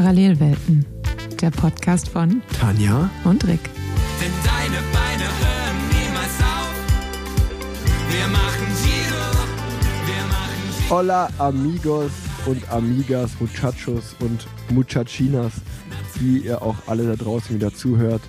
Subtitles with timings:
[0.00, 0.86] Parallelwelten,
[1.42, 3.60] der Podcast von Tanja und Rick.
[4.18, 6.72] Denn deine Beine hören niemals auf.
[8.08, 9.26] Wir machen Giro,
[10.06, 10.96] wir machen Giro.
[10.96, 12.12] Hola amigos
[12.46, 15.52] und amigas, muchachos und muchachinas,
[16.18, 18.22] die ihr auch alle da draußen wieder zuhört.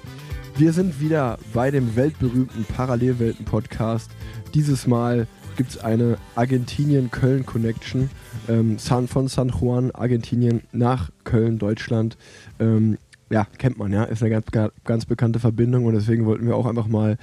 [0.57, 4.11] Wir sind wieder bei dem weltberühmten Parallelwelten-Podcast.
[4.53, 5.25] Dieses Mal
[5.61, 8.09] gibt es eine Argentinien-Köln-Connection
[8.49, 12.17] ähm, San, von San Juan, Argentinien nach Köln, Deutschland.
[12.59, 12.97] Ähm,
[13.29, 14.47] ja, kennt man, ja, ist eine ganz,
[14.83, 17.19] ganz bekannte Verbindung und deswegen wollten wir auch einfach mal,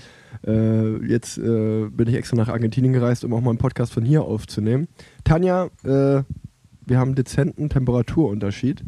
[0.47, 4.05] äh, jetzt äh, bin ich extra nach Argentinien gereist, um auch mal einen Podcast von
[4.05, 4.87] hier aufzunehmen.
[5.25, 6.23] Tanja, äh,
[6.87, 8.85] wir haben einen dezenten Temperaturunterschied.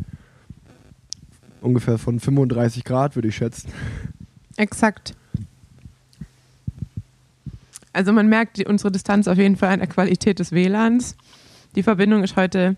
[1.60, 3.72] Ungefähr von 35 Grad, würde ich schätzen.
[4.56, 5.16] Exakt.
[7.92, 11.16] Also man merkt die, unsere Distanz auf jeden Fall an der Qualität des WLANs.
[11.74, 12.76] Die Verbindung ist heute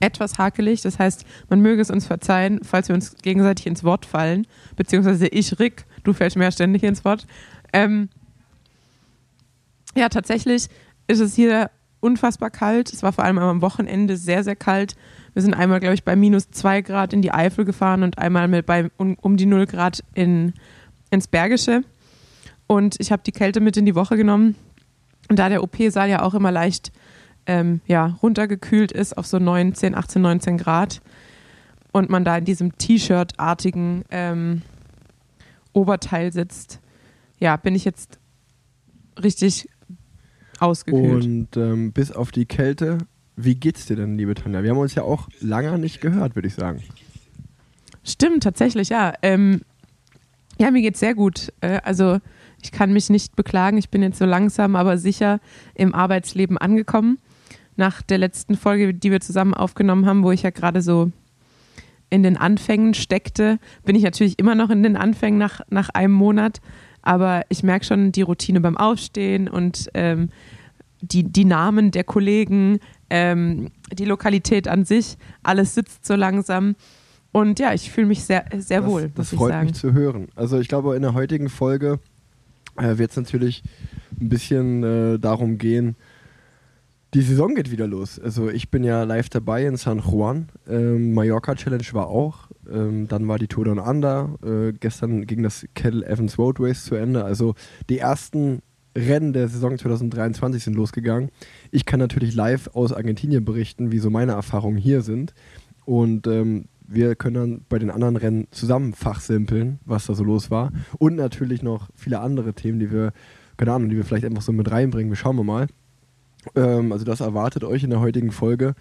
[0.00, 0.82] etwas hakelig.
[0.82, 4.46] Das heißt, man möge es uns verzeihen, falls wir uns gegenseitig ins Wort fallen.
[4.76, 7.26] Beziehungsweise ich, Rick, du fällst mir ständig ins Wort.
[7.72, 8.08] Ähm
[9.94, 10.68] ja, tatsächlich
[11.06, 12.92] ist es hier unfassbar kalt.
[12.92, 14.96] Es war vor allem am Wochenende sehr, sehr kalt.
[15.32, 18.48] Wir sind einmal, glaube ich, bei minus zwei Grad in die Eifel gefahren und einmal
[18.48, 20.52] mit bei, um, um die null Grad in,
[21.10, 21.82] ins Bergische.
[22.66, 24.56] Und ich habe die Kälte mit in die Woche genommen.
[25.28, 26.92] Und da der OP-Saal ja auch immer leicht
[27.46, 31.00] ähm, ja, runtergekühlt ist auf so 19, 18, 19 Grad
[31.92, 34.62] und man da in diesem T-Shirt-artigen ähm,
[35.72, 36.80] Oberteil sitzt,
[37.38, 38.18] ja, bin ich jetzt
[39.22, 39.68] richtig
[40.58, 41.24] ausgekühlt.
[41.24, 42.98] Und ähm, bis auf die Kälte,
[43.36, 44.62] wie geht's dir denn, liebe Tanja?
[44.62, 46.82] Wir haben uns ja auch lange nicht gehört, würde ich sagen.
[48.04, 49.12] Stimmt, tatsächlich, ja.
[49.22, 49.62] Ähm,
[50.58, 51.52] ja, mir geht's sehr gut.
[51.60, 52.18] Äh, also
[52.66, 53.78] ich kann mich nicht beklagen.
[53.78, 55.38] Ich bin jetzt so langsam, aber sicher
[55.74, 57.18] im Arbeitsleben angekommen.
[57.76, 61.12] Nach der letzten Folge, die wir zusammen aufgenommen haben, wo ich ja gerade so
[62.10, 66.12] in den Anfängen steckte, bin ich natürlich immer noch in den Anfängen nach, nach einem
[66.12, 66.60] Monat.
[67.02, 70.30] Aber ich merke schon die Routine beim Aufstehen und ähm,
[71.00, 72.80] die, die Namen der Kollegen,
[73.10, 76.74] ähm, die Lokalität an sich, alles sitzt so langsam.
[77.30, 80.26] Und ja, ich fühle mich sehr, sehr das, wohl, das freut mich zu hören.
[80.34, 82.00] Also ich glaube, in der heutigen Folge
[82.78, 83.62] äh, wird es natürlich
[84.20, 85.96] ein bisschen äh, darum gehen,
[87.14, 88.18] die Saison geht wieder los.
[88.18, 90.48] Also ich bin ja live dabei in San Juan.
[90.68, 92.50] Ähm, Mallorca Challenge war auch.
[92.70, 94.34] Ähm, dann war die Tour Down Under.
[94.44, 97.24] Äh, gestern ging das Kettle Evans Road Race zu Ende.
[97.24, 97.54] Also
[97.88, 98.60] die ersten
[98.96, 101.30] Rennen der Saison 2023 sind losgegangen.
[101.70, 105.32] Ich kann natürlich live aus Argentinien berichten, wie so meine Erfahrungen hier sind.
[105.84, 110.50] Und ähm, wir können dann bei den anderen Rennen zusammen fachsimpeln, was da so los
[110.50, 110.72] war.
[110.98, 113.12] Und natürlich noch viele andere Themen, die wir,
[113.56, 115.10] keine Ahnung, die wir vielleicht einfach so mit reinbringen.
[115.10, 115.66] Wir schauen wir mal.
[116.54, 118.74] Ähm, also das erwartet euch in der heutigen Folge.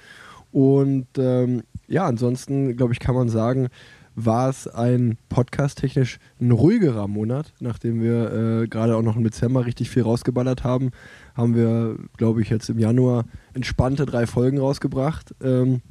[0.52, 3.70] Und ähm, ja, ansonsten, glaube ich, kann man sagen,
[4.16, 9.66] war es ein podcast-technisch ein ruhigerer Monat, nachdem wir äh, gerade auch noch im Dezember
[9.66, 10.92] richtig viel rausgeballert haben,
[11.36, 15.36] haben wir, glaube ich, jetzt im Januar entspannte drei Folgen rausgebracht.
[15.44, 15.82] Ähm,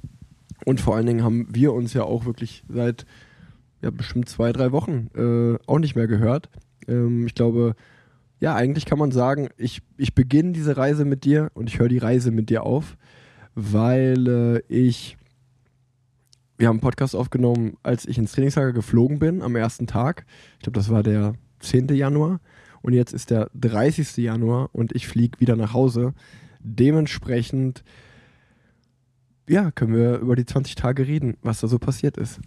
[0.64, 3.06] und vor allen Dingen haben wir uns ja auch wirklich seit
[3.82, 6.48] ja, bestimmt zwei, drei Wochen äh, auch nicht mehr gehört.
[6.88, 7.74] Ähm, ich glaube,
[8.40, 11.88] ja, eigentlich kann man sagen, ich, ich beginne diese Reise mit dir und ich höre
[11.88, 12.96] die Reise mit dir auf,
[13.54, 15.16] weil äh, ich,
[16.58, 20.26] wir haben einen Podcast aufgenommen, als ich ins Trainingslager geflogen bin am ersten Tag.
[20.54, 21.88] Ich glaube, das war der 10.
[21.88, 22.40] Januar
[22.82, 24.16] und jetzt ist der 30.
[24.18, 26.14] Januar und ich fliege wieder nach Hause.
[26.60, 27.84] Dementsprechend,
[29.48, 32.40] ja, können wir über die 20 Tage reden, was da so passiert ist.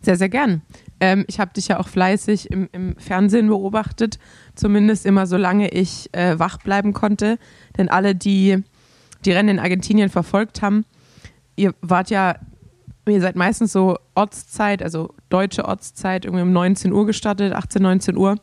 [0.00, 0.62] Sehr, sehr gern.
[0.98, 4.18] Ähm, ich habe dich ja auch fleißig im, im, Fernsehen beobachtet,
[4.54, 7.38] zumindest immer solange ich äh, wach bleiben konnte.
[7.78, 8.62] Denn alle, die
[9.24, 10.84] die Rennen in Argentinien verfolgt haben,
[11.56, 12.36] ihr wart ja,
[13.06, 18.16] ihr seid meistens so Ortszeit, also deutsche Ortszeit, irgendwie um 19 Uhr gestartet, 18, 19
[18.16, 18.36] Uhr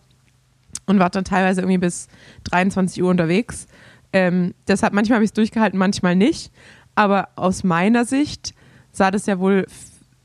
[0.85, 2.07] und wart dann teilweise irgendwie bis
[2.45, 3.67] 23 Uhr unterwegs.
[4.13, 6.51] Ähm, deshalb manchmal habe ich es durchgehalten, manchmal nicht.
[6.97, 8.55] Aber aus meiner Sicht
[8.91, 9.67] sah das ja wohl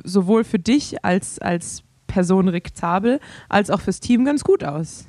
[0.02, 3.20] sowohl für dich als, als Person Rick Zabel
[3.50, 5.06] als auch fürs Team ganz gut aus.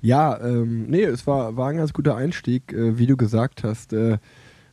[0.00, 3.92] Ja, ähm, nee, es war, war ein ganz guter Einstieg, äh, wie du gesagt hast.
[3.92, 4.16] Äh,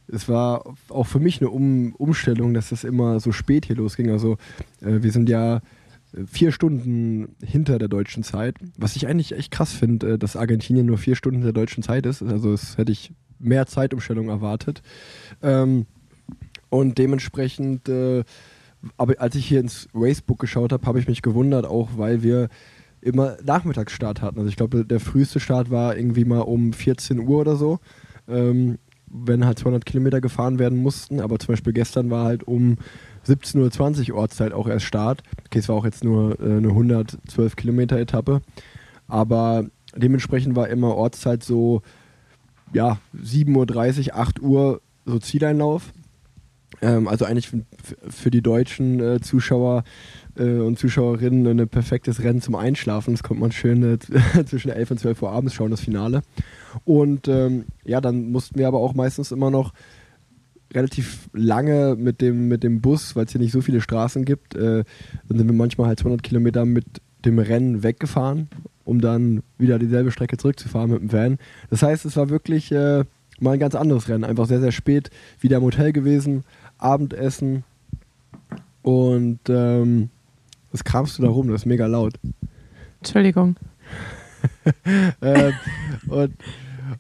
[0.07, 4.10] es war auch für mich eine um Umstellung, dass es immer so spät hier losging.
[4.10, 4.38] Also
[4.80, 9.51] äh, wir sind ja äh, vier Stunden hinter der deutschen Zeit, was ich eigentlich echt
[9.51, 12.24] krass finde, äh, dass Argentinien nur vier Stunden der deutschen Zeit ist.
[12.24, 13.12] Also das hätte ich
[13.42, 14.82] mehr Zeitumstellung erwartet.
[15.42, 15.86] Ähm,
[16.70, 18.24] und dementsprechend, äh,
[18.98, 22.50] aber als ich hier ins Racebook geschaut habe, habe ich mich gewundert, auch weil wir
[23.02, 24.38] immer Nachmittagsstart hatten.
[24.38, 27.80] Also ich glaube, der früheste Start war irgendwie mal um 14 Uhr oder so.
[28.28, 28.78] Ähm,
[29.14, 31.20] wenn halt 200 Kilometer gefahren werden mussten.
[31.20, 32.78] Aber zum Beispiel gestern war halt um
[33.28, 35.22] 17.20 Uhr Ortszeit auch erst Start.
[35.46, 38.42] Okay, es war auch jetzt nur äh, eine 112 Kilometer Etappe.
[39.08, 39.66] Aber
[39.96, 41.82] dementsprechend war immer Ortszeit so,
[42.73, 45.91] ja, 7.30 Uhr, 8 Uhr so Zieleinlauf.
[46.81, 47.63] Ähm, also eigentlich für,
[48.09, 49.83] für die deutschen äh, Zuschauer
[50.38, 53.13] äh, und Zuschauerinnen ein perfektes Rennen zum Einschlafen.
[53.13, 54.00] Das kommt man schön äh,
[54.45, 56.21] zwischen 11 und 12 Uhr abends schauen, das Finale.
[56.85, 59.73] Und ähm, ja, dann mussten wir aber auch meistens immer noch
[60.73, 64.56] relativ lange mit dem, mit dem Bus, weil es hier nicht so viele Straßen gibt,
[64.56, 64.83] äh,
[65.27, 66.85] dann sind wir manchmal halt 200 Kilometer mit
[67.25, 68.47] dem Rennen weggefahren,
[68.86, 71.38] um dann wieder dieselbe Strecke zurückzufahren mit dem Van.
[71.69, 73.04] Das heißt, es war wirklich äh,
[73.39, 74.24] mal ein ganz anderes Rennen.
[74.24, 76.44] Einfach sehr, sehr spät wieder im Hotel gewesen,
[76.78, 77.63] Abendessen
[78.81, 80.10] und ähm,
[80.72, 81.48] was kramst du da rum?
[81.48, 82.13] Das ist mega laut.
[83.00, 83.56] Entschuldigung.
[85.22, 85.54] ähm,
[86.07, 86.33] und,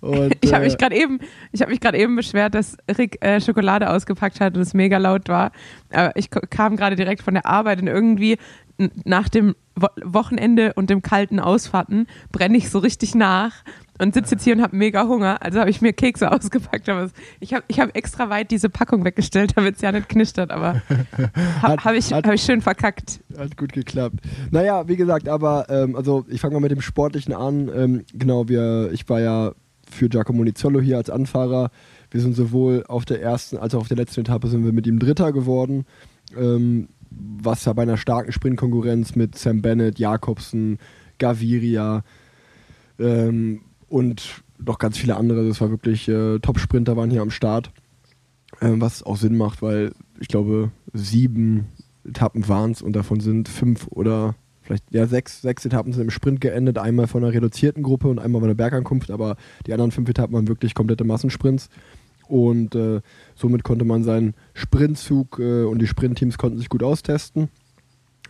[0.01, 1.19] und, Ich habe äh, mich gerade eben,
[1.51, 4.97] ich habe mich gerade eben beschwert, dass Rick äh, Schokolade ausgepackt hat und es mega
[4.97, 5.51] laut war.
[5.91, 8.37] Aber ich kam gerade direkt von der Arbeit und irgendwie
[9.05, 13.63] nach dem Wo Wochenende und dem kalten Ausfahrten brenne ich so richtig nach
[13.99, 15.41] und sitze jetzt hier und habe mega Hunger.
[15.41, 16.89] Also habe ich mir Kekse ausgepackt.
[16.89, 20.51] Aber ich habe ich hab extra weit diese Packung weggestellt, damit es ja nicht knistert.
[20.51, 20.81] Aber
[21.61, 23.19] habe hab ich, hat- hab ich schön verkackt.
[23.37, 24.15] Hat gut geklappt.
[24.51, 27.69] Naja, wie gesagt, aber ähm, also ich fange mal mit dem Sportlichen an.
[27.73, 29.51] Ähm, genau, wir, ich war ja
[29.89, 31.69] für Giacomo Nizzolo hier als Anfahrer.
[32.09, 34.85] Wir sind sowohl auf der ersten als auch auf der letzten Etappe sind wir mit
[34.87, 35.85] ihm Dritter geworden.
[36.37, 40.79] Ähm, was ja bei einer starken Sprintkonkurrenz mit Sam Bennett, Jakobsen,
[41.19, 42.03] Gaviria
[42.99, 45.47] ähm, und noch ganz viele andere.
[45.47, 47.71] Das war wirklich äh, Top-Sprinter waren hier am Start.
[48.61, 51.67] Ähm, was auch Sinn macht, weil ich glaube, sieben
[52.05, 56.09] Etappen waren es und davon sind fünf oder vielleicht ja sechs, sechs Etappen sind im
[56.09, 59.35] Sprint geendet, einmal von einer reduzierten Gruppe und einmal von der Bergankunft, aber
[59.65, 61.69] die anderen fünf Etappen waren wirklich komplette Massensprints.
[62.31, 63.01] Und äh,
[63.35, 67.49] somit konnte man seinen Sprintzug äh, und die Sprintteams konnten sich gut austesten.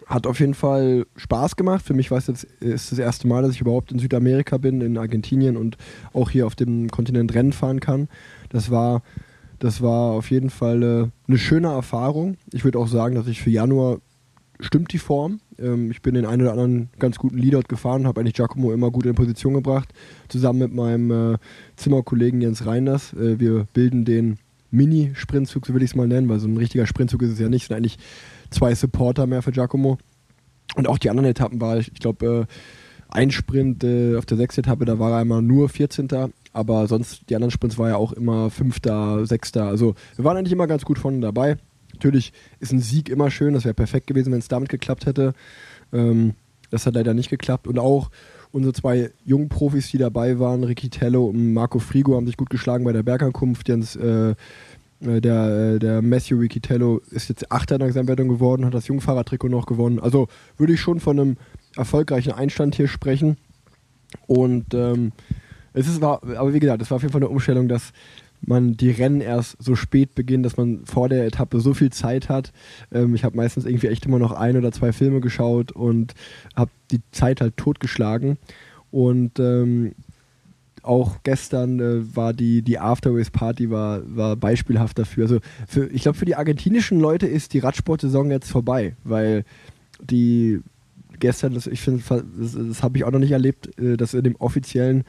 [0.07, 1.85] Hat auf jeden Fall Spaß gemacht.
[1.85, 4.81] Für mich war es jetzt ist das erste Mal, dass ich überhaupt in Südamerika bin,
[4.81, 5.77] in Argentinien und
[6.13, 8.09] auch hier auf dem Kontinent Rennen fahren kann.
[8.49, 9.03] Das war,
[9.59, 12.37] das war auf jeden Fall äh, eine schöne Erfahrung.
[12.51, 13.99] Ich würde auch sagen, dass ich für Januar
[14.59, 15.41] stimmt die Form.
[15.61, 18.91] Ähm, ich bin den einen oder anderen ganz guten Leadout gefahren, habe eigentlich Giacomo immer
[18.91, 19.93] gut in Position gebracht,
[20.29, 21.37] zusammen mit meinem äh,
[21.75, 23.13] Zimmerkollegen Jens Reiners.
[23.13, 24.37] Äh, wir bilden den
[24.71, 27.49] Mini-Sprintzug, so will ich es mal nennen, weil so ein richtiger Sprintzug ist es ja
[27.49, 27.63] nicht.
[27.63, 27.99] Es sind eigentlich
[28.49, 29.97] zwei Supporter mehr für Giacomo.
[30.75, 32.53] Und auch die anderen Etappen war, ich, ich glaube, äh,
[33.09, 36.07] ein Sprint äh, auf der sechsten Etappe, da war er einmal nur 14.
[36.53, 39.65] Aber sonst, die anderen Sprints war er auch immer Fünfter, Sechster.
[39.65, 41.57] Also wir waren eigentlich immer ganz gut vorne dabei.
[42.01, 45.35] Natürlich ist ein Sieg immer schön, das wäre perfekt gewesen, wenn es damit geklappt hätte.
[45.93, 46.33] Ähm,
[46.71, 47.67] das hat leider nicht geklappt.
[47.67, 48.09] Und auch
[48.51, 52.49] unsere zwei jungen Profis, die dabei waren, Ricky Tello und Marco Frigo, haben sich gut
[52.49, 53.69] geschlagen bei der Bergankunft.
[53.69, 54.33] Jens, äh,
[55.01, 58.87] äh, der, äh, der Matthew Riccitello ist jetzt Achter in der Gesamtwertung geworden, hat das
[58.87, 59.99] Jungfahrertrikot noch gewonnen.
[59.99, 60.27] Also
[60.57, 61.37] würde ich schon von einem
[61.75, 63.37] erfolgreichen Einstand hier sprechen.
[64.25, 65.11] Und ähm,
[65.73, 67.93] es ist, war, aber wie gesagt, es war auf jeden Fall eine Umstellung, dass
[68.41, 72.29] man die Rennen erst so spät beginnt, dass man vor der Etappe so viel Zeit
[72.29, 72.51] hat.
[72.91, 76.13] Ähm, ich habe meistens irgendwie echt immer noch ein oder zwei Filme geschaut und
[76.55, 78.37] habe die Zeit halt totgeschlagen.
[78.89, 79.93] Und ähm,
[80.83, 85.25] auch gestern äh, war die, die Afterways-Party war, war beispielhaft dafür.
[85.25, 89.45] Also für, ich glaube, für die argentinischen Leute ist die Radsportsaison jetzt vorbei, weil
[90.01, 90.61] die
[91.19, 92.03] gestern, das, ich finde,
[92.39, 95.03] das, das habe ich auch noch nicht erlebt, äh, dass in dem offiziellen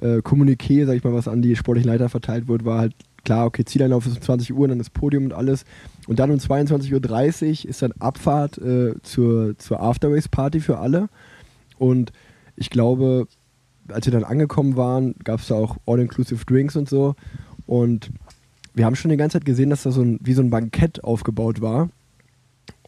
[0.00, 3.46] äh, Kommuniqué, sag ich mal, was an die sportlichen Leiter verteilt wird, war halt klar,
[3.46, 5.64] okay, Zieleinlauf ist um 20 Uhr, dann das Podium und alles.
[6.06, 11.08] Und dann um 22.30 Uhr ist dann Abfahrt äh, zur, zur Afterways-Party für alle.
[11.78, 12.12] Und
[12.54, 13.26] ich glaube,
[13.88, 17.14] als wir dann angekommen waren, gab es da auch All-Inclusive Drinks und so.
[17.66, 18.10] Und
[18.74, 21.02] wir haben schon die ganze Zeit gesehen, dass da so ein, wie so ein Bankett
[21.02, 21.88] aufgebaut war.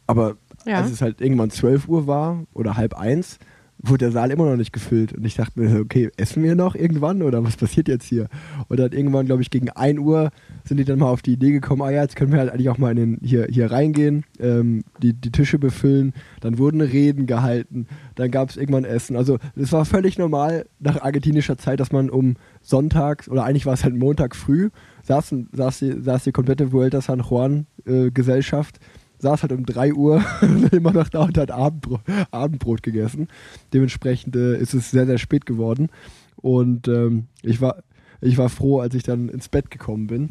[0.07, 0.77] Aber Ja.
[0.77, 3.39] als es halt irgendwann 12 Uhr war oder halb eins,
[3.81, 5.13] wurde der Saal immer noch nicht gefüllt.
[5.13, 8.27] Und ich dachte mir, okay, essen wir noch irgendwann oder was passiert jetzt hier?
[8.67, 10.31] Und dann irgendwann, glaube ich, gegen 1 Uhr
[10.65, 12.69] sind die dann mal auf die Idee gekommen, ah ja, jetzt können wir halt eigentlich
[12.69, 16.13] auch mal in den, hier, hier reingehen, ähm, die, die Tische befüllen.
[16.41, 19.15] Dann wurden Reden gehalten, dann gab es irgendwann Essen.
[19.15, 23.73] Also es war völlig normal nach argentinischer Zeit, dass man um Sonntags oder eigentlich war
[23.73, 24.69] es halt Montag früh,
[25.03, 28.79] saß, saß, die, saß die komplette Vuelta San Juan äh, Gesellschaft
[29.19, 30.23] saß halt um 3 Uhr
[30.71, 33.27] immer noch da und hat Abendbrot, Abendbrot gegessen.
[33.73, 35.89] Dementsprechend äh, ist es sehr, sehr spät geworden.
[36.37, 37.83] Und ähm, ich, war,
[38.21, 40.29] ich war froh, als ich dann ins Bett gekommen bin.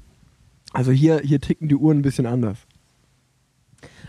[0.73, 2.59] Also hier, hier ticken die Uhren ein bisschen anders.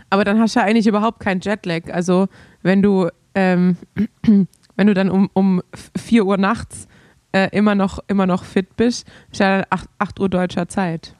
[0.08, 1.92] Aber dann hast du ja eigentlich überhaupt keinen Jetlag.
[1.92, 2.28] Also
[2.62, 3.76] wenn du, ähm,
[4.76, 5.62] wenn du dann um, um
[5.96, 6.88] 4 Uhr nachts
[7.32, 9.06] äh, immer, noch, immer noch fit bist.
[9.30, 11.16] Ist ja 8, 8 Uhr deutscher Zeit.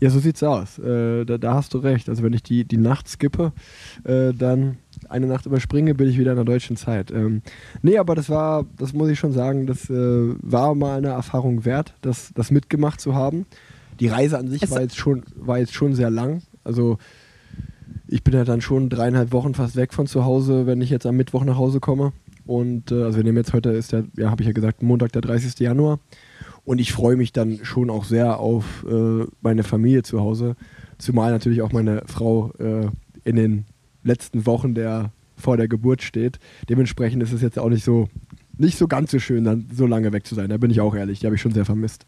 [0.00, 0.78] Ja, so sieht's aus.
[0.78, 2.08] Äh, da, da hast du recht.
[2.08, 3.52] Also wenn ich die, die Nacht skippe,
[4.04, 4.76] äh, dann
[5.08, 7.10] eine Nacht überspringe, bin ich wieder in der deutschen Zeit.
[7.10, 7.42] Ähm,
[7.82, 11.64] nee, aber das war, das muss ich schon sagen, das äh, war mal eine Erfahrung
[11.64, 13.46] wert, das, das mitgemacht zu haben.
[14.00, 16.42] Die Reise an sich Es- war jetzt, schon, war jetzt schon sehr lang.
[16.64, 16.98] Also
[18.06, 21.06] ich bin ja dann schon dreieinhalb Wochen fast weg von zu Hause, wenn ich jetzt
[21.06, 22.12] am Mittwoch nach Hause komme.
[22.46, 25.12] Und äh, also wir nehmen jetzt heute ist der, ja, habe ich ja gesagt, Montag,
[25.12, 25.58] der 30.
[25.58, 25.98] Januar.
[26.68, 30.54] Und ich freue mich dann schon auch sehr auf äh, meine Familie zu Hause.
[30.98, 32.88] Zumal natürlich auch meine Frau äh,
[33.24, 33.64] in den
[34.02, 36.38] letzten Wochen der vor der Geburt steht.
[36.68, 38.08] Dementsprechend ist es jetzt auch nicht so
[38.58, 40.50] nicht so ganz so schön, dann so lange weg zu sein.
[40.50, 41.20] Da bin ich auch ehrlich.
[41.20, 42.04] Die habe ich schon sehr vermisst.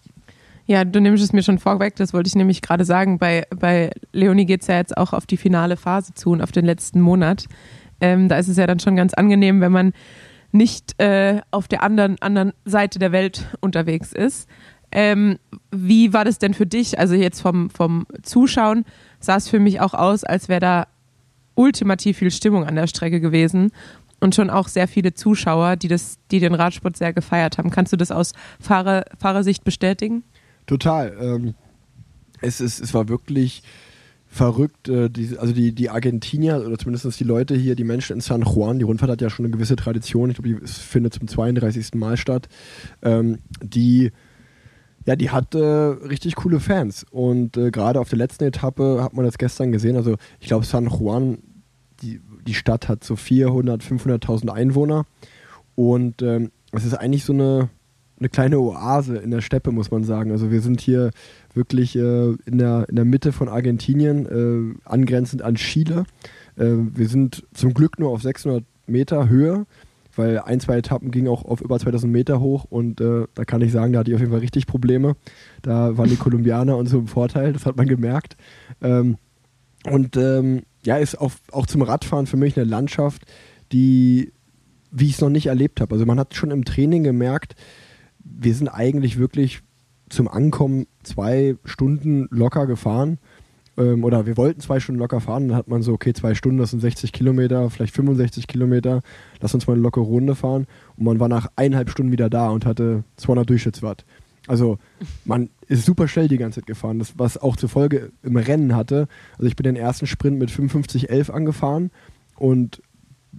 [0.67, 3.19] Ja, du nimmst es mir schon vorweg, das wollte ich nämlich gerade sagen.
[3.19, 6.53] Bei, bei Leonie geht es ja jetzt auch auf die finale Phase zu und auf
[6.53, 7.47] den letzten Monat.
[8.03, 9.95] Ähm, da ist es ja dann schon ganz angenehm, wenn man
[10.53, 14.49] nicht äh, auf der anderen, anderen Seite der Welt unterwegs ist.
[14.93, 15.39] Ähm,
[15.71, 16.99] wie war das denn für dich?
[16.99, 18.85] Also jetzt vom, vom Zuschauen
[19.21, 20.87] sah es für mich auch aus, als wäre da
[21.55, 23.71] ultimativ viel Stimmung an der Strecke gewesen
[24.19, 27.71] und schon auch sehr viele Zuschauer, die, das, die den Radsport sehr gefeiert haben.
[27.71, 30.25] Kannst du das aus Fahrer, Fahrersicht bestätigen?
[30.67, 31.17] Total.
[31.21, 31.55] Ähm,
[32.41, 33.63] es, ist, es war wirklich
[34.31, 34.89] verrückt.
[34.89, 38.43] Äh, die, also die, die Argentinier oder zumindest die Leute hier, die Menschen in San
[38.43, 40.31] Juan, die Rundfahrt hat ja schon eine gewisse Tradition.
[40.31, 41.95] Ich glaube, die findet zum 32.
[41.95, 42.49] Mal statt.
[43.03, 44.13] Ähm, die
[45.07, 47.07] ja, die hat äh, richtig coole Fans.
[47.11, 49.97] Und äh, gerade auf der letzten Etappe hat man das gestern gesehen.
[49.97, 51.39] Also ich glaube, San Juan,
[52.03, 55.07] die, die Stadt hat so 400, 500.000 Einwohner.
[55.75, 57.71] Und ähm, es ist eigentlich so eine,
[58.21, 60.31] eine kleine Oase in der Steppe, muss man sagen.
[60.31, 61.11] Also wir sind hier
[61.55, 66.05] wirklich äh, in, der, in der Mitte von Argentinien, äh, angrenzend an Chile.
[66.57, 69.67] Äh, wir sind zum Glück nur auf 600 Meter Höhe,
[70.17, 73.63] weil ein, zwei Etappen gingen auch auf über 2000 Meter hoch und äh, da kann
[73.63, 75.17] ich sagen, da hatte ich auf jeden Fall richtig Probleme.
[75.63, 78.37] Da waren die Kolumbianer uns so im Vorteil, das hat man gemerkt.
[78.83, 79.17] Ähm,
[79.85, 83.23] und ähm, ja, ist auch, auch zum Radfahren für mich eine Landschaft,
[83.73, 84.33] die,
[84.91, 85.95] wie ich es noch nicht erlebt habe.
[85.95, 87.55] Also man hat schon im Training gemerkt,
[88.25, 89.63] wir sind eigentlich wirklich
[90.09, 93.19] zum Ankommen zwei Stunden locker gefahren.
[93.77, 95.49] Ähm, oder wir wollten zwei Stunden locker fahren.
[95.49, 99.03] Dann hat man so, okay, zwei Stunden, das sind 60 Kilometer, vielleicht 65 Kilometer.
[99.41, 100.67] Lass uns mal eine lockere Runde fahren.
[100.97, 104.05] Und man war nach eineinhalb Stunden wieder da und hatte 200 Durchschnittswatt.
[104.47, 104.79] Also
[105.25, 108.75] man ist super schnell die ganze Zeit gefahren, das, was auch zur Folge im Rennen
[108.75, 109.07] hatte.
[109.35, 111.91] Also ich bin den ersten Sprint mit 55,11 angefahren
[112.37, 112.83] und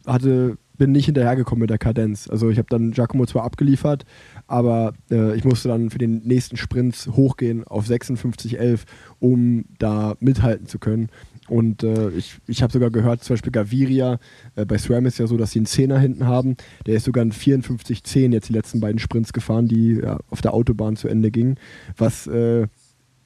[0.06, 2.28] hatte, bin nicht hinterhergekommen mit der Kadenz.
[2.28, 4.04] Also ich habe dann Giacomo zwar abgeliefert,
[4.48, 8.80] aber äh, ich musste dann für den nächsten Sprint hochgehen auf 56,11,
[9.20, 11.10] um da mithalten zu können.
[11.48, 14.18] Und äh, ich, ich habe sogar gehört, zum Beispiel Gaviria,
[14.56, 16.58] äh, bei SRAM ist ja so, dass sie einen Zehner hinten haben.
[16.88, 20.56] Der ist sogar ein 54,10 jetzt die letzten beiden Sprints gefahren, die ja, auf der
[20.56, 21.60] Autobahn zu Ende gingen.
[21.96, 22.66] Was äh,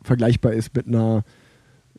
[0.03, 1.23] vergleichbar ist mit einer,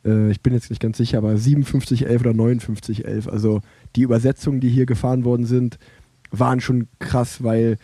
[0.07, 3.29] äh, ich bin jetzt nicht ganz sicher, aber 57,11 oder 59,11.
[3.29, 3.61] Also
[3.97, 5.79] die Übersetzungen, die hier gefahren worden sind,
[6.31, 7.77] waren schon krass, weil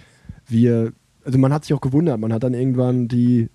[0.47, 0.93] wir,
[1.25, 3.49] also man hat sich auch gewundert, man hat dann irgendwann die,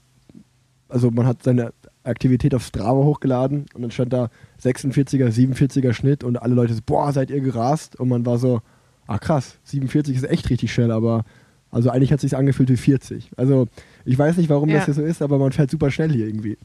[0.89, 4.29] also man hat seine Aktivität auf Strava hochgeladen und dann stand da
[4.63, 7.99] 46er, 47er Schnitt und alle Leute so, boah, seid ihr gerast?
[7.99, 8.61] Und man war so,
[9.07, 11.25] ah krass, 47 ist echt richtig schnell, aber
[11.69, 13.31] also eigentlich hat es sich angefühlt wie 40.
[13.35, 13.67] Also
[14.05, 14.77] ich weiß nicht, warum Ja.
[14.77, 16.57] das hier so ist, aber man fährt super schnell hier irgendwie.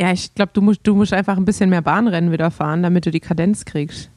[0.00, 3.06] Ja, ich glaube, du musst, du musst einfach ein bisschen mehr Bahnrennen wieder fahren, damit
[3.06, 4.10] du die Kadenz kriegst.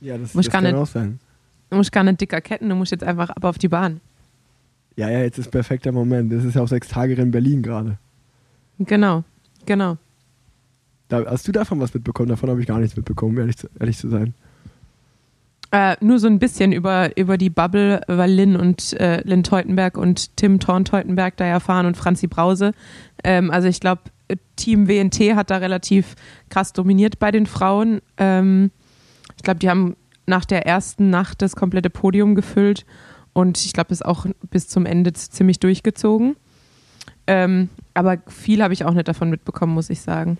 [0.00, 1.20] Ja, das, Muss das gar kann nicht- auch sein.
[1.68, 4.00] Du musst gar nicht dicker Ketten, du musst jetzt einfach ab auf die Bahn.
[4.96, 6.32] Ja, ja, jetzt ist perfekter Moment.
[6.32, 7.96] Das ist ja auch sechs Tage in Berlin gerade.
[8.80, 9.22] Genau,
[9.66, 9.96] genau.
[11.08, 12.28] Da, hast du davon was mitbekommen?
[12.28, 14.34] Davon habe ich gar nichts mitbekommen, ehrlich zu, ehrlich zu sein.
[15.72, 19.96] Äh, nur so ein bisschen über, über die Bubble, weil Lynn und äh, Lynn Teutenberg
[19.96, 22.72] und Tim Thorn-Teutenberg da ja fahren und Franzi Brause.
[23.22, 24.02] Ähm, also ich glaube,
[24.56, 26.16] Team WNT hat da relativ
[26.48, 28.00] krass dominiert bei den Frauen.
[28.16, 28.72] Ähm,
[29.36, 29.96] ich glaube, die haben
[30.26, 32.84] nach der ersten Nacht das komplette Podium gefüllt
[33.32, 36.36] und ich glaube, das auch bis zum Ende ziemlich durchgezogen.
[37.26, 40.38] Ähm, aber viel habe ich auch nicht davon mitbekommen, muss ich sagen.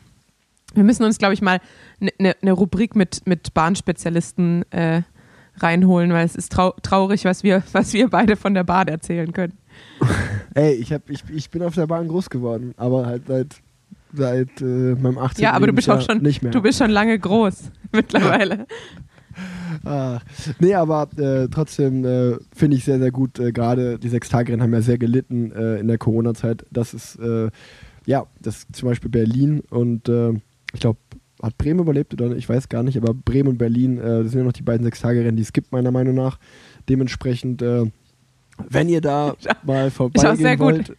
[0.75, 1.61] Wir müssen uns, glaube ich, mal
[2.01, 5.03] eine ne, ne Rubrik mit, mit Bahnspezialisten äh,
[5.62, 9.33] reinholen, weil es ist trau traurig, was wir, was wir beide von der Bahn erzählen
[9.33, 9.55] können.
[10.55, 13.57] Ey, ich, hab, ich, ich bin auf der Bahn groß geworden, aber halt seit,
[14.12, 14.64] seit äh,
[14.95, 15.43] meinem 18.
[15.43, 16.52] Ja, aber du bist auch schon, nicht mehr.
[16.52, 18.67] du bist schon lange groß mittlerweile.
[19.85, 20.19] Ah,
[20.59, 23.38] nee, aber äh, trotzdem äh, finde ich sehr, sehr gut.
[23.38, 26.67] Äh, Gerade die Sechstagerennen haben ja sehr gelitten äh, in der Corona-Zeit.
[26.71, 27.49] Das ist, äh,
[28.07, 30.09] ja, das zum Beispiel Berlin und
[30.73, 30.99] ich glaube,
[31.42, 34.40] hat Bremen überlebt oder ich weiß gar nicht, aber Bremen und Berlin, äh, das sind
[34.40, 36.38] ja noch die beiden Sechstagerennen, die es gibt, meiner Meinung nach.
[36.88, 37.85] Dementsprechend äh,
[38.68, 40.66] Wenn ihr da Schau- mal vorbeigehen sehr gut.
[40.66, 40.97] wollt,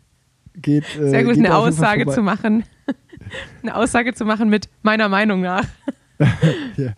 [0.62, 2.64] geht äh, Sehr gut, geht eine Aussage zu machen.
[3.64, 5.66] eine Aussage zu machen mit meiner Meinung nach.
[6.78, 6.94] Ja,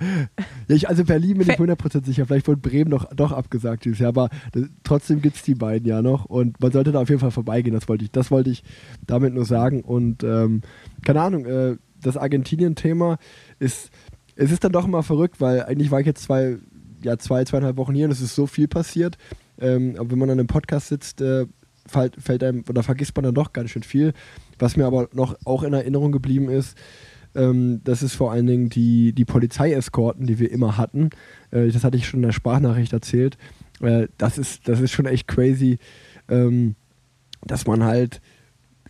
[0.68, 2.26] ich, also Berlin bin ich Fe- 100% sicher.
[2.26, 5.88] Vielleicht wurde Bremen noch, doch abgesagt dieses Jahr, aber das, trotzdem gibt es die beiden
[5.88, 7.74] ja noch und man sollte da auf jeden Fall vorbeigehen.
[7.74, 8.64] Das wollte ich, das wollte ich
[9.08, 9.80] damit nur sagen.
[9.80, 10.60] Und ähm,
[11.06, 13.18] keine Ahnung, äh, das Argentinien-Thema
[13.60, 13.90] ist,
[14.36, 16.58] es ist dann doch immer verrückt, weil eigentlich war ich jetzt zwei,
[17.04, 19.18] ja, zwei, zweieinhalb Wochen hier und es ist so viel passiert.
[19.60, 21.46] Ähm, aber wenn man an einem Podcast sitzt, äh,
[21.86, 24.14] fällt, fällt einem oder vergisst man dann doch ganz schön viel.
[24.60, 26.78] Was mir aber noch auch in Erinnerung geblieben ist,
[27.36, 31.10] ähm, das ist vor allen Dingen die, die Polizeieskorten, die wir immer hatten.
[31.52, 33.38] Äh, das hatte ich schon in der Sprachnachricht erzählt.
[33.82, 35.80] Äh, das, ist, das ist schon echt crazy,
[36.30, 36.76] ähm,
[37.42, 38.22] dass man halt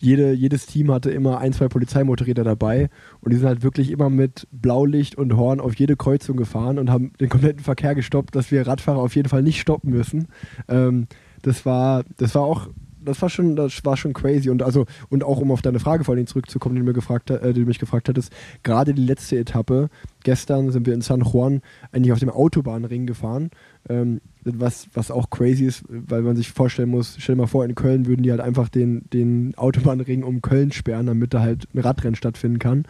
[0.04, 2.90] jede, jedes Team hatte immer ein, zwei Polizeimotorräder dabei
[3.22, 6.90] und die sind halt wirklich immer mit Blaulicht und Horn auf jede Kreuzung gefahren und
[6.90, 10.28] haben den kompletten Verkehr gestoppt, dass wir Radfahrer auf jeden Fall nicht stoppen müssen.
[10.68, 11.08] Ähm,
[11.42, 12.68] das war, das war auch,
[13.06, 16.04] das war schon, das war schon crazy und also und auch um auf deine Frage
[16.04, 18.32] vor allem zurückzukommen, die du, mir gefragt, äh, die du mich gefragt hattest,
[18.64, 19.90] gerade die letzte Etappe.
[20.24, 23.52] Gestern sind wir in San Juan eigentlich auf dem Autobahnring gefahren.
[23.90, 27.66] Ähm, was, was auch crazy ist, weil man sich vorstellen muss, stell dir mal vor,
[27.66, 31.68] in Köln würden die halt einfach den, den Autobahnring um Köln sperren, damit da halt
[31.74, 32.86] ein Radrennen stattfinden kann.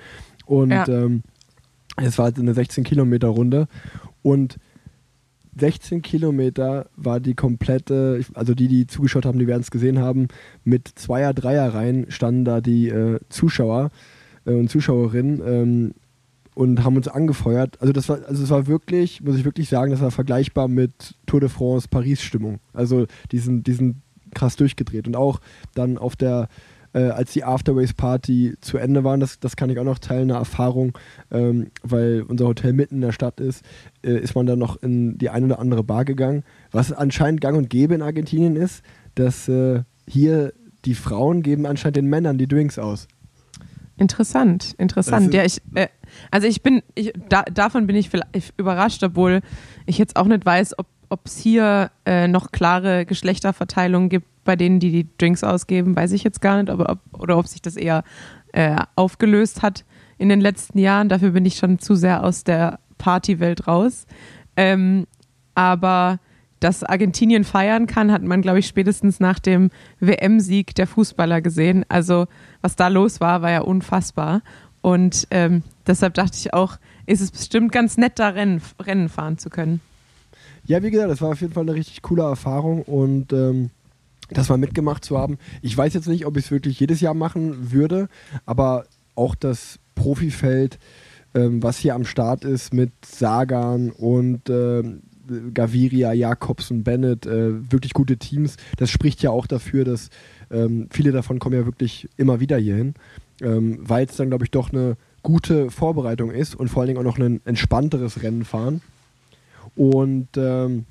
[0.46, 0.88] Und Ja.
[0.88, 1.24] ähm,
[1.98, 3.68] es war halt eine 16 Kilometer Runde
[4.24, 4.58] und
[5.58, 10.28] 16 Kilometer war die komplette, also die, die zugeschaut haben, die werden es gesehen haben,
[10.64, 13.92] mit Zweier-, Dreier-Reihen standen da die äh, Zuschauer
[14.46, 15.94] äh, und Zuschauerinnen ähm,
[16.56, 17.82] und haben uns angefeuert.
[17.82, 21.16] Also das war, also es war wirklich, muss ich wirklich sagen, das war vergleichbar mit
[21.26, 22.60] Tour de France Paris-Stimmung.
[22.74, 24.02] Also diesen, diesen
[24.34, 25.08] krass durchgedreht.
[25.08, 25.40] Und auch
[25.74, 26.48] dann auf der,
[26.94, 30.40] äh, als die Afterways-Party zu Ende war, das, das kann ich auch noch teilen, eine
[30.40, 30.98] Erfahrung,
[31.32, 33.64] ähm, weil unser Hotel mitten in der Stadt ist,
[34.04, 36.44] äh, ist man dann noch in die eine oder andere Bar gegangen.
[36.72, 38.84] Was anscheinend gang und gäbe in Argentinien ist,
[39.16, 40.54] dass äh, hier
[40.86, 43.08] die Frauen geben anscheinend den Männern die Drinks aus.
[43.98, 45.28] Interessant, interessant.
[45.28, 45.88] Das Ja, ich, äh,
[46.32, 49.42] also ich bin, ich, da, davon bin ich vielleicht überrascht, obwohl
[49.86, 50.88] ich jetzt auch nicht weiß, ob
[51.26, 56.24] es hier äh, noch klare Geschlechterverteilungen gibt, bei denen die die Drinks ausgeben, weiß ich
[56.24, 58.04] jetzt gar nicht, aber ob, oder ob sich das eher
[58.52, 59.86] äh, aufgelöst hat
[60.18, 61.10] in den letzten Jahren.
[61.10, 64.06] Dafür bin ich schon zu sehr aus der Partywelt raus.
[64.56, 65.06] Ähm,
[65.56, 66.20] aber
[66.60, 71.86] dass Argentinien feiern kann, hat man, glaube ich, spätestens nach dem WM-Sieg der Fußballer gesehen.
[71.90, 72.28] Also
[72.64, 74.42] was da los war, war ja unfassbar.
[74.82, 79.38] Und ähm, deshalb dachte ich auch, ist es bestimmt ganz nett, da Rennen, Rennen fahren
[79.38, 79.82] zu können.
[80.66, 83.70] Ja, wie gesagt, das war auf jeden Fall eine richtig coole Erfahrung und ähm,
[84.30, 85.38] das mal mitgemacht zu haben.
[85.62, 88.08] Ich weiß jetzt nicht, ob ich es wirklich jedes Jahr machen würde,
[88.46, 90.80] aber auch das Profifeld,
[91.36, 95.02] ähm, was hier am Start ist mit Sagan und ähm,
[95.54, 98.58] Gaviria, Jakobsen, Bennett, äh, wirklich gute Teams.
[98.78, 100.10] Das spricht ja auch dafür, dass
[100.54, 102.94] ähm, viele davon kommen ja wirklich immer wieder hierhin,
[103.42, 107.00] ähm, weil es dann, glaube ich, doch eine gute Vorbereitung ist und vor allen Dingen
[107.00, 108.82] auch noch ein entspannteres Rennen fahren.
[109.76, 110.86] Und ähm,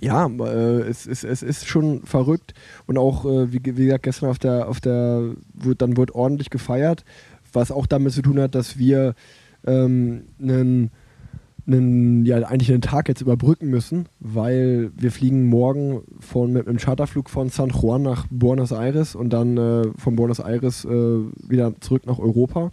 [0.00, 2.54] ja, äh, es, es, es ist schon verrückt
[2.86, 6.50] und auch, äh, wie, wie gesagt, gestern auf der, auf der, wurde, dann wurde ordentlich
[6.50, 7.04] gefeiert,
[7.52, 9.14] was auch damit zu tun hat, dass wir
[9.66, 10.90] ähm, einen,
[11.68, 16.78] einen, ja, eigentlich einen Tag jetzt überbrücken müssen, weil wir fliegen morgen von, mit einem
[16.78, 21.78] Charterflug von San Juan nach Buenos Aires und dann äh, von Buenos Aires äh, wieder
[21.80, 22.70] zurück nach Europa.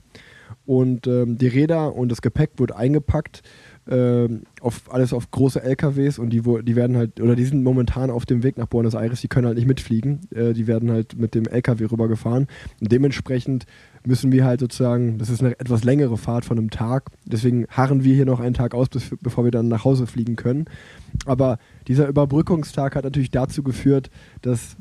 [0.65, 3.43] Und ähm, die Räder und das Gepäck wird eingepackt
[3.88, 8.10] ähm, auf alles auf große LKWs und die, die werden halt, oder die sind momentan
[8.10, 11.17] auf dem Weg nach Buenos Aires, die können halt nicht mitfliegen, äh, die werden halt
[11.17, 12.48] mit dem LKW rübergefahren.
[12.82, 13.65] Und dementsprechend
[14.04, 18.04] müssen wir halt sozusagen, das ist eine etwas längere Fahrt von einem Tag, deswegen harren
[18.04, 20.65] wir hier noch einen Tag aus, bis, bevor wir dann nach Hause fliegen können.
[21.26, 24.10] Aber dieser Überbrückungstag hat natürlich dazu geführt,
[24.41, 24.78] dass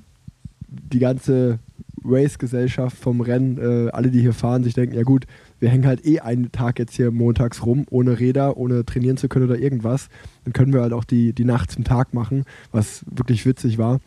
[0.67, 1.59] die ganze
[2.05, 5.27] Race-Gesellschaft vom Rennen, äh, alle, die hier fahren, sich denken, ja gut,
[5.65, 9.31] wir hängen halt eh einen Tag jetzt hier montags rum, ohne Räder, ohne trainieren zu
[9.31, 10.11] können oder irgendwas.
[10.45, 14.01] Dann können wir halt auch die, die Nacht zum Tag machen, was wirklich witzig war.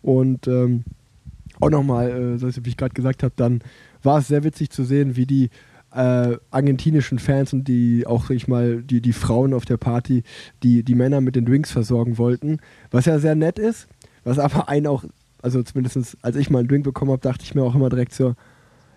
[0.00, 0.84] Und ähm,
[1.60, 3.60] auch nochmal, äh, wie ich gerade gesagt habe, dann
[4.02, 5.50] war es sehr witzig zu sehen, wie die
[5.94, 10.22] äh, argentinischen Fans und die auch, sag ich mal, die, die Frauen auf der Party,
[10.62, 12.56] die, die Männer mit den Drinks versorgen wollten,
[12.90, 13.86] was ja sehr nett ist,
[14.24, 15.04] was aber einen auch,
[15.42, 18.14] also zumindest als ich mal einen Drink bekommen habe, dachte ich mir auch immer direkt
[18.14, 18.34] so,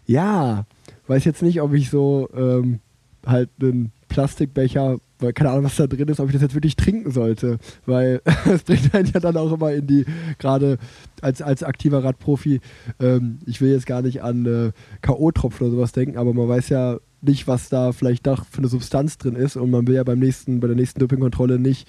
[0.06, 0.66] ja,
[1.08, 2.80] weiß jetzt nicht, ob ich so ähm,
[3.26, 6.76] halt einen Plastikbecher, weil keine Ahnung, was da drin ist, ob ich das jetzt wirklich
[6.76, 10.06] trinken sollte, weil es bringt einen ja dann auch immer in die,
[10.38, 10.78] gerade
[11.22, 12.62] als, als aktiver Radprofi,
[13.00, 16.70] ähm, ich will jetzt gar nicht an äh, K.O.-Tropfen oder sowas denken, aber man weiß
[16.70, 20.04] ja nicht, was da vielleicht doch für eine Substanz drin ist und man will ja
[20.04, 21.88] beim nächsten, bei der nächsten Dopingkontrolle nicht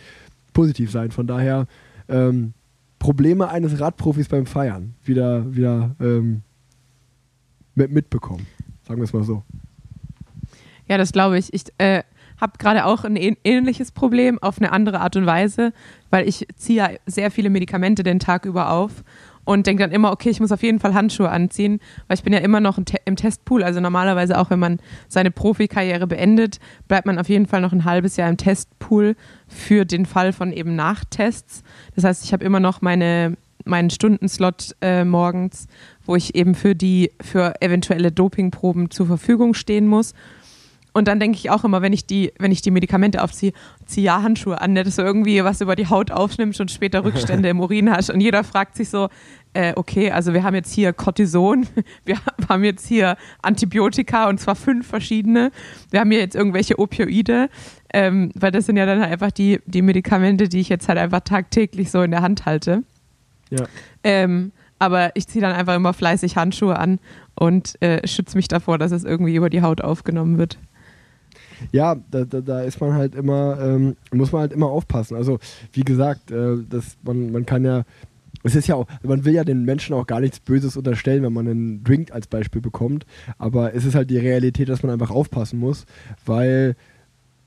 [0.52, 1.10] positiv sein.
[1.10, 1.66] Von daher
[2.08, 2.54] ähm,
[2.98, 6.42] Probleme eines Radprofis beim Feiern wieder, wieder ähm,
[7.74, 8.46] mit, mitbekommen.
[8.86, 9.42] Sagen wir es mal so.
[10.88, 11.52] Ja, das glaube ich.
[11.52, 12.02] Ich äh,
[12.40, 15.72] habe gerade auch ein ähn- ähnliches Problem auf eine andere Art und Weise,
[16.10, 19.02] weil ich ziehe ja sehr viele Medikamente den Tag über auf
[19.44, 22.32] und denke dann immer, okay, ich muss auf jeden Fall Handschuhe anziehen, weil ich bin
[22.32, 23.62] ja immer noch im Testpool.
[23.62, 27.84] Also normalerweise auch, wenn man seine Profikarriere beendet, bleibt man auf jeden Fall noch ein
[27.84, 29.16] halbes Jahr im Testpool
[29.48, 31.62] für den Fall von eben Nachtests.
[31.94, 35.66] Das heißt, ich habe immer noch meine meinen Stundenslot äh, morgens,
[36.04, 40.14] wo ich eben für die für eventuelle Dopingproben zur Verfügung stehen muss.
[40.96, 43.52] Und dann denke ich auch immer, wenn ich die, wenn ich die Medikamente aufziehe,
[43.84, 47.04] zieh ja Handschuhe an, ne, dass du irgendwie was über die Haut aufnimmst und später
[47.04, 48.08] Rückstände im Urin hast.
[48.08, 49.10] Und jeder fragt sich so,
[49.52, 51.66] äh, okay, also wir haben jetzt hier Cortison,
[52.06, 52.16] wir
[52.48, 55.50] haben jetzt hier Antibiotika und zwar fünf verschiedene.
[55.90, 57.50] Wir haben hier jetzt irgendwelche Opioide,
[57.92, 60.98] ähm, weil das sind ja dann halt einfach die, die Medikamente, die ich jetzt halt
[60.98, 62.84] einfach tagtäglich so in der Hand halte.
[63.50, 63.66] Ja.
[64.02, 66.98] Ähm, aber ich ziehe dann einfach immer fleißig Handschuhe an
[67.34, 70.58] und äh, schütze mich davor, dass es irgendwie über die Haut aufgenommen wird.
[71.72, 75.16] Ja, da, da, da ist man halt immer, ähm, muss man halt immer aufpassen.
[75.16, 75.38] Also,
[75.72, 77.84] wie gesagt, äh, das, man, man kann ja,
[78.42, 81.32] es ist ja auch, man will ja den Menschen auch gar nichts Böses unterstellen, wenn
[81.32, 83.06] man einen Drink als Beispiel bekommt.
[83.38, 85.86] Aber es ist halt die Realität, dass man einfach aufpassen muss,
[86.26, 86.76] weil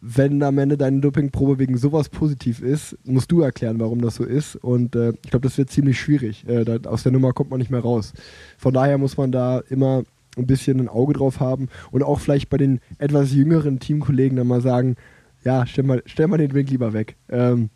[0.02, 4.24] wenn am Ende deine Dopingprobe wegen sowas positiv ist, musst du erklären, warum das so
[4.24, 4.56] ist.
[4.56, 6.48] Und äh, ich glaube, das wird ziemlich schwierig.
[6.48, 8.14] Äh, da, aus der Nummer kommt man nicht mehr raus.
[8.58, 10.04] Von daher muss man da immer
[10.38, 14.48] ein bisschen ein Auge drauf haben und auch vielleicht bei den etwas jüngeren Teamkollegen dann
[14.48, 14.96] mal sagen,
[15.44, 17.16] ja, stell mal, stell mal den Drink lieber weg.
[17.30, 17.70] Ähm,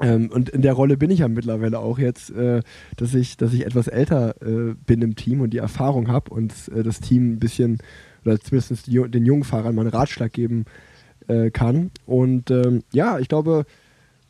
[0.00, 2.60] ähm, und in der Rolle bin ich ja mittlerweile auch jetzt, äh,
[2.96, 6.52] dass, ich, dass ich etwas älter äh, bin im Team und die Erfahrung habe und
[6.74, 7.78] äh, das Team ein bisschen,
[8.24, 10.64] oder zumindest den jungen Fahrern mal einen Ratschlag geben
[11.28, 11.90] äh, kann.
[12.06, 13.66] Und ähm, ja, ich glaube,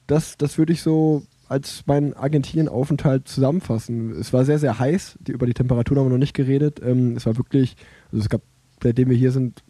[0.07, 4.13] das, das würde ich so als meinen Argentinien-Aufenthalt zusammenfassen.
[4.19, 5.19] Es war sehr, sehr heiß.
[5.21, 6.81] Die, über die Temperaturen haben wir noch nicht geredet.
[6.85, 7.77] Ähm, es war wirklich,
[8.11, 8.43] also es gab,
[8.83, 9.63] seitdem wir hier sind,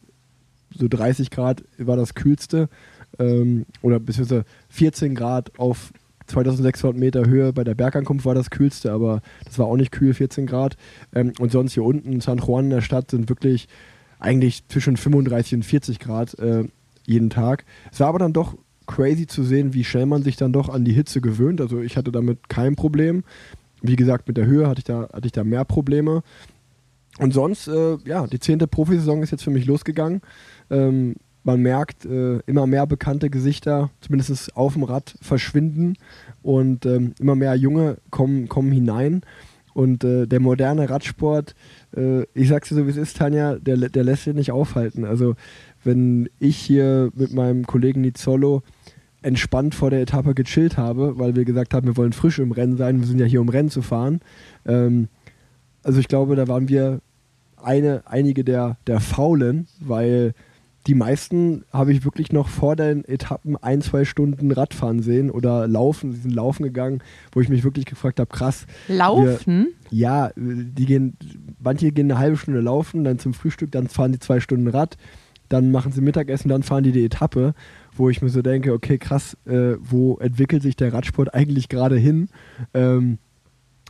[0.77, 2.69] so 30 Grad war das kühlste.
[3.19, 5.93] Ähm, oder beziehungsweise 14 Grad auf
[6.27, 10.15] 2600 Meter Höhe bei der Bergankunft war das kühlste, aber das war auch nicht kühl,
[10.15, 10.77] 14 Grad.
[11.15, 13.69] Ähm, und sonst hier unten in San Juan in der Stadt sind wirklich
[14.19, 16.65] eigentlich zwischen 35 und 40 Grad äh,
[17.07, 17.65] jeden Tag.
[17.93, 20.85] Es war aber dann doch crazy zu sehen, wie schnell man sich dann doch an
[20.85, 21.61] die Hitze gewöhnt.
[21.61, 23.25] Also ich hatte damit kein Problem.
[23.83, 26.23] Wie gesagt, mit der Höhe hatte ich da, hatte ich da mehr Probleme.
[27.19, 30.21] Und sonst, äh, ja, die zehnte Profisaison ist jetzt für mich losgegangen.
[30.71, 31.15] Ähm,
[31.45, 35.97] man merkt, äh, immer mehr bekannte Gesichter, zumindest auf dem Rad, verschwinden
[36.43, 39.23] und ähm, immer mehr Junge kommen, kommen hinein.
[39.75, 41.55] Und äh, der moderne Radsport,
[41.97, 45.05] äh, ich sag's dir so, wie es ist, Tanja, der, der lässt sich nicht aufhalten.
[45.05, 45.35] Also,
[45.85, 48.63] wenn ich hier mit meinem Kollegen Nizzolo
[49.23, 52.77] entspannt vor der Etappe gechillt habe, weil wir gesagt haben, wir wollen frisch im Rennen
[52.77, 54.21] sein, wir sind ja hier, um Rennen zu fahren.
[54.67, 55.09] Ähm,
[55.83, 57.01] also, ich glaube, da waren wir
[57.57, 60.35] eine, einige der, der Faulen, weil
[60.87, 65.67] die meisten habe ich wirklich noch vor den Etappen ein, zwei Stunden Radfahren sehen oder
[65.67, 69.69] laufen, sie sind laufen gegangen, wo ich mich wirklich gefragt habe, krass, Laufen?
[69.91, 71.17] ja, die gehen,
[71.59, 74.99] manche gehen eine halbe Stunde laufen, dann zum Frühstück, dann fahren die zwei Stunden Rad,
[75.49, 77.55] dann machen sie Mittagessen, dann fahren die die Etappe,
[77.97, 81.97] wo ich mir so denke, okay, krass, äh, wo entwickelt sich der Radsport eigentlich gerade
[81.97, 82.29] hin?
[82.73, 83.19] Ähm,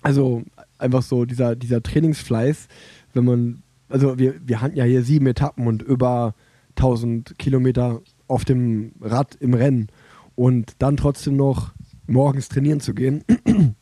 [0.02, 0.42] also
[0.78, 2.68] einfach so dieser, dieser Trainingsfleiß,
[3.14, 6.34] wenn man, also wir, wir hatten ja hier sieben Etappen und über
[6.76, 9.88] 1000 Kilometer auf dem Rad im Rennen
[10.34, 11.72] und dann trotzdem noch
[12.06, 13.24] morgens trainieren zu gehen.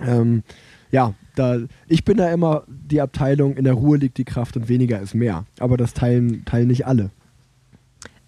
[0.00, 0.42] ähm,
[0.90, 4.68] ja, da, ich bin da immer die Abteilung, in der Ruhe liegt die Kraft und
[4.68, 5.44] weniger ist mehr.
[5.60, 7.10] Aber das teilen, teilen nicht alle.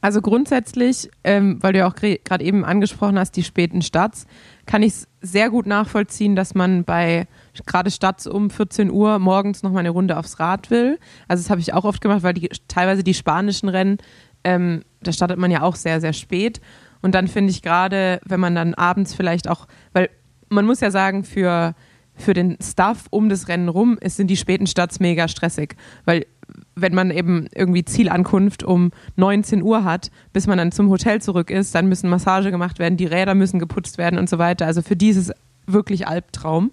[0.03, 4.27] Also grundsätzlich, ähm, weil du ja auch gerade eben angesprochen hast, die späten Starts,
[4.64, 7.27] kann ich es sehr gut nachvollziehen, dass man bei
[7.66, 10.99] gerade Starts um 14 Uhr morgens noch mal eine Runde aufs Rad will.
[11.29, 13.99] Also das habe ich auch oft gemacht, weil die, teilweise die spanischen Rennen,
[14.42, 16.62] ähm, da startet man ja auch sehr, sehr spät.
[17.03, 20.09] Und dann finde ich gerade, wenn man dann abends vielleicht auch, weil
[20.49, 21.75] man muss ja sagen, für,
[22.20, 25.76] für den Stuff um das Rennen rum ist, sind die späten Starts mega stressig.
[26.04, 26.26] Weil
[26.74, 31.50] wenn man eben irgendwie Zielankunft um 19 Uhr hat, bis man dann zum Hotel zurück
[31.50, 34.66] ist, dann müssen Massage gemacht werden, die Räder müssen geputzt werden und so weiter.
[34.66, 35.33] Also für die ist es
[35.66, 36.70] wirklich Albtraum.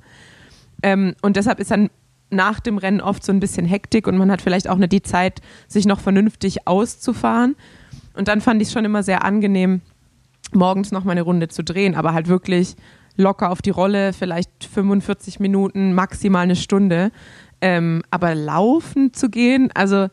[0.83, 1.89] Ähm, und deshalb ist dann
[2.29, 5.01] nach dem Rennen oft so ein bisschen Hektik und man hat vielleicht auch nicht die
[5.01, 7.55] Zeit, sich noch vernünftig auszufahren.
[8.13, 9.81] Und dann fand ich es schon immer sehr angenehm,
[10.53, 12.75] morgens noch mal eine Runde zu drehen, aber halt wirklich
[13.17, 17.12] locker auf die Rolle, vielleicht 45 Minuten, maximal eine Stunde.
[17.60, 20.08] Ähm, aber laufen zu gehen, also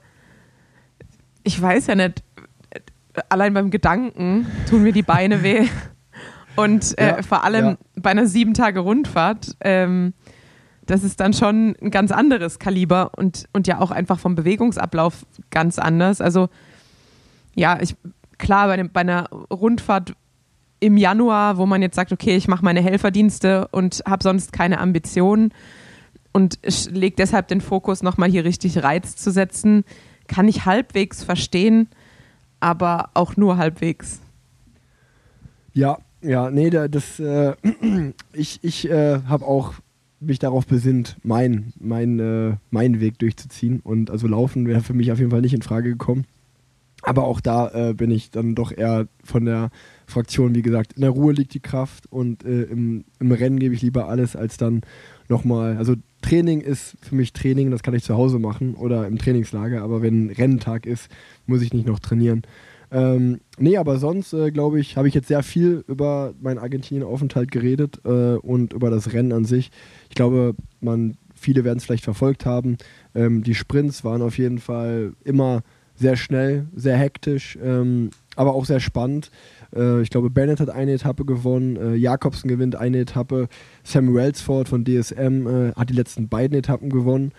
[1.43, 2.23] ich weiß ja nicht,
[3.29, 5.69] allein beim Gedanken tun mir die Beine weh.
[6.57, 7.77] Und äh, Ja, vor allem ja.
[7.97, 10.14] bei einer sieben Tage Rundfahrt, ähm,
[10.87, 15.27] das ist dann schon ein ganz anderes Kaliber und, und ja auch einfach vom Bewegungsablauf
[15.51, 16.21] ganz anders.
[16.21, 16.49] Also
[17.55, 17.97] ja, ich
[18.38, 20.14] klar, bei, dem, bei einer Rundfahrt
[20.85, 24.79] im Januar, wo man jetzt sagt, okay, ich mache meine Helferdienste und habe sonst keine
[24.79, 25.53] Ambitionen
[26.33, 26.59] und
[26.90, 29.85] lege deshalb den Fokus nochmal hier richtig Reiz zu setzen,
[30.27, 31.88] kann ich halbwegs verstehen,
[32.61, 34.20] aber auch nur halbwegs.
[35.73, 37.55] Ja, ja, nee, da, das, äh,
[38.35, 39.73] ich, ich äh, habe auch
[40.20, 43.81] mich darauf besinnt, mein, mein, äh, meinen Weg durchzuziehen.
[43.81, 46.27] Und also laufen wäre für mich auf jeden Fall nicht in Frage gekommen.
[47.05, 49.71] Aber auch da äh, bin ich dann doch eher von der
[50.07, 53.75] Fraktion, wie gesagt, in der Ruhe liegt die Kraft und äh, im, im Rennen gebe
[53.75, 54.83] ich lieber alles, als dann
[55.29, 59.19] nochmal, also Training ist für mich Training, das kann ich zu Hause machen oder im
[59.19, 61.09] Trainingslager, aber wenn Renntag ist,
[61.47, 62.43] muss ich nicht noch trainieren.
[62.90, 67.51] Ähm, nee, aber sonst, äh, glaube ich, habe ich jetzt sehr viel über meinen Argentinien-Aufenthalt
[67.51, 69.71] geredet äh, und über das Rennen an sich.
[70.09, 72.77] Ich glaube, man, viele werden es vielleicht verfolgt haben.
[73.14, 75.62] Ähm, die Sprints waren auf jeden Fall immer
[75.94, 79.30] sehr schnell, sehr hektisch, ähm, aber auch sehr spannend.
[79.74, 83.48] Äh, ich glaube, Bennett hat eine Etappe gewonnen, äh, Jakobsen gewinnt eine Etappe,
[83.83, 87.33] Sam Wellsford von DSM äh, hat die letzten beiden Etappen gewonnen.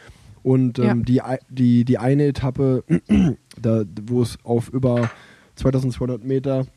[0.43, 2.83] Und ähm, die, die, die eine Etappe,
[3.59, 5.09] da, wo es auf über
[5.55, 6.67] 2200 Meter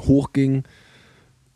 [0.00, 0.62] hochging,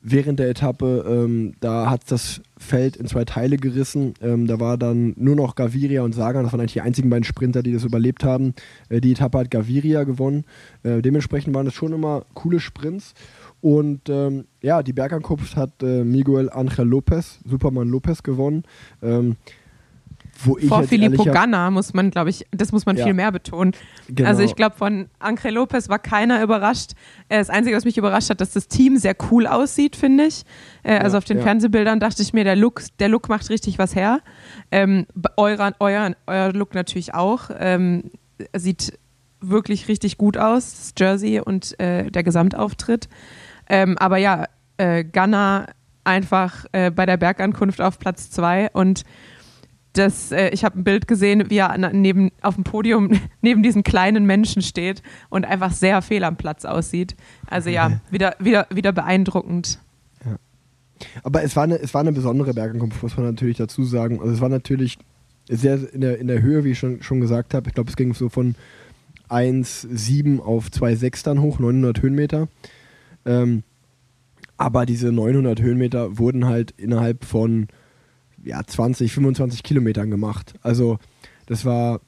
[0.09, 4.15] während der Etappe, ähm, da hat das Feld in zwei Teile gerissen.
[4.23, 7.25] Ähm, da war dann nur noch Gaviria und Sagan, das waren eigentlich die einzigen beiden
[7.25, 8.55] Sprinter, die das überlebt haben.
[8.89, 10.45] Äh, die Etappe hat Gaviria gewonnen.
[10.85, 13.15] Äh, dementsprechend waren das schon immer coole Sprints.
[13.61, 18.63] Und ähm, ja, die Bergankunft hat äh, Miguel Angel Lopez, Superman Lopez gewonnen.
[20.45, 23.05] Wo ich Vor jetzt Filippo Ganna muss man, glaube ich, das muss man Ja.
[23.05, 23.73] viel mehr betonen.
[24.09, 24.29] Genau.
[24.29, 26.93] Also ich glaube, von Angel Lopez war keiner überrascht.
[27.29, 30.45] Das Einzige, was mich überrascht hat, dass das Team sehr cool aussieht, finde ich.
[30.83, 31.43] Äh, Also Ja, auf den ja.
[31.43, 34.21] Fernsehbildern dachte ich mir, der Look, der Look macht richtig was her.
[34.71, 37.51] Ähm, euer, euer, euer Look natürlich auch.
[37.59, 38.11] Ähm,
[38.55, 38.99] sieht
[39.41, 43.09] wirklich richtig gut aus, das Jersey und äh, der Gesamtauftritt.
[43.69, 44.45] Ähm, aber ja,
[44.77, 45.67] äh, Gunner
[46.05, 49.03] einfach äh, bei der Bergankunft auf Platz zwei und
[49.99, 53.11] das, äh, ich habe ein Bild gesehen, wie er neben, auf dem Podium
[53.43, 57.17] neben diesen kleinen Menschen steht und einfach sehr fehl am Platz aussieht.
[57.47, 59.79] Also ja, wieder, wieder, wieder beeindruckend.
[61.23, 64.19] Aber es war, eine, es war eine besondere Bergankunft, muss man natürlich dazu sagen.
[64.21, 64.99] Also es war natürlich
[65.49, 67.69] sehr in der, in der Höhe, wie ich schon, schon gesagt habe.
[67.69, 68.55] Ich glaube, es ging so von
[69.29, 72.49] 1,7 auf 2,6 dann hoch, 900 Höhenmeter.
[73.25, 73.63] Ähm,
[74.57, 77.69] aber diese 900 Höhenmeter wurden halt innerhalb von
[78.47, 80.55] ja, 20, 25 Kilometern gemacht.
[80.63, 80.99] Also
[81.47, 82.01] das war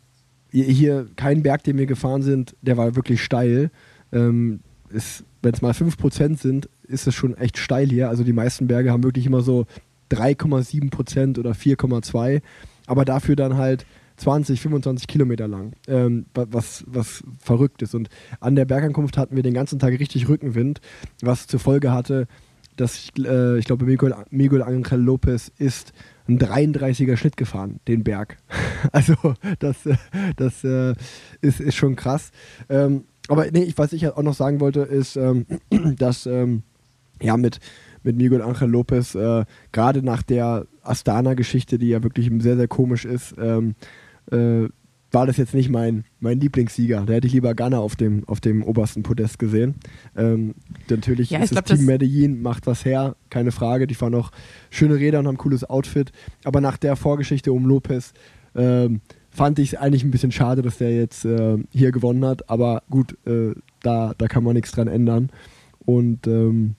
[0.51, 3.71] hier- kein Berg, den wir gefahren sind, der war wirklich steil.
[4.13, 8.09] Ähm, Wenn es mal 5% sind, ist es schon echt steil hier.
[8.09, 9.67] Also die meisten Berge haben wirklich immer so
[10.11, 12.43] 3,7% oder 4,2%,
[12.87, 13.85] aber dafür dann halt
[14.17, 17.95] 20, 25 Kilometer lang, ähm, wa- was, was verrückt ist.
[17.95, 18.09] Und
[18.41, 20.81] an der Bergankunft hatten wir den ganzen Tag richtig Rückenwind,
[21.21, 22.27] was zur Folge hatte,
[22.77, 25.93] dass ich, äh, ich glaube, Miguel, Miguel Angel Lopez ist
[26.29, 28.37] ein 33er Schnitt gefahren, den Berg.
[28.93, 29.15] Also
[29.59, 29.97] das, äh,
[30.37, 30.95] das äh,
[31.41, 32.31] ist, ist schon krass.
[32.69, 35.47] Ähm, aber nee, ich, was ich halt auch noch sagen wollte, ist, ähm,
[35.99, 36.63] dass ähm,
[37.21, 37.59] ja mit,
[38.05, 43.05] mit Miguel Angel Lopez, äh, gerade nach der Astana-Geschichte, die ja wirklich sehr, sehr komisch
[43.05, 43.75] ist, ähm,
[44.31, 44.69] äh,
[45.11, 47.05] war das jetzt nicht mein, mein Lieblingssieger.
[47.07, 49.77] Da hätte ich lieber Ghana auf dem, auf dem obersten Podest gesehen.
[50.17, 50.55] Ähm,
[50.91, 53.87] natürlich Ja, ist ich das glaub, Team Medellin, macht was her, keine Frage.
[53.87, 54.31] Die fahren auch
[54.71, 56.13] schöne Räder und haben ein cooles Outfit.
[56.45, 58.13] Aber nach der Vorgeschichte um Lopez
[58.55, 62.51] ähm, fand ich es eigentlich ein bisschen schade, dass der jetzt äh, hier gewonnen hat.
[62.51, 65.31] Aber gut, äh, da, da kann man nichts dran ändern.
[65.87, 66.75] Und ähm,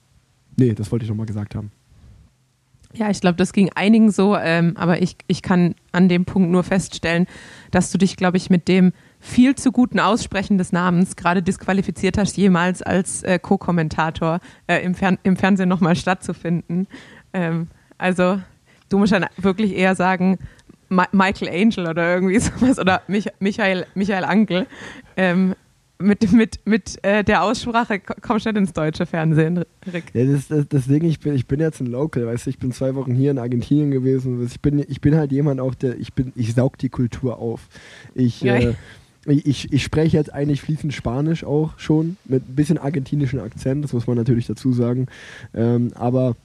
[0.56, 1.72] nee, das wollte ich nochmal gesagt haben.
[2.94, 6.50] Ja, ich glaube, das ging einigen so, ähm, aber ich, ich kann an dem Punkt
[6.50, 7.28] nur feststellen,
[7.70, 12.18] dass du dich, glaube ich, mit dem viel zu guten Aussprechen des Namens gerade disqualifiziert
[12.18, 16.88] hast, jemals als äh, Co-Kommentator äh, im, Fern im Fernsehen nochmal stattzufinden.
[17.34, 18.40] Ähm, also
[18.90, 20.40] du musst dann wirklich eher sagen
[20.88, 24.66] Ma Michael Angel oder irgendwie sowas oder Mich Michael, Michael Angel.
[25.16, 25.54] Ähm,
[26.02, 30.06] mit mit, mit äh, der Aussprache ko- kommst du nicht ins deutsche Fernsehen, Rick.
[30.14, 32.72] Ja, das, das, Ding, ich bin, ich bin jetzt ein Local, weißt du, ich bin
[32.72, 34.44] zwei Wochen hier in Argentinien gewesen.
[34.46, 37.68] Ich bin, ich bin halt jemand auch, der, ich bin, ich saug die Kultur auf.
[38.16, 38.56] Ich, Ja.
[38.56, 38.74] äh,
[39.26, 43.84] ich, ich, ich spreche jetzt eigentlich fließend Spanisch auch schon, mit ein bisschen argentinischen Akzent,
[43.84, 45.08] das muss man natürlich dazu sagen.
[45.54, 46.38] Ähm, aber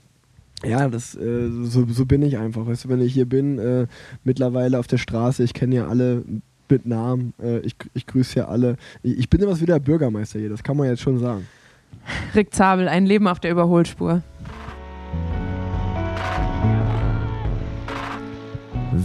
[0.64, 2.66] ja, das, äh, so, so bin ich einfach.
[2.66, 3.86] Weißt du, wenn ich hier bin, äh,
[4.24, 6.24] mittlerweile auf der Straße, ich kenne ja alle
[6.70, 7.34] mit Namen.
[7.42, 8.76] Äh, ich, ich grüße ja alle.
[9.02, 11.46] Ich, ich bin immer wieder Bürgermeister hier, das kann man jetzt schon sagen.
[12.34, 14.22] Rick Zabel, ein Leben auf der Überholspur.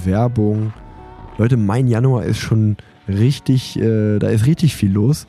[0.06, 0.74] Werbung.
[1.38, 5.26] Leute, mein Januar ist schon richtig, äh, da ist richtig viel los.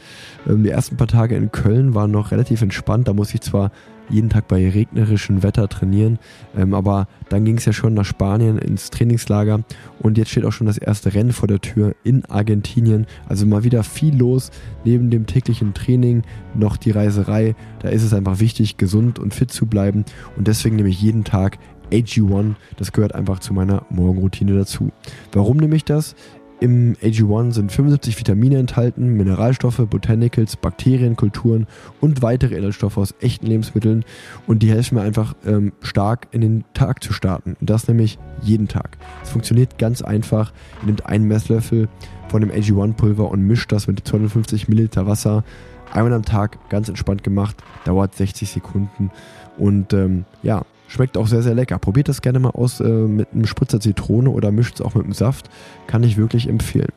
[0.47, 3.09] Ähm, die ersten paar Tage in Köln waren noch relativ entspannt.
[3.09, 3.71] Da muss ich zwar
[4.11, 6.19] jeden Tag bei regnerischem Wetter trainieren,
[6.57, 9.61] ähm, aber dann ging es ja schon nach Spanien ins Trainingslager
[10.01, 13.07] und jetzt steht auch schon das erste Rennen vor der Tür in Argentinien.
[13.29, 14.51] Also mal wieder viel los.
[14.85, 16.23] Neben dem täglichen Training
[16.55, 17.55] noch die Reiserei.
[17.81, 20.05] Da ist es einfach wichtig, gesund und fit zu bleiben
[20.37, 21.59] und deswegen nehme ich jeden Tag
[21.91, 22.55] AG1.
[22.77, 24.91] Das gehört einfach zu meiner Morgenroutine dazu.
[25.33, 26.15] Warum nehme ich das?
[26.61, 31.67] Im AG1 sind 75 Vitamine enthalten, Mineralstoffe, Botanicals, Bakterien, Kulturen
[32.03, 34.05] und weitere Inhaltsstoffe aus echten Lebensmitteln
[34.47, 37.57] und die helfen mir einfach ähm, stark in den Tag zu starten.
[37.59, 38.99] Und das nämlich jeden Tag.
[39.23, 40.53] Es funktioniert ganz einfach.
[40.83, 41.89] Ihr nehmt einen Messlöffel
[42.29, 45.45] von dem AG1-Pulver und mischt das mit 250 Milliliter Wasser.
[45.95, 49.11] Einmal am Tag, ganz entspannt gemacht, dauert 60 Sekunden
[49.57, 51.79] und ähm, ja, Schmeckt auch sehr, sehr lecker.
[51.79, 55.05] Probiert das gerne mal aus äh, mit einem Spritzer Zitrone oder mischt es auch mit
[55.05, 55.49] einem Saft.
[55.87, 56.91] Kann ich wirklich empfehlen.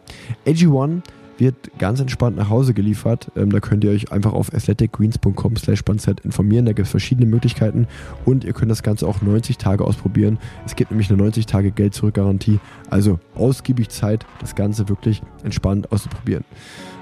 [0.47, 1.03] AG1
[1.37, 3.31] wird ganz entspannt nach Hause geliefert.
[3.35, 5.83] Ähm, da könnt ihr euch einfach auf athleticgreens.com slash
[6.23, 6.65] informieren.
[6.65, 7.85] Da gibt es verschiedene Möglichkeiten
[8.25, 10.39] und ihr könnt das Ganze auch 90 Tage ausprobieren.
[10.65, 12.59] Es gibt nämlich eine 90 Tage Geld-Zurück-Garantie.
[12.89, 16.45] Also ausgiebig Zeit, das Ganze wirklich entspannt auszuprobieren.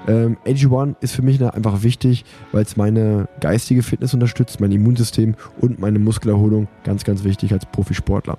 [0.08, 5.34] Ähm, AG1 ist für mich einfach wichtig, weil es meine geistige Fitness unterstützt, mein Immunsystem
[5.60, 6.68] und meine Muskelerholung.
[6.84, 8.38] Ganz, ganz wichtig als Profisportler.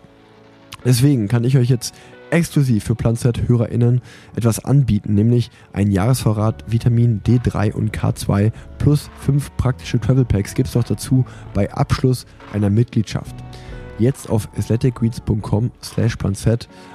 [0.85, 1.95] Deswegen kann ich euch jetzt
[2.29, 4.01] exklusiv für PlanZ-HörerInnen
[4.35, 10.67] etwas anbieten, nämlich ein Jahresvorrat Vitamin D3 und K2 plus 5 praktische Travel Packs gibt
[10.67, 13.35] es noch dazu bei Abschluss einer Mitgliedschaft.
[13.99, 16.45] Jetzt auf athleticgreens.com slash planz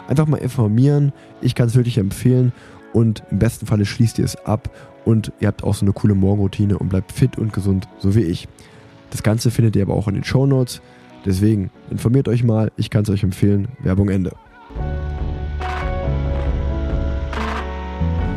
[0.09, 1.13] einfach mal informieren.
[1.41, 2.53] Ich kann es wirklich empfehlen
[2.93, 4.71] und im besten Falle schließt ihr es ab
[5.05, 8.23] und ihr habt auch so eine coole Morgenroutine und bleibt fit und gesund, so wie
[8.23, 8.49] ich.
[9.11, 10.83] Das Ganze findet ihr aber auch in den Show Notes.
[11.25, 13.69] Deswegen informiert euch mal, ich kann es euch empfehlen.
[13.81, 14.33] Werbung Ende.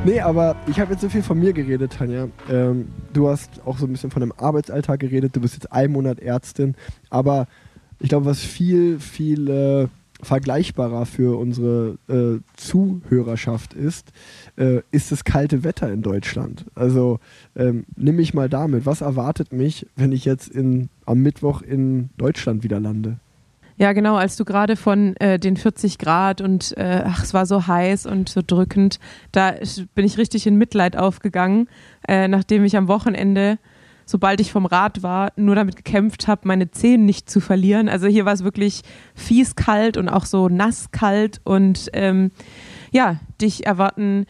[0.04, 2.28] Nee, aber ich habe jetzt so viel von mir geredet, Tanja.
[2.50, 5.36] Ähm, du hast auch so ein bisschen von deinem Arbeitsalltag geredet.
[5.36, 6.76] Du bist jetzt ein Monat Ärztin.
[7.12, 7.48] Aber
[8.00, 9.88] ich glaube, was viel, viel äh,
[10.22, 14.12] vergleichbarer für unsere äh, Zuhörerschaft ist,
[14.58, 16.66] äh, ist das kalte Wetter in Deutschland.
[16.76, 17.20] Also
[17.56, 18.86] ähm, nimm mich mal damit.
[18.86, 23.18] Was erwartet mich, wenn ich jetzt in, am Mittwoch in Deutschland wieder lande?
[23.78, 27.48] Ja, genau, als du gerade von äh, den 40 Grad und äh, ach, es war
[27.48, 29.00] so heiß und so drückend,
[29.32, 29.56] da
[29.96, 31.68] bin ich richtig in Mitleid aufgegangen,
[32.08, 33.58] äh, nachdem ich am Wochenende
[34.06, 37.90] sobald ich vom Rad war, nur damit gekämpft habe, meine Zehen nicht zu verlieren.
[37.90, 38.82] Also hier war es wirklich
[39.16, 42.32] fies kalt und auch so nass kalt und ähm,
[42.92, 44.26] ja, dich erwarten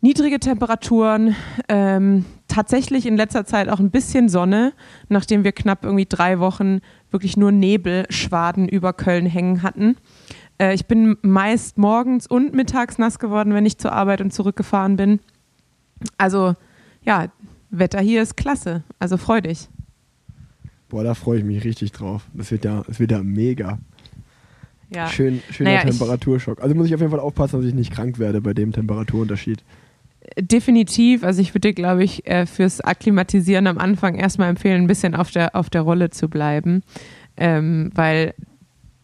[0.00, 1.36] niedrige Temperaturen,
[1.68, 4.72] ähm, tatsächlich in letzter Zeit auch ein bisschen Sonne,
[5.08, 6.80] nachdem wir knapp irgendwie drei Wochen
[7.10, 9.96] wirklich nur Nebelschwaden über Köln hängen hatten.
[10.58, 14.96] Äh, ich bin meist morgens und mittags nass geworden, wenn ich zur Arbeit und zurückgefahren
[14.96, 15.20] bin.
[16.16, 16.54] Also
[17.02, 17.28] ja,
[17.70, 19.68] Wetter hier ist klasse, also freu dich.
[20.88, 22.26] Boah, da freue ich mich richtig drauf.
[22.34, 23.78] Das wird ja, das wird ja mega.
[24.92, 25.06] Ja.
[25.06, 26.60] Schön, schöner Naja, Temperaturschock.
[26.60, 29.62] Also muss ich auf jeden Fall aufpassen, dass ich nicht krank werde bei dem Temperaturunterschied.
[30.36, 34.86] Definitiv, also ich würde dir, glaube ich, äh, fürs Akklimatisieren am Anfang erstmal empfehlen, ein
[34.86, 36.82] bisschen auf der, auf der Rolle zu bleiben,
[37.36, 38.34] ähm, weil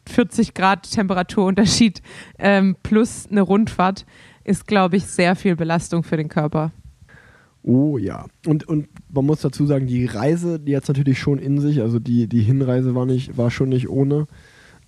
[0.08, 2.02] 40 Grad Temperaturunterschied
[2.38, 4.06] ähm, plus eine Rundfahrt
[4.44, 6.72] ist, glaube ich, sehr viel Belastung für den Körper.
[7.66, 8.26] Oh ja.
[8.46, 11.98] Und, und man muss dazu sagen, die Reise, die hat natürlich schon in sich, also
[11.98, 14.28] die, die Hinreise war, nicht, war schon nicht ohne.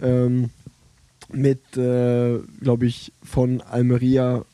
[0.01, 0.51] Ähm,
[1.33, 4.45] mit, äh, glaube ich, von Almeria,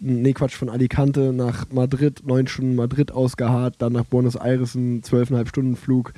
[0.00, 5.02] nee Quatsch, von Alicante nach Madrid, neun Stunden Madrid ausgeharrt, dann nach Buenos Aires ein
[5.02, 6.12] zwölfeinhalb Stunden Flug,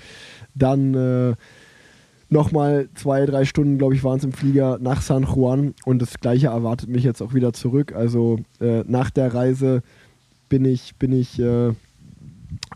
[0.55, 1.35] dann äh,
[2.29, 6.21] nochmal zwei, drei Stunden, glaube ich, waren es im Flieger nach San Juan und das
[6.21, 7.95] gleiche erwartet mich jetzt auch wieder zurück.
[7.95, 9.83] Also äh, nach der Reise
[10.48, 11.72] bin ich, bin ich, äh,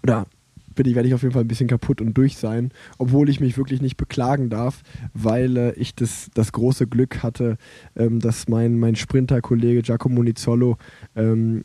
[0.03, 0.27] oder
[0.75, 3.41] bin ich, werde ich auf jeden Fall ein bisschen kaputt und durch sein, obwohl ich
[3.41, 4.83] mich wirklich nicht beklagen darf,
[5.15, 7.59] weil äh, ich das, das große Glück hatte,
[7.97, 10.79] ähm, dass mein, mein Sprinter-Kollege Giacomo Nizzolo
[11.17, 11.65] ähm,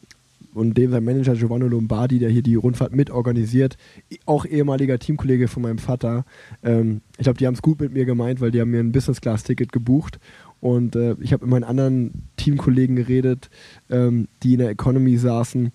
[0.54, 3.78] und dem sein Manager Giovanni Lombardi, der hier die Rundfahrt mitorganisiert,
[4.26, 6.26] auch ehemaliger Teamkollege von meinem Vater.
[6.64, 8.92] Ähm, ich glaube, die haben es gut mit mir gemeint, weil die haben mir ein
[8.92, 10.20] Business-Class-Ticket gebucht.
[10.62, 13.50] Und äh, ich habe mit meinen anderen Teamkollegen geredet,
[13.90, 15.72] ähm, die in der Economy saßen.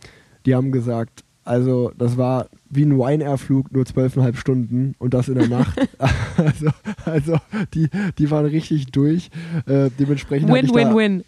[0.46, 5.34] Die haben gesagt, also das war wie ein Ryanair-Flug, nur zwölfeinhalb Stunden und das in
[5.34, 5.78] der Nacht.
[6.36, 6.70] also
[7.04, 7.36] also
[7.74, 7.88] die,
[8.18, 9.30] die waren richtig durch.
[9.66, 11.24] Äh, dementsprechend hatte Win, ich win, da, win.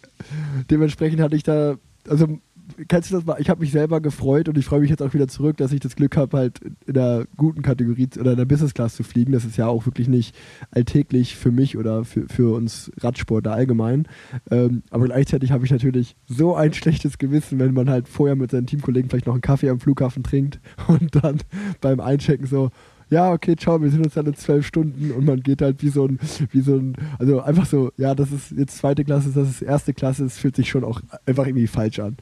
[0.69, 1.75] dementsprechend hatte ich da,
[2.07, 2.39] also
[2.87, 3.37] kennst du das mal?
[3.39, 5.79] Ich habe mich selber gefreut und ich freue mich jetzt auch wieder zurück, dass ich
[5.79, 9.31] das Glück habe, halt in der guten Kategorie oder in der Business Class zu fliegen.
[9.31, 10.35] Das ist ja auch wirklich nicht
[10.71, 14.07] alltäglich für mich oder für, für uns Radsportler allgemein.
[14.51, 18.51] Ähm, aber gleichzeitig habe ich natürlich so ein schlechtes Gewissen, wenn man halt vorher mit
[18.51, 21.39] seinen Teamkollegen vielleicht noch einen Kaffee am Flughafen trinkt und dann
[21.81, 22.71] beim Einchecken so,
[23.09, 25.89] ja, okay, ciao, wir sind uns dann in zwölf Stunden und man geht halt wie
[25.89, 26.19] so ein,
[26.51, 29.93] wie so ein, also einfach so, ja, das ist jetzt zweite Klasse, das ist erste
[29.93, 32.17] Klasse, es fühlt sich schon auch einfach irgendwie falsch an.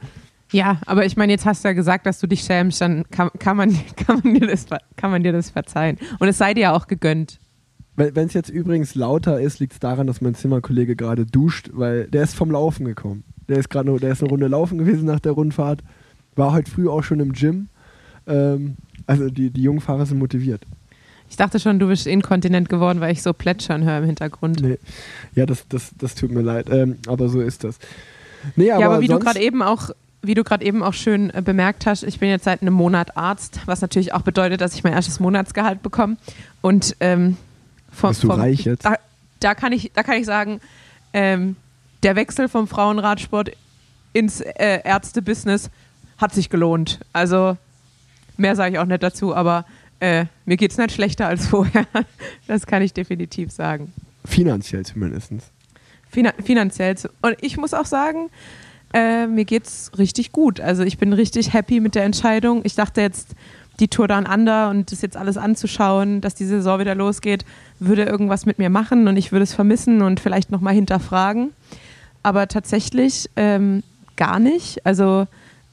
[0.52, 3.30] Ja, aber ich meine, jetzt hast du ja gesagt, dass du dich schämst, dann kann,
[3.40, 4.66] kann, man, kann, man dir das,
[4.98, 5.98] kann man dir das verzeihen.
[6.20, 7.40] Und es sei dir ja auch gegönnt.
[7.96, 12.08] Wenn es jetzt übrigens lauter ist, liegt es daran, dass mein Zimmerkollege gerade duscht, weil
[12.08, 13.24] der ist vom Laufen gekommen.
[13.48, 15.84] Der ist gerade der ist eine Runde laufen gewesen nach der Rundfahrt,
[16.36, 17.68] war heute früh auch schon im Gym.
[18.28, 18.78] Ähm,
[19.08, 20.66] also die, die jungen Fahrer sind motiviert.
[21.30, 24.62] Ich dachte schon, du bist inkontinent geworden, weil ich so plätschern höre im Hintergrund.
[24.62, 24.78] Nee.
[25.36, 27.78] Ja, das, das, das tut mir leid, ähm, aber so ist das.
[28.56, 29.92] Nee, aber ja, aber wie du gerade eben auch
[30.22, 33.18] wie du gerade eben auch schön äh, bemerkt hast, ich bin jetzt seit einem Monat
[33.18, 36.18] Arzt, was natürlich auch bedeutet, dass ich mein erstes Monatsgehalt bekomme.
[36.62, 37.38] Und ähm,
[37.92, 38.86] vom, Bist du vom, reich jetzt?
[38.86, 38.96] Da,
[39.40, 40.62] da, kann ich, da kann ich sagen,
[41.14, 41.56] ähm,
[42.04, 43.52] der Wechsel vom Frauenradsport
[44.14, 45.70] ins äh, Ärztebusiness
[46.18, 47.00] hat sich gelohnt.
[47.14, 47.58] Also
[48.38, 49.66] mehr sage ich auch nicht dazu, aber
[50.00, 51.88] äh, mir geht es nicht schlechter als vorher.
[52.48, 53.94] Das kann ich definitiv sagen.
[54.26, 55.32] Finanziell zumindest.
[56.10, 56.96] Finan finanziell.
[57.22, 58.30] Und ich muss auch sagen,
[58.94, 60.60] äh, mir geht's richtig gut.
[60.60, 62.62] Also ich bin richtig happy mit der Entscheidung.
[62.64, 63.36] Ich dachte jetzt,
[63.80, 67.46] die Tour Down Under und das jetzt alles anzuschauen, dass die Saison wieder losgeht,
[67.80, 71.52] würde irgendwas mit mir machen und ich würde es vermissen und vielleicht nochmal hinterfragen.
[72.22, 73.82] Aber tatsächlich ähm,
[74.18, 74.86] gar nicht.
[74.86, 75.26] Also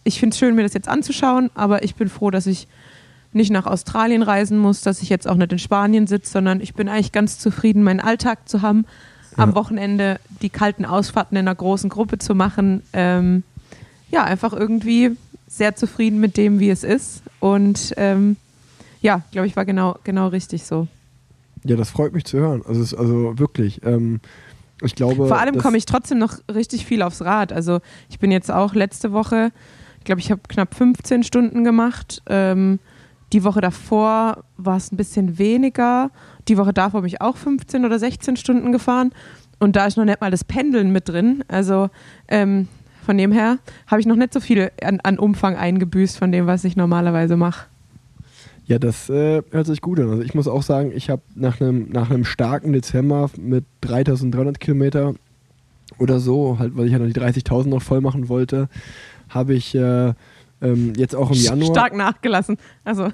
[0.04, 2.66] ich finde es schön, mir das jetzt anzuschauen, aber ich bin froh, dass ich
[3.34, 6.72] nicht nach Australien reisen muss, dass ich jetzt auch nicht in Spanien sitze, sondern ich
[6.72, 8.86] bin eigentlich ganz zufrieden, meinen Alltag zu haben,
[9.42, 9.54] am.
[9.54, 12.82] Wochenende die kalten Ausfahrten in einer großen Gruppe zu machen.
[12.92, 13.42] Ähm,
[14.10, 15.12] ja, einfach irgendwie
[15.46, 17.22] sehr zufrieden mit dem, wie es ist.
[17.40, 18.36] Und ähm,
[19.00, 20.88] ja, glaube ich, war genau, genau richtig so.
[21.64, 22.62] Ja, das freut mich zu hören.
[22.66, 23.84] Also, also wirklich.
[23.84, 24.20] Ähm,
[24.82, 25.26] ich glaube.
[25.26, 27.52] Vor allem komme ich trotzdem noch richtig viel aufs Rad.
[27.52, 29.52] Also ich bin jetzt auch letzte Woche,
[29.98, 32.22] ich glaube, ich habe knapp 15 Stunden gemacht.
[32.26, 32.78] Ähm,
[33.32, 36.10] die Woche davor war es ein bisschen weniger.
[36.48, 39.12] Die Woche davor bin ich auch 15 oder 16 Stunden gefahren.
[39.58, 41.44] Und da ist noch nicht mal das Pendeln mit drin.
[41.48, 41.90] Also
[42.28, 42.68] ähm,
[43.04, 46.46] von dem her habe ich noch nicht so viel an, an Umfang eingebüßt von dem,
[46.46, 47.66] was ich normalerweise mache.
[48.66, 50.10] Ja, das äh, hört sich gut an.
[50.10, 54.60] Also ich muss auch sagen, ich habe nach einem nach einem starken Dezember mit 3300
[54.60, 55.14] Kilometer
[55.98, 58.68] oder so, halt, weil ich ja noch die 30.000 noch voll machen wollte,
[59.30, 60.12] habe ich äh,
[60.60, 61.70] ähm, jetzt auch im Januar.
[61.70, 62.58] Stark nachgelassen.
[62.84, 63.08] Also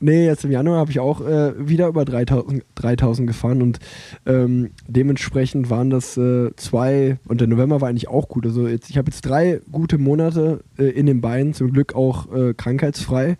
[0.00, 3.78] Nee, jetzt im Januar habe ich auch äh, wieder über 3000, 3000 gefahren und
[4.26, 8.46] ähm, dementsprechend waren das äh, zwei und der November war eigentlich auch gut.
[8.46, 12.32] Also jetzt, ich habe jetzt drei gute Monate äh, in den Beinen, zum Glück auch
[12.32, 13.38] äh, krankheitsfrei,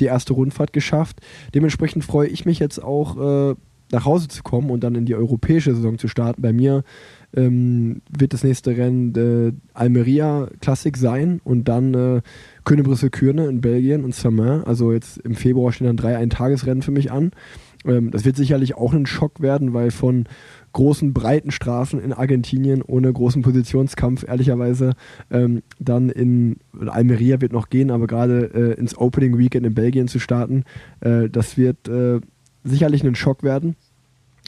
[0.00, 1.20] die erste Rundfahrt geschafft.
[1.54, 3.54] Dementsprechend freue ich mich jetzt auch äh,
[3.92, 6.42] nach Hause zu kommen und dann in die europäische Saison zu starten.
[6.42, 6.84] Bei mir
[7.34, 12.20] ähm, wird das nächste Rennen äh, Almeria Classic sein und dann äh,
[12.68, 14.62] Königsbrüssel-Kürne in Belgien und Saint-Main.
[14.64, 17.32] Also jetzt im Februar stehen dann drei Eintagesrennen für mich an.
[17.86, 20.24] Ähm, das wird sicherlich auch ein Schock werden, weil von
[20.72, 24.92] großen, breiten Straßen in Argentinien ohne großen Positionskampf, ehrlicherweise,
[25.30, 30.06] ähm, dann in Almeria wird noch gehen, aber gerade äh, ins Opening Weekend in Belgien
[30.06, 30.64] zu starten,
[31.00, 32.20] äh, das wird äh,
[32.64, 33.76] sicherlich ein Schock werden.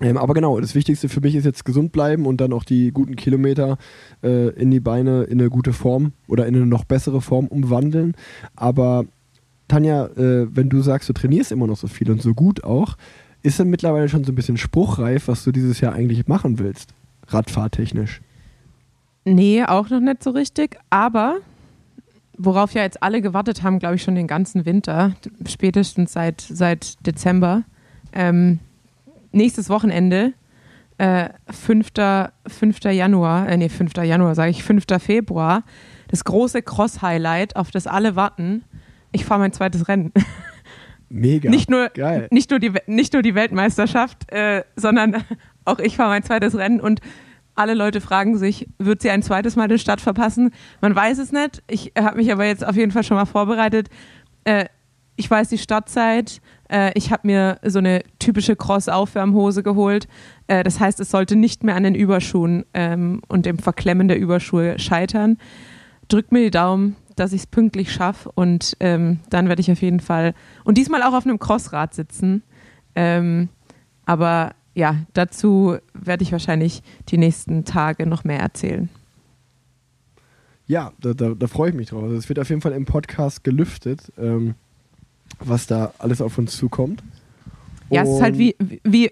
[0.01, 2.91] Ähm, aber genau, das Wichtigste für mich ist jetzt gesund bleiben und dann auch die
[2.91, 3.79] guten Kilometer
[4.23, 8.15] äh, in die Beine in eine gute Form oder in eine noch bessere Form umwandeln.
[8.57, 9.05] Aber
[9.69, 12.97] Tanja, äh, wenn du sagst, du trainierst immer noch so viel und so gut auch,
[13.43, 16.95] ist denn mittlerweile schon so ein bisschen spruchreif, was du dieses Jahr eigentlich machen willst?
[17.29, 18.21] Radfahrtechnisch.
[19.25, 20.79] Nee, auch noch nicht so richtig.
[20.91, 21.39] Aber
[22.37, 25.15] worauf ja jetzt alle gewartet haben, glaube ich, schon den ganzen Winter,
[25.47, 27.65] spätestens seit, seit Dezember.
[28.13, 28.59] Ähm,
[29.33, 30.33] nächstes Wochenende,
[30.99, 31.89] äh, 5.
[32.47, 32.85] 5.
[32.93, 33.97] Januar, äh, nee, 5.
[34.05, 34.85] Januar sage ich, 5.
[34.99, 35.64] Februar,
[36.09, 38.64] das große Cross-Highlight, auf das alle warten.
[39.12, 40.12] Ich fahre mein zweites Rennen.
[41.09, 41.51] Mega.
[41.51, 42.28] Nicht nur, Geil.
[42.31, 45.24] nicht nur, die, nicht nur die Weltmeisterschaft, äh, sondern
[45.64, 47.01] auch ich fahre mein zweites Rennen und
[47.57, 50.51] alle Leute fragen sich, wird sie ein zweites Mal den Start verpassen?
[50.81, 51.62] Man weiß es nicht.
[51.66, 53.89] Ich habe mich aber jetzt auf jeden Fall schon mal vorbereitet.
[54.45, 54.66] Äh,
[55.16, 56.41] ich weiß die Startzeit.
[56.71, 60.09] Äh, ich habe mir so eine typische Cross-Aufwärmhose geholt.
[60.47, 64.18] Äh, das heißt, es sollte nicht mehr an den Überschuhen ähm, und dem Verklemmen der
[64.18, 65.39] Überschuhe scheitern.
[66.09, 69.83] Drückt mir die Daumen, dass ich es pünktlich schaffe und ähm, dann werde ich auf
[69.83, 72.43] jeden Fall und diesmal auch auf einem Crossrad sitzen.
[72.95, 73.49] Ähm,
[74.07, 78.89] aber ja, dazu werde ich wahrscheinlich die nächsten Tage noch mehr erzählen.
[80.66, 82.05] Ja, da, da, da freue ich mich drauf.
[82.05, 84.55] Also es wird auf jeden Fall im Podcast gelüftet, ähm,
[85.39, 87.03] was da alles auf uns zukommt.
[87.91, 89.11] Ja, es ist halt wie, wie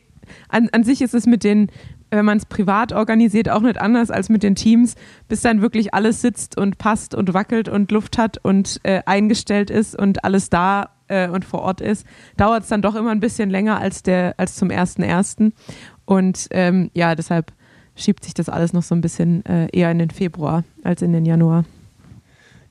[0.49, 1.71] an, an sich ist es mit den,
[2.11, 4.95] wenn man es privat organisiert, auch nicht anders als mit den Teams,
[5.29, 9.71] bis dann wirklich alles sitzt und passt und wackelt und Luft hat und äh, eingestellt
[9.71, 12.07] ist und alles da äh, und vor Ort ist,
[12.37, 15.53] dauert es dann doch immer ein bisschen länger als der als zum ersten ersten.
[16.05, 17.53] Und ähm, ja, deshalb
[17.97, 21.13] schiebt sich das alles noch so ein bisschen äh, eher in den Februar als in
[21.13, 21.65] den Januar.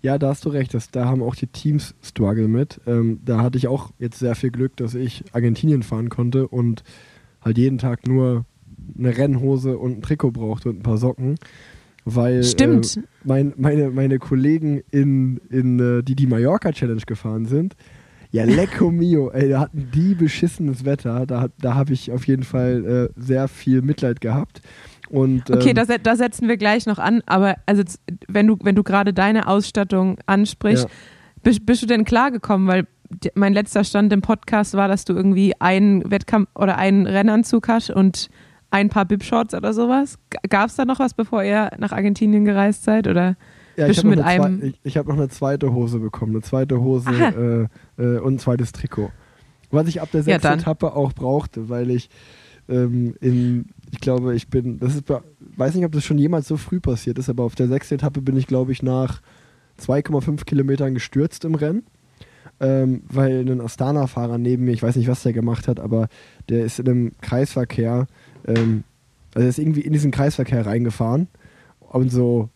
[0.07, 0.73] Ja, da hast du recht.
[0.73, 2.79] Das, da haben auch die Teams Struggle mit.
[2.87, 6.85] Ähm, da hatte ich auch jetzt sehr viel Glück, dass ich Argentinien fahren konnte und
[7.41, 8.45] halt jeden Tag nur
[8.97, 11.35] eine Rennhose und ein Trikot brauchte und ein paar Socken.
[12.05, 12.95] Weil Stimmt.
[12.95, 17.75] Äh, mein, meine, meine Kollegen, in, in, äh, die die Mallorca Challenge gefahren sind,
[18.31, 21.25] ja, lecco mio, ey, da hatten die beschissenes Wetter.
[21.25, 24.61] Da, da habe ich auf jeden Fall äh, sehr viel Mitleid gehabt.
[25.09, 27.83] Und, Okay, ähm, da, da setzen wir gleich noch an, aber also
[28.27, 30.89] wenn du, wenn du gerade deine Ausstattung ansprichst, Ja.
[31.43, 32.67] bist, bist du denn klargekommen?
[32.67, 32.87] Weil
[33.35, 37.89] mein letzter Stand im Podcast war, dass du irgendwie einen Wettkampf oder einen Rennanzug hast
[37.89, 38.29] und
[38.69, 40.19] ein paar Bib-Shorts oder sowas.
[40.49, 43.07] Gab es da noch was, bevor ihr nach Argentinien gereist seid?
[43.07, 43.37] Oder?
[43.77, 45.99] Ja, Bist ich habe mit noch, eine zwei, ich, ich hab noch eine zweite Hose
[45.99, 46.33] bekommen.
[46.33, 49.09] Eine zweite Hose äh, äh, und ein zweites Trikot.
[49.71, 50.59] Was ich ab der Ja, sechsten dann.
[50.59, 52.09] Etappe auch brauchte, weil ich
[52.67, 55.03] ähm, in, ich glaube, ich bin, das ist,
[55.39, 58.21] weiß nicht, ob das schon jemals so früh passiert ist, aber auf der sechsten Etappe
[58.21, 59.21] bin ich, glaube ich, nach
[59.79, 61.83] 2,5 Kilometern gestürzt im Rennen.
[62.59, 66.07] Ähm, weil ein Astana-Fahrer neben mir, ich weiß nicht, was der gemacht hat, aber
[66.49, 68.07] der ist in einem Kreisverkehr,
[68.47, 68.83] ähm,
[69.35, 71.27] also er ist irgendwie in diesen Kreisverkehr reingefahren
[71.79, 72.49] und so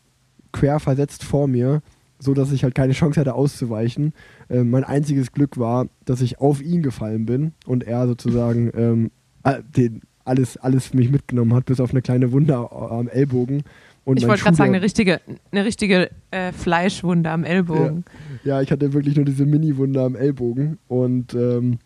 [0.53, 1.83] quer versetzt vor mir,
[2.17, 4.13] so dass ich halt keine Chance hatte auszuweichen.
[4.49, 9.11] Ähm, mein einziges Glück war, dass ich auf ihn gefallen bin und er sozusagen ähm,
[9.43, 13.63] a- den, alles, alles für mich mitgenommen hat, bis auf eine kleine Wunde am Ellbogen.
[14.03, 18.03] Und ich wollte gerade sagen, eine richtige, eine richtige äh, Fleischwunde am Ellbogen.
[18.43, 21.77] Ja, ich hatte wirklich nur diese Mini-Wunde am Ellbogen und, ähm,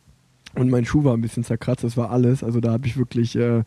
[0.56, 2.44] und mein Schuh war ein bisschen zerkratzt, das war alles.
[2.44, 3.64] Also da habe ich wirklich äh,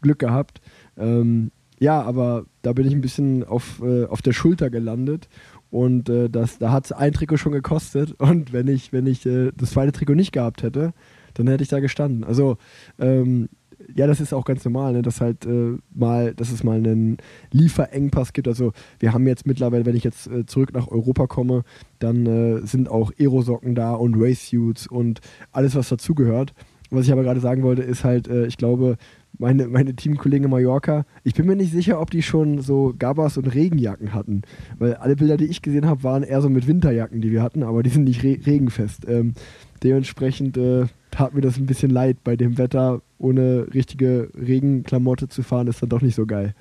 [0.00, 0.62] Glück gehabt.
[0.96, 5.28] Ähm, ja, aber da bin ich ein bisschen auf, äh, auf der Schulter gelandet
[5.70, 9.50] und äh, das, da hat ein Trikot schon gekostet und wenn ich, wenn ich äh,
[9.56, 10.92] das zweite Trikot nicht gehabt hätte,
[11.34, 12.24] dann hätte ich da gestanden.
[12.24, 12.56] Also
[12.98, 13.48] ähm,
[13.94, 15.02] ja, das ist auch ganz normal, ne?
[15.02, 17.18] dass halt äh, mal, dass es mal einen
[17.52, 18.48] Lieferengpass gibt.
[18.48, 21.62] Also wir haben jetzt mittlerweile, wenn ich jetzt äh, zurück nach Europa komme,
[21.98, 25.20] dann äh, sind auch Aerosocken da und Race-Suits und
[25.52, 26.54] alles, was dazugehört.
[26.90, 28.96] Was ich aber gerade sagen wollte, ist halt, äh, ich glaube,
[29.38, 33.38] meine, meine Teamkollegen in Mallorca, ich bin mir nicht sicher, ob die schon so Gabas
[33.38, 34.42] und Regenjacken hatten.
[34.78, 37.62] Weil alle Bilder, die ich gesehen habe, waren eher so mit Winterjacken, die wir hatten,
[37.62, 39.06] aber die sind nicht re regenfest.
[39.08, 39.34] Ähm,
[39.82, 43.02] dementsprechend äh, tat mir das ein bisschen leid bei dem Wetter.
[43.18, 46.54] Ohne richtige Regenklamotte zu fahren, ist dann doch nicht so geil.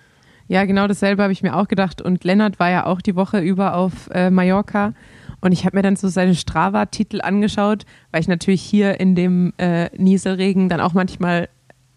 [0.48, 2.02] Ja, genau dasselbe habe ich mir auch gedacht.
[2.02, 4.94] Und Lennart war ja auch die Woche über auf äh, Mallorca.
[5.42, 9.54] Und ich habe mir dann so seine Strava-Titel angeschaut, weil ich natürlich hier in dem
[9.58, 11.50] äh, Nieselregen dann auch manchmal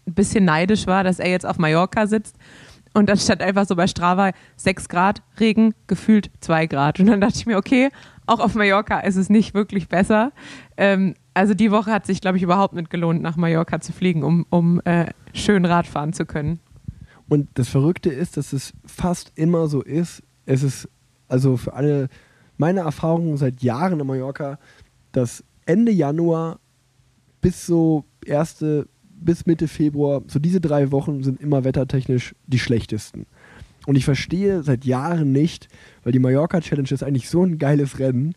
[0.07, 2.37] ein bisschen neidisch war, dass er jetzt auf Mallorca sitzt.
[2.93, 6.99] Und dann stand einfach so bei Strava 6 Grad, Regen, gefühlt 2 Grad.
[6.99, 7.89] Und dann dachte ich mir, okay,
[8.27, 10.31] auch auf Mallorca ist es nicht wirklich besser.
[10.77, 14.23] Ähm, also die Woche hat sich, glaube ich, überhaupt nicht gelohnt, nach Mallorca zu fliegen,
[14.23, 16.59] um, um äh, schön Radfahren zu können.
[17.27, 20.21] Und das Verrückte ist, dass es fast immer so ist.
[20.45, 20.89] Es ist,
[21.27, 22.09] also für alle
[22.57, 24.59] meine Erfahrungen seit Jahren in Mallorca,
[25.11, 26.59] dass Ende Januar
[27.41, 33.25] bis so erste, bis Mitte Februar, so diese drei Wochen sind immer wettertechnisch die schlechtesten.
[33.85, 35.67] Und ich verstehe seit Jahren nicht,
[36.03, 38.33] weil die Mallorca Challenge ist eigentlich so ein geiles Rennen,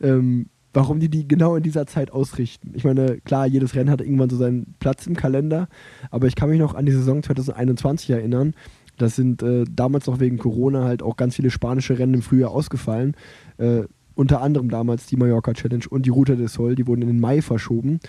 [0.00, 2.72] ähm, warum die die genau in dieser Zeit ausrichten.
[2.74, 5.68] Ich meine, klar, jedes Rennen hat irgendwann so seinen Platz im Kalender,
[6.10, 8.54] aber ich kann mich noch an die Saison 2021 erinnern.
[8.98, 12.50] Das sind äh, damals noch wegen Corona halt auch ganz viele spanische Rennen im Frühjahr
[12.50, 13.16] ausgefallen.
[13.58, 13.82] Äh,
[14.14, 17.20] unter anderem damals die Mallorca Challenge und die Ruta del Sol, die wurden in den
[17.20, 18.00] Mai verschoben.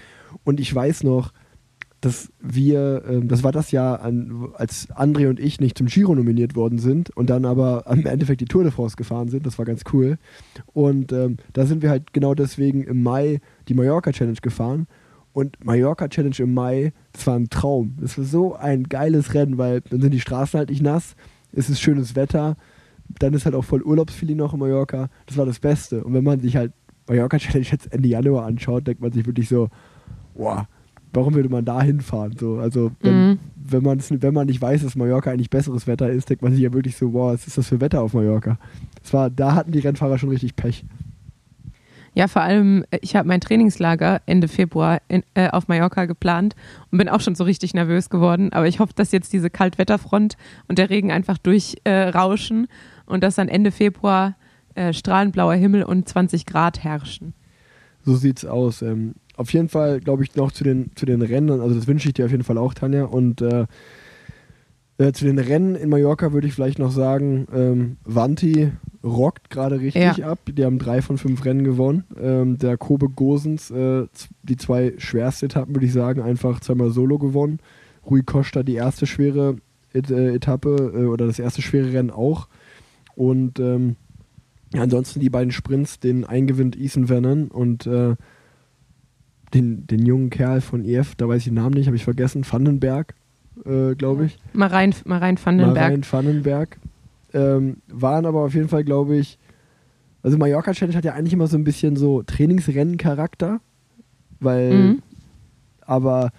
[0.43, 1.31] Und ich weiß noch,
[2.05, 6.13] dass wir, ähm, das war das Jahr, an, als André und ich nicht zum Giro
[6.13, 9.45] nominiert worden sind und dann aber im Endeffekt die Tour de France gefahren sind.
[9.45, 10.17] Das war ganz cool.
[10.73, 13.39] Und ähm, da sind wir halt genau deswegen im Mai
[13.69, 14.87] die Mallorca Challenge gefahren.
[15.31, 17.95] Und Mallorca Challenge im Mai, das war ein Traum.
[18.01, 21.15] Das war so ein geiles Rennen, weil dann sind die Straßen halt nicht nass,
[21.53, 22.57] es ist schönes Wetter,
[23.19, 25.09] dann ist halt auch voll Urlaubsfeeling noch in Mallorca.
[25.25, 26.03] Das war das Beste.
[26.03, 26.73] Und wenn man sich halt
[27.07, 29.69] Mallorca Challenge jetzt Ende Januar anschaut, denkt man sich wirklich so,
[30.35, 30.67] boah,
[31.13, 32.35] warum würde man da hinfahren?
[32.39, 33.39] So, also wenn, Mhm.
[33.55, 36.61] wenn, man's- wenn man nicht weiß, dass Mallorca eigentlich besseres Wetter ist, denkt man sich
[36.61, 38.57] ja wirklich so, boah, was ist das für Wetter auf Mallorca?
[39.01, 40.83] Das war, da hatten die Rennfahrer schon richtig Pech.
[42.15, 46.55] Ja, vor allem, äh, ich habe mein Trainingslager Ende Februar in, äh, auf Mallorca geplant
[46.91, 48.53] und bin auch schon so richtig nervös geworden.
[48.53, 50.37] Aber ich hoffe, dass jetzt diese Kaltwetterfront
[50.67, 54.35] und der Regen einfach durchrauschen äh, und dass dann Ende Februar
[54.75, 57.33] äh, strahlend blauer Himmel und 20 Grad herrschen.
[58.05, 58.81] So sieht's aus.
[58.83, 62.07] Ähm, auf jeden Fall, glaube ich, noch zu den, zu den Rennen, also das wünsche
[62.07, 63.05] ich dir auf jeden Fall auch, Tanja.
[63.05, 63.65] Und äh,
[64.99, 68.71] äh, zu den Rennen in Mallorca würde ich vielleicht noch sagen, ähm, Vanti
[69.03, 70.27] rockt gerade richtig Ja.
[70.31, 70.39] ab.
[70.49, 72.03] Die haben drei von fünf Rennen gewonnen.
[72.21, 74.05] Ähm, der Kobe Gosens, äh,
[74.43, 77.59] die zwei schwersten Etappen, würde ich sagen, einfach zweimal solo gewonnen.
[78.09, 79.57] Rui Costa die erste schwere
[79.93, 82.47] äh, Etappe äh, oder das erste schwere Rennen auch.
[83.15, 83.95] Und ähm,
[84.75, 88.15] ansonsten die beiden Sprints, den eingewinnt Ethan Vernon und äh,
[89.53, 92.43] den, den jungen Kerl von EF, da weiß ich den Namen nicht, habe ich vergessen,
[92.49, 93.13] Vandenberg,
[93.65, 94.39] äh, glaube ich.
[94.53, 95.75] Marein, Marein van den Berg.
[95.91, 96.77] Marijn Vandenberg.
[97.33, 99.37] Ähm, waren aber auf jeden Fall, glaube ich,
[100.21, 103.59] also Mallorca Challenge hat ja eigentlich immer so ein bisschen so Trainingsrennen-Charakter,
[104.39, 105.01] weil, Mhm.
[105.81, 106.31] aber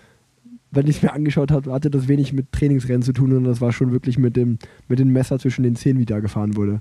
[0.70, 3.60] wenn ich es mir angeschaut habe, hatte das wenig mit Trainingsrennen zu tun und das
[3.60, 4.58] war schon wirklich mit dem,
[4.88, 6.80] mit dem Messer zwischen den Zähnen, wie da gefahren wurde.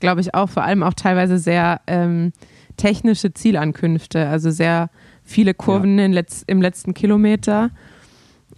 [0.00, 2.32] glaube ich auch, vor allem auch teilweise sehr ähm,
[2.76, 4.90] technische Zielankünfte, also sehr
[5.26, 7.70] viele Kurven in letz im letzten Kilometer.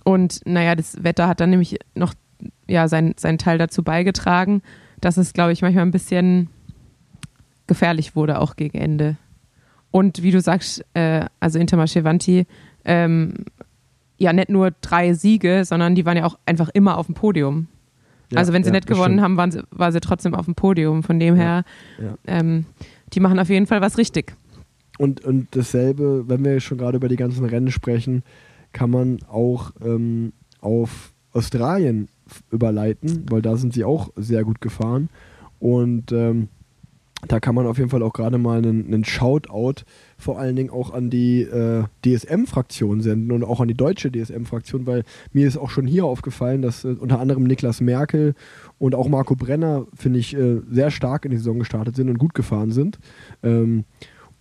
[0.04, 2.14] Und naja, das Wetter hat dann nämlich noch
[2.68, 4.62] ja, sein, seinen Teil dazu beigetragen,
[5.00, 6.48] dass es, glaube ich, manchmal ein bisschen
[7.66, 9.16] gefährlich wurde, auch gegen Ende.
[9.90, 12.46] Und wie du sagst, äh, also Intermarché Vanti,
[12.84, 13.34] ähm,
[14.18, 17.68] ja, nicht nur drei Siege, sondern die waren ja auch einfach immer auf dem Podium.
[18.30, 19.22] Ja, also wenn sie ja, nicht gewonnen stimmt.
[19.22, 21.02] haben, waren sie, war sie trotzdem auf dem Podium.
[21.02, 21.64] Von dem Ja, her,
[21.98, 22.14] ja.
[22.26, 22.66] Ähm,
[23.14, 24.34] die machen auf jeden Fall was richtig.
[24.98, 28.22] Und, und dasselbe, wenn wir schon gerade über die ganzen Rennen sprechen,
[28.72, 32.08] kann man auch ähm, auf Australien
[32.50, 35.08] überleiten, weil da sind sie auch sehr gut gefahren.
[35.60, 36.48] Und ähm,
[37.26, 39.82] da kann man auf jeden Fall auch gerade mal einen, einen Shoutout
[40.16, 44.86] vor allen Dingen auch an die äh, DSM-Fraktion senden und auch an die deutsche DSM-Fraktion,
[44.86, 48.34] weil mir ist auch schon hier aufgefallen, dass äh, unter anderem Niklas Merkel
[48.78, 52.18] und auch Marco Brenner, finde ich, äh, sehr stark in die Saison gestartet sind und
[52.18, 53.00] gut gefahren sind.
[53.42, 53.84] Ähm,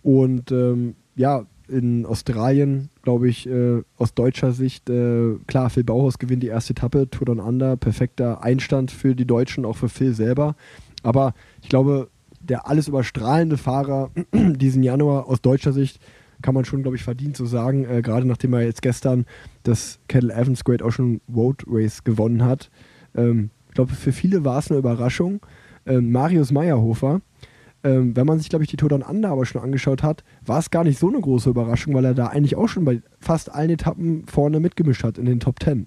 [0.08, 6.18] und ähm, ja, in Australien, glaube ich, äh, aus deutscher Sicht, äh, klar, Phil Bauhaus
[6.18, 10.14] gewinnt die erste Etappe, Tour Down Under, perfekter Einstand für die Deutschen, auch für Phil
[10.14, 10.56] selber.
[11.02, 12.08] Aber ich glaube,
[12.40, 16.00] der alles überstrahlende Fahrer diesen Januar aus deutscher Sicht
[16.40, 19.26] kann man schon, glaube ich, verdient so sagen, äh, gerade nachdem er jetzt gestern
[19.62, 22.70] das Kettle Evans Great Ocean Road Race gewonnen hat.
[23.14, 25.40] Ähm, ich glaube, für viele war es eine Überraschung.
[25.84, 27.20] Ähm, Marius Meyerhofer,
[27.84, 30.58] ähm, wenn man sich, glaube ich, die Tour Down Under aber schon angeschaut hat, war
[30.58, 33.52] es gar nicht so eine große Überraschung, weil er da eigentlich auch schon bei fast
[33.52, 35.86] allen Etappen vorne mitgemischt hat in den Top Ten.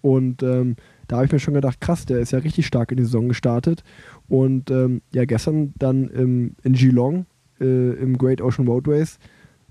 [0.00, 0.76] Und ähm,
[1.06, 3.28] da habe ich mir schon gedacht, krass, der ist ja richtig stark in die Saison
[3.28, 3.82] gestartet.
[4.28, 7.26] Und ähm, ja, gestern dann im, in Geelong
[7.60, 9.18] äh, im Great Ocean Road Race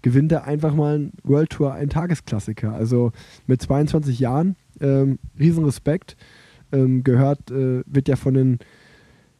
[0.01, 2.73] gewinnt er einfach mal ein World Tour ein Tagesklassiker.
[2.73, 3.11] Also
[3.45, 6.17] mit 22 Jahren, ähm, riesen Respekt.
[6.71, 8.59] Ähm, gehört, äh, wird ja von den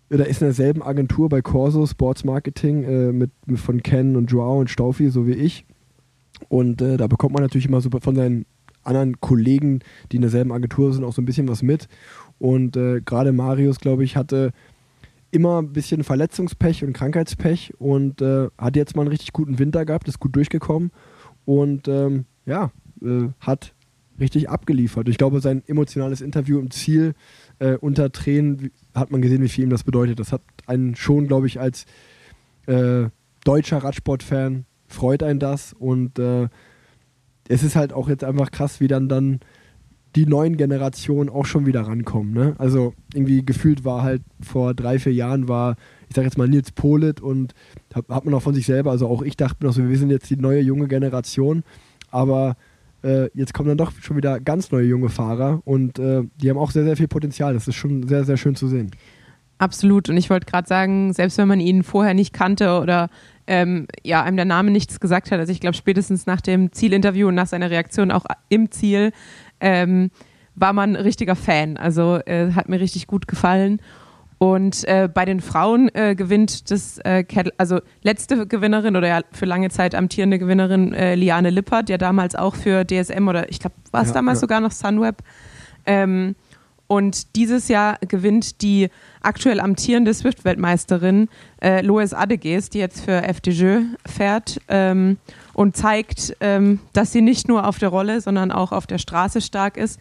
[0.10, 4.32] oder ist in derselben Agentur bei Corso Sports Marketing äh, mit, mit von Ken und
[4.32, 5.66] Joao und Staufi, so wie ich.
[6.50, 8.46] Und äh, da bekommt man natürlich immer so von seinen
[8.84, 9.80] anderen Kollegen,
[10.12, 11.88] die in derselben Agentur sind, auch so ein bisschen was mit.
[12.40, 14.52] Und äh, gerade Marius, glaube ich, hatte
[15.32, 19.86] immer ein bisschen Verletzungspech und Krankheitspech und äh, hat jetzt mal einen richtig guten Winter
[19.86, 20.92] gehabt, ist gut durchgekommen
[21.44, 23.74] und ähm, ja, äh, hat
[24.20, 25.10] richtig abgeliefert.
[25.10, 27.14] Ich glaube, sein emotionales Interview im Ziel
[27.60, 30.20] äh, unter Tränen hat man gesehen, wie viel ihm das bedeutet.
[30.20, 31.86] Das hat einen schon, glaube ich, als
[32.68, 33.06] äh,
[33.44, 36.48] deutscher Radsportfan freut einen das und äh,
[37.50, 39.40] es ist halt auch jetzt einfach krass, wie dann dann
[40.16, 42.34] die neuen Generationen auch schon wieder rankommen.
[42.34, 42.56] Ne?
[42.58, 45.76] Also irgendwie gefühlt war halt vor drei, vier Jahren war,
[46.10, 47.54] ich sag jetzt mal Nils Polit und
[47.94, 50.10] hat, hat man auch von sich selber, also auch ich dachte noch so, wir sind
[50.10, 51.64] jetzt die neue junge Generation,
[52.10, 52.56] aber
[53.04, 56.58] äh, jetzt kommen dann doch schon wieder ganz neue junge Fahrer und äh, die haben
[56.58, 57.54] auch sehr, sehr viel Potenzial.
[57.54, 58.92] Das ist schon sehr, sehr schön zu sehen.
[59.60, 60.10] Absolut.
[60.10, 63.10] Und ich wollte gerade sagen, selbst wenn man ihn vorher nicht kannte oder
[63.48, 67.30] ähm, ja, einem der Name nichts gesagt hat, also ich glaube spätestens nach dem Zielinterview
[67.30, 69.12] und nach seiner Reaktion auch im Ziel,
[69.60, 70.12] ähm,
[70.54, 71.78] war man ein richtiger Fan.
[71.78, 73.80] Also äh, hat mir richtig gut gefallen.
[74.40, 77.24] Und äh, bei den Frauen äh, gewinnt das, äh,
[77.58, 82.36] also letzte Gewinnerin oder ja für lange Zeit amtierende Gewinnerin äh, Liane Lippert, ja damals
[82.36, 84.42] auch für DSM oder ich glaube, war es Ja, damals ja.
[84.42, 85.18] sogar noch Sunweb.
[85.88, 86.36] Ähm,
[86.88, 88.90] und dieses Jahr gewinnt die
[89.22, 91.28] aktuell amtierende Swift-Weltmeisterin
[91.62, 95.18] äh, Loes Adeges, die jetzt für FDJ fährt ähm,
[95.54, 99.42] und zeigt, ähm, dass sie nicht nur auf der Rolle, sondern auch auf der Straße
[99.42, 100.00] stark ist.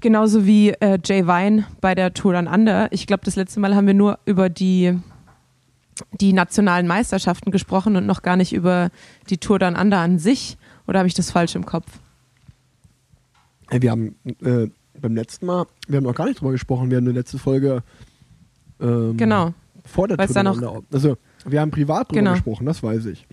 [0.00, 2.90] Genauso wie äh, Jay Vine bei der Tour Down Under.
[2.92, 4.98] Ich glaube, das letzte Mal haben wir nur über die,
[6.20, 8.90] die nationalen Meisterschaften gesprochen und noch gar nicht über
[9.28, 10.56] die Tour Down Under an sich.
[10.86, 11.86] Oder habe ich das falsch im Kopf?
[13.70, 14.68] Ey, wir haben äh,
[15.00, 17.82] beim letzten Mal, wir haben noch gar nicht drüber gesprochen, wir haben eine letzte Folge
[18.80, 19.52] ähm, Genau.
[19.84, 20.42] vor der Weil's Tour.
[20.44, 22.32] noch- auch- also, wir haben privat drüber Genau.
[22.32, 23.26] gesprochen, das weiß ich.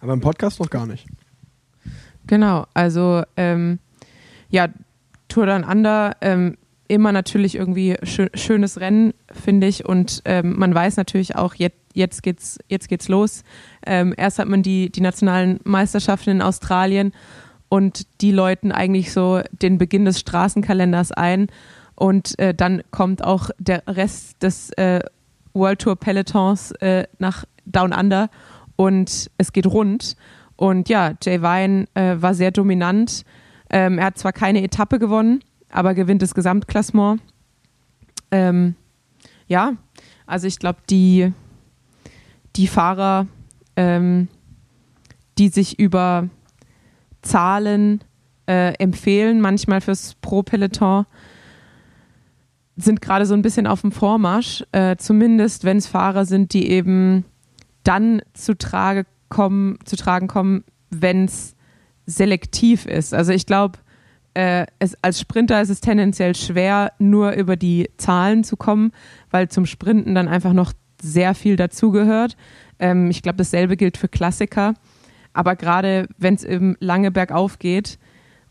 [0.00, 1.06] Aber im Podcast noch gar nicht.
[2.26, 3.78] Genau, also ähm,
[4.50, 4.68] ja,
[5.34, 6.56] Tour Down Under, ähm,
[6.86, 9.84] immer natürlich irgendwie schö schönes Rennen, finde ich.
[9.84, 13.42] Und ähm, man weiß natürlich auch, jetzt, jetzt, geht's, jetzt geht's los.
[13.84, 17.12] Ähm, erst hat man die, die nationalen Meisterschaften in Australien
[17.68, 21.48] und die läuten eigentlich so den Beginn des Straßenkalenders ein.
[21.96, 25.00] Und äh, dann kommt auch der Rest des äh,
[25.52, 28.30] World Tour Pelotons äh, nach Down Under
[28.76, 30.16] und es geht rund.
[30.54, 33.24] Und ja, Jay Vine äh, war sehr dominant.
[33.70, 35.40] Ähm, er hat zwar keine Etappe gewonnen,
[35.70, 37.20] aber gewinnt das Gesamtklassement.
[38.30, 38.74] Ähm,
[39.46, 39.74] ja,
[40.26, 41.32] also ich glaube, die,
[42.56, 43.26] die Fahrer,
[43.76, 44.28] ähm,
[45.38, 46.28] die sich über
[47.22, 48.02] Zahlen
[48.46, 51.06] äh, empfehlen, manchmal fürs Pro-Peloton,
[52.76, 54.64] sind gerade so ein bisschen auf dem Vormarsch.
[54.72, 57.24] Äh, zumindest, wenn es Fahrer sind, die eben
[57.84, 61.53] dann zu, Trage kommen, zu tragen kommen, wenn es
[62.06, 63.14] selektiv ist.
[63.14, 63.78] Also ich glaube,
[64.34, 68.92] äh, es, als Sprinter ist es tendenziell schwer, nur über die Zahlen zu kommen,
[69.30, 72.36] weil zum Sprinten dann einfach noch sehr viel dazugehört.
[72.78, 74.74] Ähm, ich glaube, dasselbe gilt für Klassiker.
[75.32, 77.98] Aber gerade wenn es eben lange bergauf geht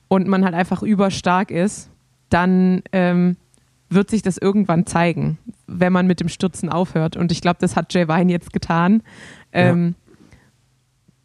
[0.08, 1.90] und man halt einfach überstark ist,
[2.30, 3.38] dann ähm,
[3.90, 5.38] wird sich das irgendwann zeigen,
[5.68, 7.16] wenn man mit dem Stürzen aufhört.
[7.16, 9.04] Und ich glaube, das hat Jay Vine jetzt getan.
[9.52, 9.96] Ähm,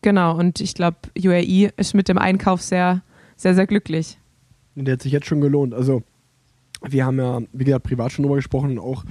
[0.02, 3.02] Genau, und ich glaube, UAE ist mit dem Einkauf sehr,
[3.36, 4.18] sehr, sehr glücklich.
[4.74, 5.74] Der hat sich jetzt schon gelohnt.
[5.74, 6.02] Also,
[6.86, 9.04] wir haben ja, wie gesagt, privat schon drüber gesprochen und auch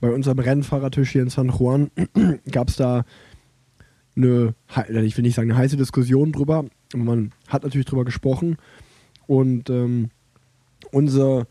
[0.00, 1.90] bei unserem Rennfahrertisch hier in San Juan
[2.50, 3.04] gab es da
[4.16, 4.54] eine,
[5.04, 6.64] ich will nicht sagen eine heiße Diskussion drüber,
[6.94, 8.56] man hat natürlich drüber gesprochen
[9.26, 10.10] und ähm,
[10.90, 11.46] unser,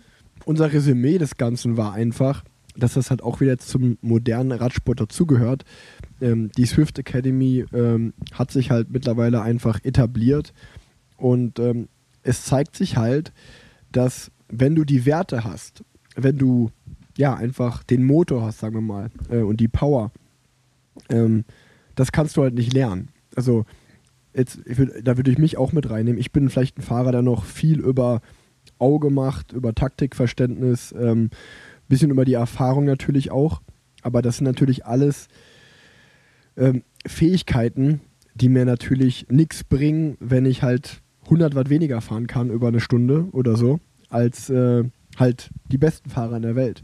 [0.45, 2.43] unser Resümee des Ganzen war einfach,
[2.75, 5.65] dass das halt auch wieder zum modernen Radsport dazugehört.
[6.22, 10.53] Ähm, die Swift Academy ähm, hat sich halt mittlerweile einfach etabliert
[11.17, 11.88] und ähm,
[12.24, 13.34] es zeigt sich halt,
[13.91, 15.84] dass wenn du die Werte hast,
[16.15, 16.72] wenn du
[17.17, 20.11] ja einfach den Motor hast, sagen wir mal, äh, und die Power,
[21.09, 21.45] ähm,
[21.95, 23.09] das kannst du halt nicht lernen.
[23.36, 23.65] Also
[24.34, 26.19] jetzt, würd, da würde ich mich auch mit reinnehmen.
[26.19, 28.22] Ich bin vielleicht ein Fahrer, der noch viel über
[28.80, 31.30] Auge macht, über Taktikverständnis, ähm,
[31.88, 33.61] bisschen über die Erfahrung natürlich auch.
[34.01, 35.28] Aber das sind natürlich alles
[36.57, 38.01] ähm, Fähigkeiten,
[38.35, 42.79] die mir natürlich nichts bringen, wenn ich halt 100 Watt weniger fahren kann über eine
[42.79, 43.79] Stunde oder so,
[44.09, 44.83] als äh,
[45.17, 46.83] halt die besten Fahrer in der Welt.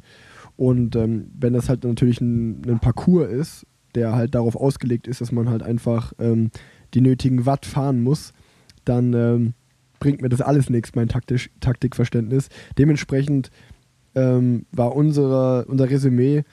[0.55, 5.21] Und ähm, wenn das halt natürlich ein, ein Parcours ist, der halt darauf ausgelegt ist,
[5.21, 6.51] dass man halt einfach ähm,
[6.93, 8.33] die nötigen Watt fahren muss,
[8.85, 9.53] dann ähm,
[9.99, 12.49] bringt mir das alles nichts, mein Taktisch, Taktikverständnis.
[12.77, 13.49] Dementsprechend
[14.15, 16.43] ähm, war unsere, unser Resümee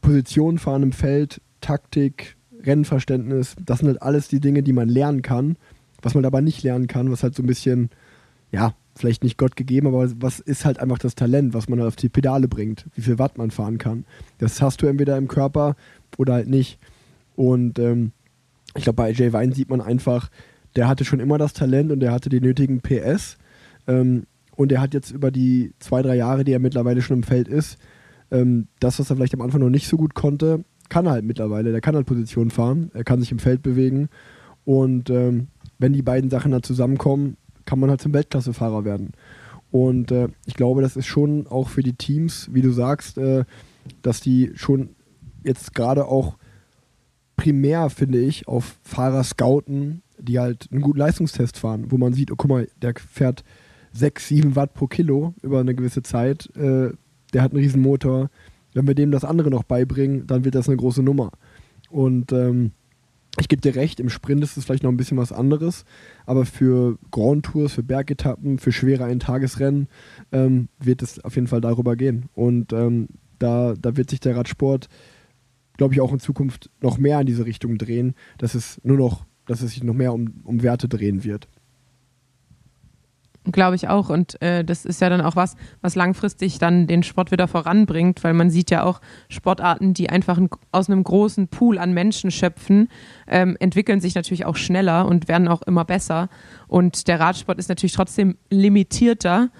[0.00, 5.22] Position fahren im Feld, Taktik, Rennverständnis, das sind halt alles die Dinge, die man lernen
[5.22, 5.56] kann,
[6.02, 7.88] was man aber nicht lernen kann, was halt so ein bisschen,
[8.52, 11.88] ja, vielleicht nicht Gott gegeben, aber was ist halt einfach das Talent, was man halt
[11.88, 14.04] auf die Pedale bringt, wie viel Watt man fahren kann.
[14.38, 15.74] Das hast du entweder im Körper
[16.18, 16.78] oder halt nicht.
[17.34, 18.12] Und ähm,
[18.76, 20.30] ich glaube, bei Jay Vine sieht man einfach,
[20.76, 23.38] der hatte schon immer das Talent und der hatte die nötigen PS.
[23.86, 27.22] Ähm, und er hat jetzt über die zwei, drei Jahre, die er mittlerweile schon im
[27.22, 27.78] Feld ist,
[28.30, 31.72] ähm, das, was er vielleicht am Anfang noch nicht so gut konnte, kann halt mittlerweile.
[31.72, 34.08] Der kann halt Position fahren, er kann sich im Feld bewegen.
[34.64, 39.12] Und ähm, wenn die beiden Sachen dann zusammenkommen, kann man halt zum Weltklassefahrer werden.
[39.70, 43.44] Und äh, ich glaube, das ist schon auch für die Teams, wie du sagst, äh,
[44.02, 44.90] dass die schon
[45.42, 46.36] jetzt gerade auch
[47.36, 52.30] primär, finde ich, auf Fahrer scouten, die halt einen guten Leistungstest fahren, wo man sieht,
[52.30, 53.44] oh guck mal, der fährt
[53.92, 56.90] 6, 7 Watt pro Kilo über eine gewisse Zeit, äh,
[57.32, 58.30] der hat einen riesen Motor.
[58.74, 61.30] Wenn wir dem das andere noch beibringen, dann wird das eine große Nummer.
[61.90, 62.72] Und ähm,
[63.38, 65.84] ich gebe dir recht, im Sprint ist es vielleicht noch ein bisschen was anderes,
[66.24, 69.88] aber für Grand Tours, für Bergetappen, für schwere Eintagesrennen
[70.30, 72.28] ähm, wird es auf jeden Fall darüber gehen.
[72.34, 73.08] Und ähm,
[73.38, 74.88] da, da wird sich der Radsport,
[75.76, 79.24] glaube ich, auch in Zukunft noch mehr in diese Richtung drehen, dass es nur noch,
[79.46, 81.48] dass es sich noch mehr um, um Werte drehen wird.
[83.52, 84.08] Glaube ich auch.
[84.08, 88.24] Und äh, das ist ja dann auch was, was langfristig dann den Sport wieder voranbringt,
[88.24, 92.30] weil man sieht ja auch Sportarten, die einfach ein, aus einem großen Pool an Menschen
[92.30, 92.88] schöpfen,
[93.28, 96.30] ähm, entwickeln sich natürlich auch schneller und werden auch immer besser.
[96.68, 99.50] Und der Radsport ist natürlich trotzdem limitierter.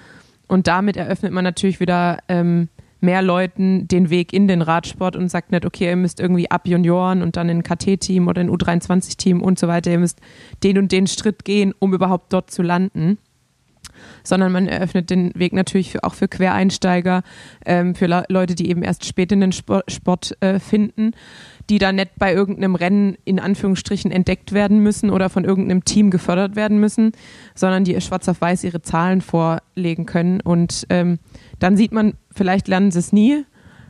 [0.46, 2.68] Und damit eröffnet man natürlich wieder ähm,
[3.04, 6.66] mehr Leuten den Weg in den Radsport und sagt nicht, okay, ihr müsst irgendwie ab
[6.66, 10.20] Junioren und dann in KT-Team oder in ein U23-Team und so weiter, ihr müsst
[10.62, 13.18] den und den Schritt gehen, um überhaupt dort zu landen.
[14.24, 17.22] Sondern man eröffnet den Weg natürlich für, auch für Quereinsteiger,
[17.64, 21.12] ähm, für Le Leute, die eben erst spät in den Sport, Sport äh, finden,
[21.70, 26.10] die da nicht bei irgendeinem Rennen in Anführungsstrichen entdeckt werden müssen oder von irgendeinem Team
[26.10, 27.12] gefördert werden müssen,
[27.54, 30.40] sondern die schwarz auf weiß ihre Zahlen vorlegen können.
[30.40, 31.18] Und ähm,
[31.58, 33.44] dann sieht man, vielleicht lernen sie es nie,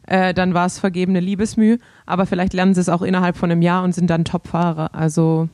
[0.07, 3.63] äh, dann war es vergebene Liebesmüh, aber vielleicht lernen sie es auch innerhalb von einem
[3.63, 4.95] Jahr und sind dann Topfahrer.
[4.95, 5.49] Also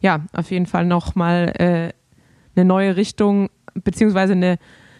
[0.00, 1.92] ja, auf jeden Fall nochmal äh,
[2.56, 4.58] eine neue Richtung, beziehungsweise eine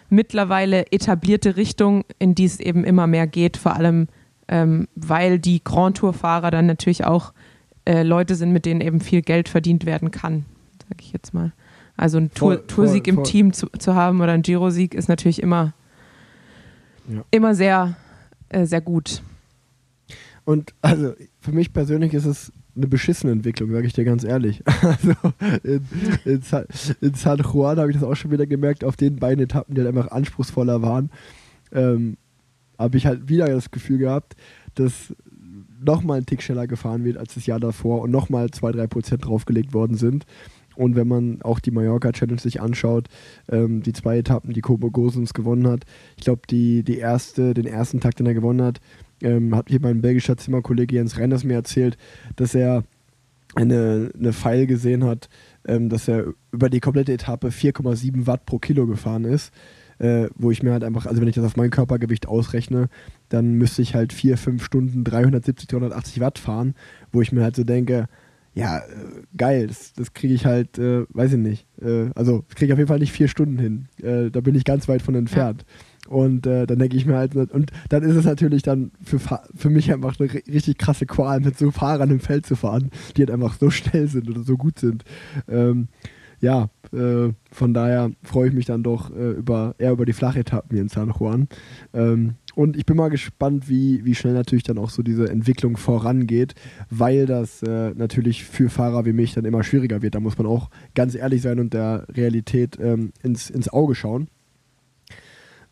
[0.09, 4.07] mittlerweile etablierte Richtung, in die es eben immer mehr geht, vor allem
[4.47, 7.33] ähm, weil die Grand Tour-Fahrer dann natürlich auch
[7.85, 10.45] äh, Leute sind, mit denen eben viel Geld verdient werden kann,
[10.77, 11.53] sage ich jetzt mal.
[11.95, 13.23] Also ein Tour, Toursieg im.
[13.23, 15.73] Team zu, zu haben oder ein Giro-Sieg ist natürlich immer,
[17.07, 17.23] Ja.
[17.31, 17.95] immer sehr,
[18.49, 19.21] äh, sehr gut.
[20.43, 24.63] Und also für mich persönlich ist es eine beschissene Entwicklung, sage ich dir ganz ehrlich.
[24.81, 25.13] Also
[25.63, 25.81] in,
[26.25, 26.65] in, Sa-
[27.01, 29.81] in San Juan habe ich das auch schon wieder gemerkt, auf den beiden Etappen, die
[29.81, 31.09] halt einfach anspruchsvoller waren,
[31.73, 32.17] ähm,
[32.77, 34.35] habe ich halt wieder das Gefühl gehabt,
[34.75, 35.13] dass
[35.83, 39.73] nochmal ein Tick schneller gefahren wird als das Jahr davor und nochmal 2-3 Prozent draufgelegt
[39.73, 40.25] worden sind.
[40.75, 43.07] Und wenn man auch die Mallorca Challenge sich anschaut,
[43.49, 45.83] ähm, die zwei Etappen, die Kobo Gosens gewonnen hat,
[46.17, 48.79] ich glaube, die, die erste, den ersten Tag, den er gewonnen hat,
[49.21, 51.97] ähm, hat hier mein belgischer Zimmerkollege Jens Reinders mir erzählt,
[52.35, 52.83] dass er
[53.55, 55.29] eine, eine Pfeil gesehen hat,
[55.67, 59.53] ähm, dass er über die komplette Etappe 4,7 Watt pro Kilo gefahren ist.
[59.99, 62.89] Äh, wo ich mir halt einfach, also wenn ich das auf mein Körpergewicht ausrechne,
[63.29, 66.73] dann müsste ich halt 4, 5 Stunden 370, 380 Watt fahren,
[67.11, 68.07] wo ich mir halt so denke,
[68.53, 68.81] ja, äh,
[69.37, 71.67] geil, das, das kriege ich halt, äh, weiß ich nicht.
[71.81, 73.87] Äh, also, das kriege ich auf jeden Fall nicht vier Stunden hin.
[74.01, 75.65] Äh, da bin ich ganz weit von entfernt.
[76.07, 79.69] Und äh, dann denke ich mir halt, und dann ist es natürlich dann für, für
[79.69, 83.21] mich einfach eine ri- richtig krasse Qual, mit so Fahrern im Feld zu fahren, die
[83.21, 85.03] halt einfach so schnell sind oder so gut sind.
[85.47, 85.87] Ähm,
[86.41, 90.71] ja, äh, von daher freue ich mich dann doch äh, über, eher über die Flachetappen
[90.75, 91.47] hier in San Juan.
[91.93, 95.77] Ähm, und ich bin mal gespannt, wie, wie schnell natürlich dann auch so diese Entwicklung
[95.77, 96.55] vorangeht,
[96.89, 100.15] weil das äh, natürlich für Fahrer wie mich dann immer schwieriger wird.
[100.15, 104.27] Da muss man auch ganz ehrlich sein und der Realität ähm, ins, ins Auge schauen.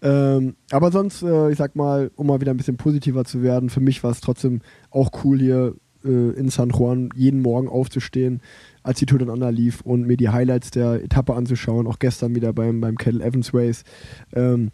[0.02, 3.70] Ähm, aber sonst, äh, ich sag mal, um mal wieder ein bisschen positiver zu werden,
[3.70, 5.76] für mich war es trotzdem auch cool hier
[6.06, 8.42] äh, in San Juan jeden Morgen aufzustehen,
[8.84, 12.36] als die Tour dann an lief und mir die Highlights der Etappe anzuschauen, auch gestern
[12.36, 13.84] wieder beim, beim Kettle Evans Race.
[14.34, 14.72] Ähm,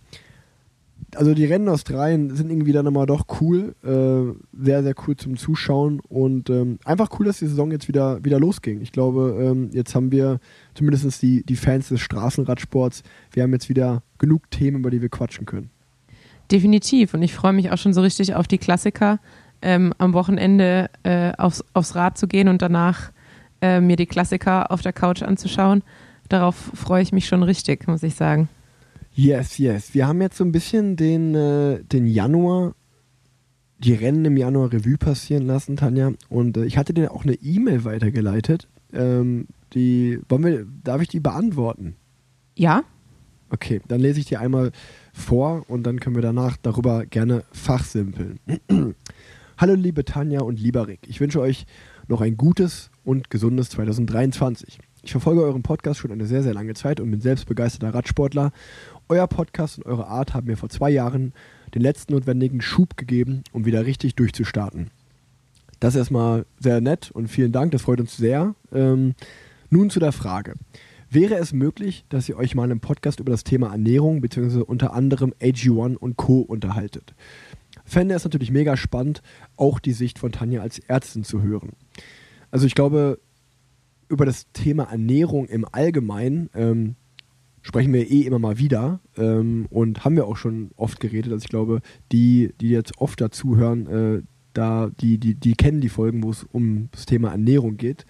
[1.15, 5.15] also die Rennen aus Dreien sind irgendwie dann immer doch cool, äh, sehr, sehr cool
[5.15, 8.81] zum Zuschauen und ähm, einfach cool, dass die Saison jetzt wieder, wieder losging.
[8.81, 10.39] Ich glaube, ähm, jetzt haben wir
[10.73, 15.09] zumindest die, die Fans des Straßenradsports, wir haben jetzt wieder genug Themen, über die wir
[15.09, 15.69] quatschen können.
[16.51, 17.13] Definitiv.
[17.13, 19.19] Und ich freue mich auch schon so richtig auf die Klassiker,
[19.61, 23.11] ähm, am Wochenende äh, aufs, aufs Rad zu gehen und danach
[23.61, 25.83] äh, mir die Klassiker auf der Couch anzuschauen.
[26.29, 28.49] Darauf freue ich mich schon richtig, muss ich sagen.
[29.15, 29.93] Yes, yes.
[29.93, 32.75] Wir haben jetzt so ein bisschen den, äh, den Januar,
[33.79, 36.11] die Rennen im Januar Revue passieren lassen, Tanja.
[36.29, 38.67] Und äh, ich hatte dir auch eine E-Mail weitergeleitet.
[38.93, 41.95] Ähm, die, wollen wir, darf ich die beantworten?
[42.57, 42.83] Ja,
[43.49, 44.71] Okay, dann lese ich dir einmal
[45.13, 48.39] vor und dann können wir danach darüber gerne fachsimpeln.
[49.57, 51.65] Hallo liebe Tanja und lieber Rick, ich wünsche euch
[52.07, 54.79] noch ein gutes und gesundes 2023.
[55.05, 58.51] Ich verfolge euren Podcast schon eine sehr, sehr lange Zeit und bin selbst begeisterter Radsportler.
[59.07, 61.33] Euer Podcast und eure Art haben mir vor zwei Jahren
[61.75, 64.89] den letzten notwendigen Schub gegeben, um wieder richtig durchzustarten.
[65.79, 68.55] Das ist erstmal sehr nett und vielen Dank, das freut uns sehr.
[68.73, 69.13] Ähm,
[69.69, 70.55] nun zu der Frage.
[71.11, 74.61] Wäre es möglich, dass ihr euch mal im Podcast über das Thema Ernährung bzw.
[74.61, 76.39] unter anderem AG1 und Co.
[76.39, 77.13] unterhaltet?
[77.83, 79.21] Fände es natürlich mega spannend,
[79.55, 81.73] auch die Sicht von Tanja als Ärztin zu hören.
[82.49, 83.19] Also ich glaube,
[84.09, 86.95] über das Thema Ernährung im Allgemeinen ähm,
[87.61, 91.31] sprechen wir eh immer mal wieder ähm, und haben wir auch schon oft geredet.
[91.33, 91.81] Also ich glaube,
[92.11, 94.21] die, die jetzt oft dazuhören, äh,
[94.53, 98.05] da, die, die, die kennen die Folgen, wo es um das Thema Ernährung geht.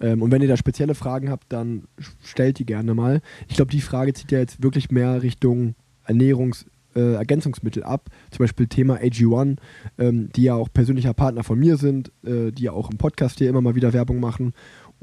[0.00, 1.84] Ähm, und wenn ihr da spezielle Fragen habt, dann
[2.22, 3.22] stellt die gerne mal.
[3.48, 5.74] Ich glaube, die Frage zieht ja jetzt wirklich mehr Richtung
[6.06, 9.56] Ernährungs- äh, Ergänzungsmittel ab, zum Beispiel Thema AG1,
[9.98, 13.38] ähm, die ja auch persönlicher Partner von mir sind, äh, die ja auch im Podcast
[13.38, 14.52] hier immer mal wieder Werbung machen.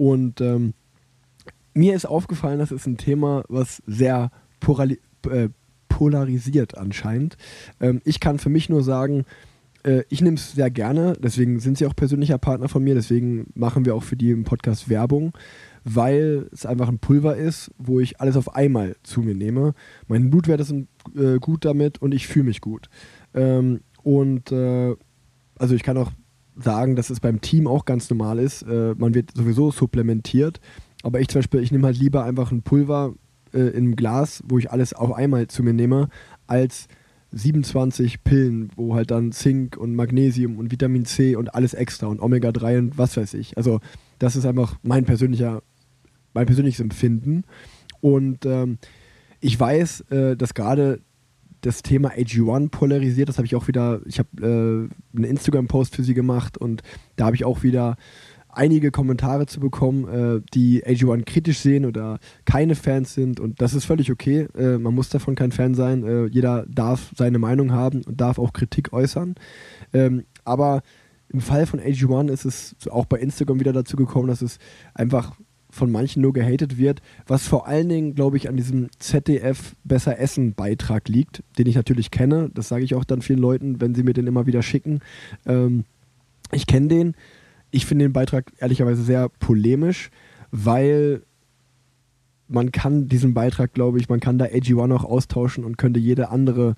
[0.01, 0.73] Und ähm,
[1.75, 4.31] mir ist aufgefallen, das ist ein Thema, was sehr
[5.29, 5.49] äh,
[5.89, 7.37] polarisiert anscheinend.
[7.79, 9.25] Ähm, ich kann für mich nur sagen,
[9.83, 13.51] äh, ich nehme es sehr gerne, deswegen sind sie auch persönlicher Partner von mir, deswegen
[13.53, 15.33] machen wir auch für die im Podcast Werbung,
[15.83, 19.75] weil es einfach ein Pulver ist, wo ich alles auf einmal zu mir nehme.
[20.07, 22.89] Meine Blutwerte sind äh, gut damit und ich fühle mich gut.
[23.35, 24.95] Ähm, und äh,
[25.59, 26.11] also ich kann auch
[26.63, 28.63] sagen, dass es beim Team auch ganz normal ist.
[28.63, 30.59] Äh, man wird sowieso supplementiert,
[31.03, 33.13] aber ich zum Beispiel, ich nehme halt lieber einfach ein Pulver
[33.53, 36.09] äh, im Glas, wo ich alles auf einmal zu mir nehme,
[36.47, 36.87] als
[37.31, 42.19] 27 Pillen, wo halt dann Zink und Magnesium und Vitamin C und alles extra und
[42.19, 43.57] Omega-3 und was weiß ich.
[43.57, 43.79] Also
[44.19, 45.63] das ist einfach mein persönlicher,
[46.33, 47.43] mein persönliches Empfinden.
[48.01, 48.77] Und ähm,
[49.39, 50.99] ich weiß, äh, dass gerade
[51.61, 53.29] das Thema AG1 polarisiert.
[53.29, 56.81] Das habe ich auch wieder, ich habe äh, einen Instagram-Post für sie gemacht und
[57.15, 57.95] da habe ich auch wieder
[58.53, 63.73] einige Kommentare zu bekommen, äh, die AG1 kritisch sehen oder keine Fans sind und das
[63.73, 64.47] ist völlig okay.
[64.57, 66.03] Äh, man muss davon kein Fan sein.
[66.03, 69.35] Äh, jeder darf seine Meinung haben und darf auch Kritik äußern.
[69.93, 70.81] Ähm, aber
[71.29, 74.57] im Fall von AG1 ist es auch bei Instagram wieder dazu gekommen, dass es
[74.93, 75.33] einfach
[75.71, 80.19] von manchen nur gehatet wird, was vor allen Dingen, glaube ich, an diesem ZDF Besser
[80.19, 82.51] Essen Beitrag liegt, den ich natürlich kenne.
[82.53, 84.99] Das sage ich auch dann vielen Leuten, wenn sie mir den immer wieder schicken.
[85.45, 85.85] Ähm,
[86.51, 87.15] ich kenne den.
[87.71, 90.11] Ich finde den Beitrag ehrlicherweise sehr polemisch,
[90.51, 91.23] weil
[92.49, 96.29] man kann diesen Beitrag, glaube ich, man kann da AG1 auch austauschen und könnte jede
[96.29, 96.75] andere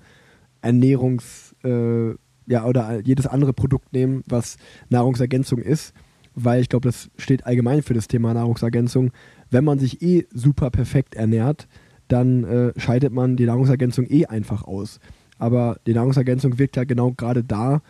[0.62, 2.16] Ernährungs- äh,
[2.46, 4.56] ja, oder jedes andere Produkt nehmen, was
[4.88, 5.94] Nahrungsergänzung ist
[6.34, 9.12] weil ich glaube, das steht allgemein für das Thema Nahrungsergänzung.
[9.50, 11.68] Wenn man sich eh super perfekt ernährt,
[12.08, 15.00] dann äh, scheidet man die Nahrungsergänzung eh einfach aus.
[15.38, 17.82] Aber die Nahrungsergänzung wirkt ja genau gerade da,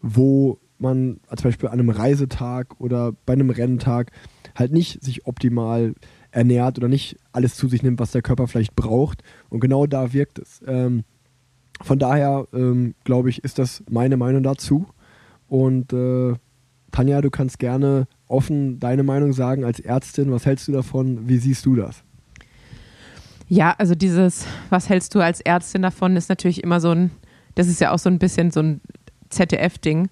[0.00, 4.10] wo man zum Beispiel an einem Reisetag oder bei einem Renntag
[4.54, 5.94] halt nicht sich optimal
[6.32, 9.22] ernährt oder nicht alles zu sich nimmt, was der Körper vielleicht braucht.
[9.48, 10.60] Und genau da wirkt es.
[10.66, 11.04] Ähm,
[11.80, 14.86] von daher ähm, glaube ich, ist das meine Meinung dazu.
[15.48, 16.34] Und äh,
[16.92, 20.30] Tanja, du kannst gerne offen deine Meinung sagen als Ärztin.
[20.30, 21.28] Was hältst du davon?
[21.28, 22.04] Wie siehst du das?
[23.48, 27.10] Ja, also dieses, was hältst du als Ärztin davon, ist natürlich immer so ein,
[27.54, 28.80] das ist ja auch so ein bisschen so ein
[29.28, 30.08] ZDF-Ding.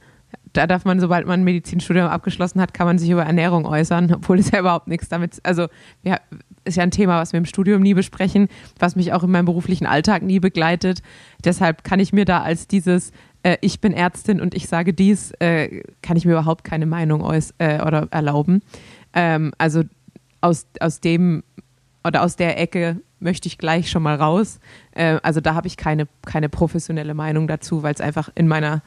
[0.53, 4.13] Da darf man, sobald man ein Medizinstudium abgeschlossen hat, kann man sich über Ernährung äußern,
[4.15, 5.69] obwohl es ja überhaupt nichts damit, also
[6.03, 6.19] ja,
[6.65, 9.47] ist ja ein Thema, was wir im Studium nie besprechen, was mich auch in meinem
[9.47, 11.01] beruflichen Alltag nie begleitet.
[11.45, 13.13] Deshalb kann ich mir da als dieses
[13.43, 17.23] äh, ich bin Ärztin und ich sage dies, äh, kann ich mir überhaupt keine Meinung
[17.23, 18.63] äuß äh, oder erlauben.
[19.15, 19.83] Ähm, also
[20.41, 21.43] aus, aus dem
[22.05, 24.61] oder aus der Ecke möchte ich gleich schon mal raus.
[24.93, 28.83] Äh, also da habe ich keine, keine professionelle Meinung dazu, weil es einfach in meiner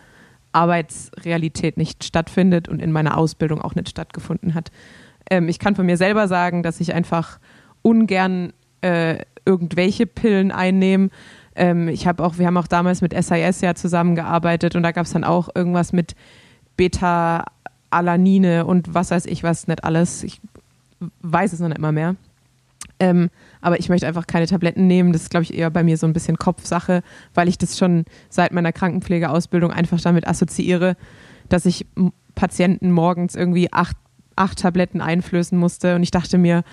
[0.52, 4.72] Arbeitsrealität nicht stattfindet und in meiner Ausbildung auch nicht stattgefunden hat.
[5.30, 7.40] Ähm, ich kann von mir selber sagen, dass ich einfach
[7.82, 11.10] ungern äh, irgendwelche Pillen einnehme
[11.56, 15.06] ähm, ich habe auch, wir haben auch damals mit SIS ja zusammengearbeitet und da gab
[15.06, 16.16] es dann auch irgendwas mit
[16.78, 20.24] Beta-Alanine und was weiß ich was, nicht alles.
[20.24, 20.42] Ich
[21.22, 22.16] weiß es noch nicht mal mehr.
[23.00, 23.30] Ähm,
[23.62, 25.14] aber ich möchte einfach keine Tabletten nehmen.
[25.14, 28.06] Das ist, glaube ich, eher bei mir so ein bisschen Kopfsache, weil ich das schon
[28.30, 30.96] seit meiner Krankenpflegeausbildung einfach damit assoziiere,
[31.50, 31.86] dass ich
[32.36, 33.98] Patienten morgens irgendwie acht,
[34.36, 35.96] acht Tabletten einflößen musste.
[35.96, 36.64] Und ich dachte mir,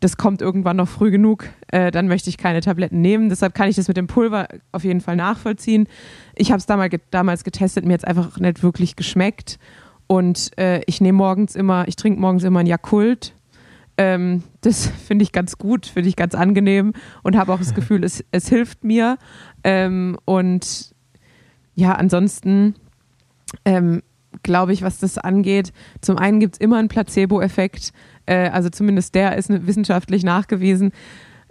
[0.00, 3.28] das kommt irgendwann noch früh genug, äh, dann möchte ich keine Tabletten nehmen.
[3.28, 5.88] Deshalb kann ich das mit dem Pulver auf jeden Fall nachvollziehen.
[6.34, 9.58] Ich habe es damals, damals getestet, mir jetzt einfach nicht wirklich geschmeckt.
[10.06, 13.34] Und äh, ich nehme morgens immer, ich trinke morgens immer ein Jakult.
[13.96, 16.92] Ähm, das finde ich ganz gut, finde ich ganz angenehm
[17.22, 19.16] und habe auch das Gefühl, es, es hilft mir.
[19.64, 20.94] Ähm, und
[21.74, 22.74] ja, ansonsten
[23.64, 24.02] ähm,
[24.42, 27.92] glaube ich, was das angeht, zum einen gibt es immer einen Placebo-Effekt
[28.26, 30.92] äh, also zumindest der ist wissenschaftlich nachgewiesen.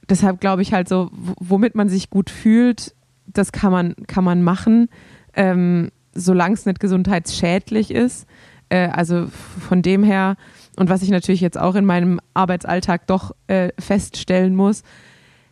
[0.07, 2.93] Deshalb glaube ich halt so, womit man sich gut fühlt,
[3.25, 4.89] das kann man, kann man machen,
[5.33, 8.27] ähm, solange es nicht gesundheitsschädlich ist.
[8.69, 10.35] Äh, also von dem her,
[10.75, 14.83] und was ich natürlich jetzt auch in meinem Arbeitsalltag doch äh, feststellen muss,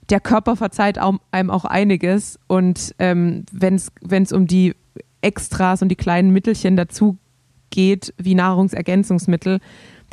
[0.10, 2.40] der Körper verzeiht einem auch einiges.
[2.48, 4.76] Und ähm, wenn es um die
[5.22, 7.18] Extras und die kleinen Mittelchen dazu
[7.70, 9.60] geht, wie Nahrungsergänzungsmittel,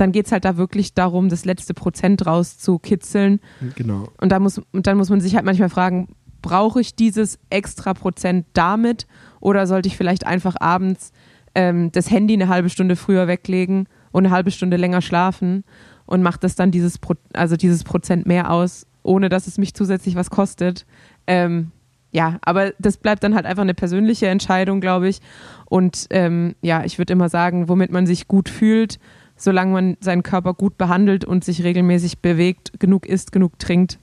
[0.01, 3.41] dann geht es halt da wirklich darum, das letzte Prozent rauszukitzeln.
[3.75, 4.09] Genau.
[4.21, 6.09] Und, da muss, und dann muss man sich halt manchmal fragen,
[6.43, 9.07] brauche ich dieses extra Prozent damit
[9.41, 11.13] oder sollte ich vielleicht einfach abends
[11.55, 15.65] ähm, das Handy eine halbe Stunde früher weglegen und eine halbe Stunde länger schlafen
[16.07, 19.75] und macht das dann dieses, Pro also dieses Prozent mehr aus, ohne dass es mich
[19.75, 20.87] zusätzlich was kostet.
[21.27, 21.73] Ähm,
[22.13, 25.21] ja, aber das bleibt dann halt einfach eine persönliche Entscheidung, glaube ich.
[25.67, 28.99] Und ähm, ja, ich würde immer sagen, womit man sich gut fühlt,
[29.41, 33.99] solange man seinen Körper gut behandelt und sich regelmäßig bewegt, genug isst, genug trinkt,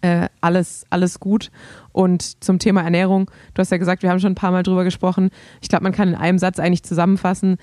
[0.00, 1.50] äh, alles, alles gut.
[1.92, 4.84] Und zum Thema Ernährung, du hast ja gesagt, wir haben schon ein paar Mal drüber
[4.84, 5.30] gesprochen.
[5.60, 7.58] Ich glaube, man kann in einem Satz eigentlich zusammenfassen,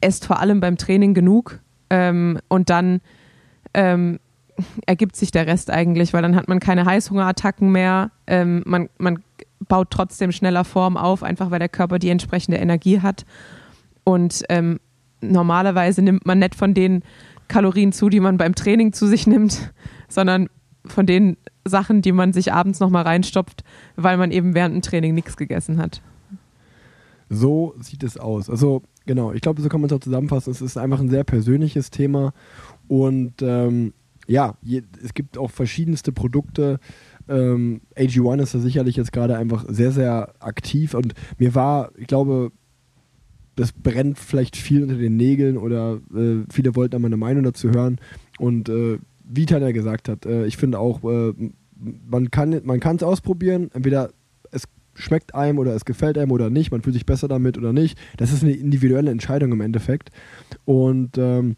[0.00, 3.00] esst vor allem beim Training genug ähm, und dann
[3.72, 4.18] ähm,
[4.86, 8.10] ergibt sich der Rest eigentlich, weil dann hat man keine Heißhungerattacken mehr.
[8.26, 9.22] Ähm, man, man
[9.68, 13.24] baut trotzdem schneller Form auf, einfach weil der Körper die entsprechende Energie hat.
[14.02, 14.80] Und ähm,
[15.20, 17.02] normalerweise nimmt man nicht von den
[17.48, 19.72] Kalorien zu, die man beim Training zu sich nimmt,
[20.08, 20.48] sondern
[20.86, 23.64] von den Sachen, die man sich abends nochmal reinstopft,
[23.96, 26.02] weil man eben während dem Training nichts gegessen hat.
[27.30, 28.50] So sieht es aus.
[28.50, 30.50] Also genau, ich glaube, so kann man es auch zusammenfassen.
[30.50, 32.32] Es ist einfach ein sehr persönliches Thema
[32.86, 33.94] und ähm,
[34.26, 36.78] ja, je, es gibt auch verschiedenste Produkte.
[37.28, 42.06] Ähm, AG1 ist da sicherlich jetzt gerade einfach sehr, sehr aktiv und mir war, ich
[42.06, 42.52] glaube,
[43.56, 47.70] das brennt vielleicht viel unter den Nägeln oder äh, viele wollten da meine Meinung dazu
[47.70, 47.98] hören
[48.38, 51.32] und äh, wie Tanja gesagt hat, äh, ich finde auch, äh,
[51.76, 52.62] man kann
[52.96, 54.10] es ausprobieren, entweder
[54.50, 57.72] es schmeckt einem oder es gefällt einem oder nicht, man fühlt sich besser damit oder
[57.72, 57.98] nicht.
[58.16, 60.10] Das ist eine individuelle Entscheidung im Endeffekt.
[60.64, 61.56] Und ähm,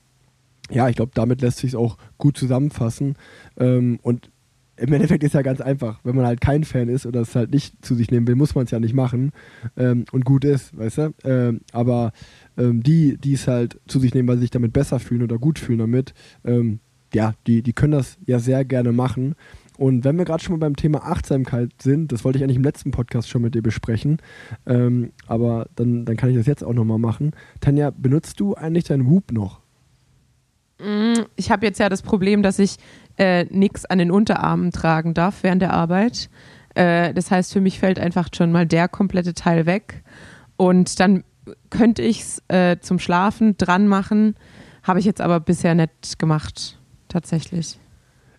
[0.71, 3.17] ja, ich glaube, damit lässt sich es auch gut zusammenfassen.
[3.57, 4.31] Ähm, und
[4.77, 6.01] im Endeffekt ist ja ganz einfach.
[6.05, 8.55] Wenn man halt kein Fan ist oder es halt nicht zu sich nehmen will, muss
[8.55, 9.33] man es ja nicht machen.
[9.77, 11.15] Ähm, und gut ist, weißt du?
[11.25, 12.13] Ähm, aber
[12.59, 15.39] ähm, die, die es halt zu sich nehmen, weil sie sich damit besser fühlen oder
[15.39, 16.15] gut fühlen damit,
[16.45, 16.81] ähm,
[17.15, 19.35] ja, die, die können das ja sehr gerne machen.
[19.79, 22.65] Und wenn wir gerade schon mal beim Thema Achtsamkeit sind, das wollte ich eigentlich im
[22.65, 24.19] letzten Podcast schon mit dir besprechen,
[24.67, 27.33] ähm, aber dann, dann kann ich das jetzt auch nochmal machen.
[27.61, 29.61] Tanja, benutzt du eigentlich deinen Whoop noch?
[30.79, 32.77] Mm, Ich habe jetzt ja das Problem, dass ich
[33.19, 36.29] äh, nichts an den Unterarmen tragen darf während der Arbeit.
[36.75, 40.03] Äh, das heißt, für mich fällt einfach schon mal der komplette Teil weg.
[40.57, 41.25] Und dann
[41.71, 44.35] könnte ich es äh, zum Schlafen dran machen.
[44.83, 47.79] Habe ich jetzt aber bisher nicht gemacht, tatsächlich.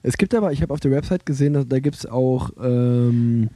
[0.04, 3.50] Es gibt aber, ich habe auf der Website gesehen, da gibt es auch, ähm,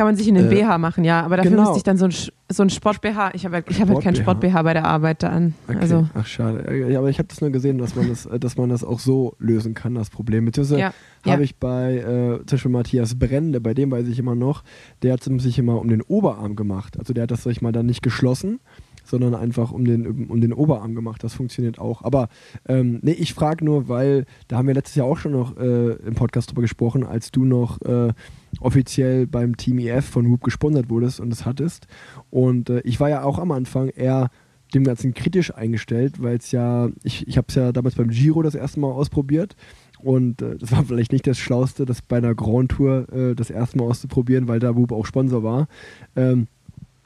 [0.00, 1.22] Kann man sich in den Äh, BH machen, ja.
[1.22, 1.64] Aber dafür genau.
[1.64, 2.14] müsste ich dann so ein,
[2.48, 3.32] so ein Sport-BH.
[3.34, 4.62] Ich habe halt, ich hab halt keinen Sport-BH.
[4.62, 5.52] Bei der Arbeit da an.
[5.68, 5.76] okay.
[5.78, 6.88] Also, ach schade.
[6.88, 9.34] Ja, aber ich habe das nur gesehen, dass man das, dass man das auch so
[9.38, 10.46] lösen kann, das Problem.
[10.46, 10.94] Beziehungsweise ja.
[11.26, 11.40] habe ja.
[11.40, 14.64] ich bei äh, zum Beispiel Matthias Brende, bei dem weiß ich immer noch,
[15.02, 16.98] der hat es sich immer um den Oberarm gemacht.
[16.98, 18.60] Also der hat das, sag ich mal, dann nicht geschlossen,
[19.04, 21.22] sondern einfach um den, um den Oberarm gemacht.
[21.22, 22.04] Das funktioniert auch.
[22.04, 22.30] Aber
[22.66, 25.90] ähm, nee, ich frage nur, weil da haben wir letztes Jahr auch schon noch äh,
[26.06, 28.14] im Podcast drüber gesprochen, als du noch äh,
[28.60, 31.86] offiziell beim Team EF von Whoop gesponsert wurdest und es hattest.
[32.30, 34.30] Und äh, ich war ja auch am Anfang eher
[34.74, 38.42] dem Ganzen kritisch eingestellt, weil es ja, ich, ich habe es ja damals beim Giro
[38.42, 39.56] das erste Mal ausprobiert
[39.98, 43.50] und äh, das war vielleicht nicht das Schlauste, das bei einer Grand Tour äh, das
[43.50, 45.68] erste Mal auszuprobieren, weil da Whoop auch Sponsor war.
[46.16, 46.46] Ähm,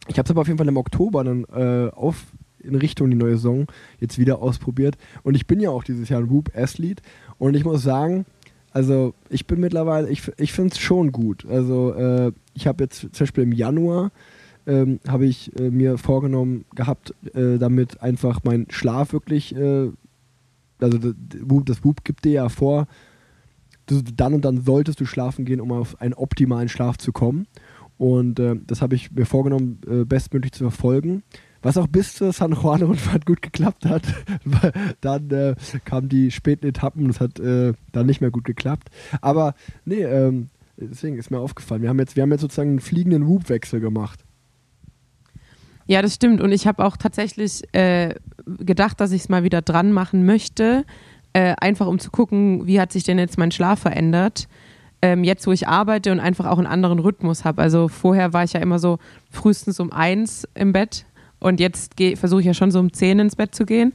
[0.08, 2.26] ich habe es aber auf jeden Fall im Oktober dann äh, auf
[2.58, 3.66] in Richtung die neue Saison
[4.00, 7.02] jetzt wieder ausprobiert und ich bin ja auch dieses Jahr ein Whoop Athlete
[7.36, 8.24] und ich muss sagen,
[8.74, 11.46] also ich bin mittlerweile, ich, ich finde es schon gut.
[11.46, 14.10] Also äh, ich habe jetzt zum Beispiel im Januar
[14.66, 19.90] ähm, habe ich äh, mir vorgenommen gehabt, äh, damit einfach mein Schlaf wirklich, äh,
[20.80, 22.88] also das Whoop, gibt dir ja vor,
[23.86, 27.46] du, dann und dann solltest du schlafen gehen, um auf einen optimalen Schlaf zu kommen.
[27.96, 31.22] Und äh, das habe ich mir vorgenommen, äh, bestmöglich zu verfolgen.
[31.64, 34.02] Was auch bis zur San Juan-Rundfahrt gut geklappt hat.
[35.00, 35.54] Dann äh,
[35.86, 38.90] kamen die späten Etappen und es hat äh, dann nicht mehr gut geklappt.
[39.22, 39.54] Aber
[39.86, 41.80] nee, ähm, deswegen ist mir aufgefallen.
[41.80, 44.20] Wir haben jetzt, wir haben jetzt sozusagen einen fliegenden Whoop-Wechsel gemacht.
[45.86, 46.42] Ja, das stimmt.
[46.42, 48.14] Und ich habe auch tatsächlich äh,
[48.46, 50.84] gedacht, dass ich es mal wieder dran machen möchte,
[51.32, 54.48] äh, einfach um zu gucken, wie hat sich denn jetzt mein Schlaf verändert.
[55.00, 57.62] Ähm, jetzt, wo ich arbeite und einfach auch einen anderen Rhythmus habe.
[57.62, 58.98] Also vorher war ich ja immer so
[59.30, 61.06] frühestens um eins im Bett
[61.44, 63.92] und jetzt versuche ich ja schon so um zehn ins Bett zu gehen.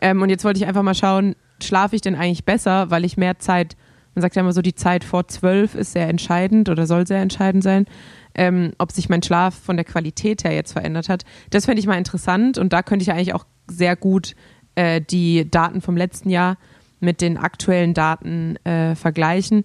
[0.00, 3.16] Ähm, und jetzt wollte ich einfach mal schauen, schlafe ich denn eigentlich besser, weil ich
[3.16, 3.76] mehr Zeit,
[4.14, 7.22] man sagt ja immer so, die Zeit vor zwölf ist sehr entscheidend oder soll sehr
[7.22, 7.86] entscheidend sein
[8.34, 11.24] ähm, ob sich mein Schlaf von der Qualität her jetzt verändert hat.
[11.50, 14.34] Das fände ich mal interessant und da könnte ich eigentlich auch sehr gut
[14.74, 16.56] äh, die Daten vom letzten Jahr
[17.00, 19.64] mit den aktuellen Daten äh, vergleichen.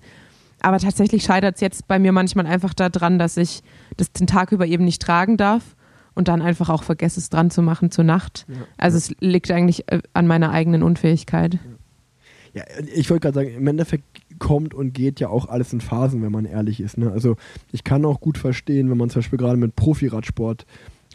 [0.59, 3.61] Aber tatsächlich scheitert es jetzt bei mir manchmal einfach daran, dass ich
[3.95, 5.75] das den Tag über eben nicht tragen darf
[6.17, 8.47] und dann einfach auch vergesse, es dran zu machen zur Nacht.
[8.49, 8.55] Ja.
[8.77, 11.59] Also es liegt eigentlich äh, an meiner eigenen Unfähigkeit.
[12.53, 14.03] Ja, ich wollte gerade sagen, im Endeffekt
[14.39, 16.97] kommt und geht ja auch alles in Phasen, wenn man ehrlich ist.
[16.97, 17.11] Ne?
[17.11, 17.35] Also
[17.71, 20.65] ich kann auch gut verstehen, wenn man zum Beispiel gerade mit Profiradsport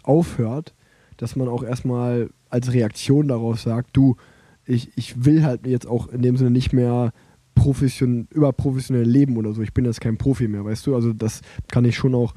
[0.05, 0.73] aufhört,
[1.16, 4.16] dass man auch erstmal als Reaktion darauf sagt, du,
[4.65, 7.12] ich, ich will halt jetzt auch in dem Sinne nicht mehr
[7.57, 9.62] profession überprofessionell leben oder so.
[9.62, 10.95] Ich bin jetzt kein Profi mehr, weißt du?
[10.95, 12.35] Also das kann ich schon auch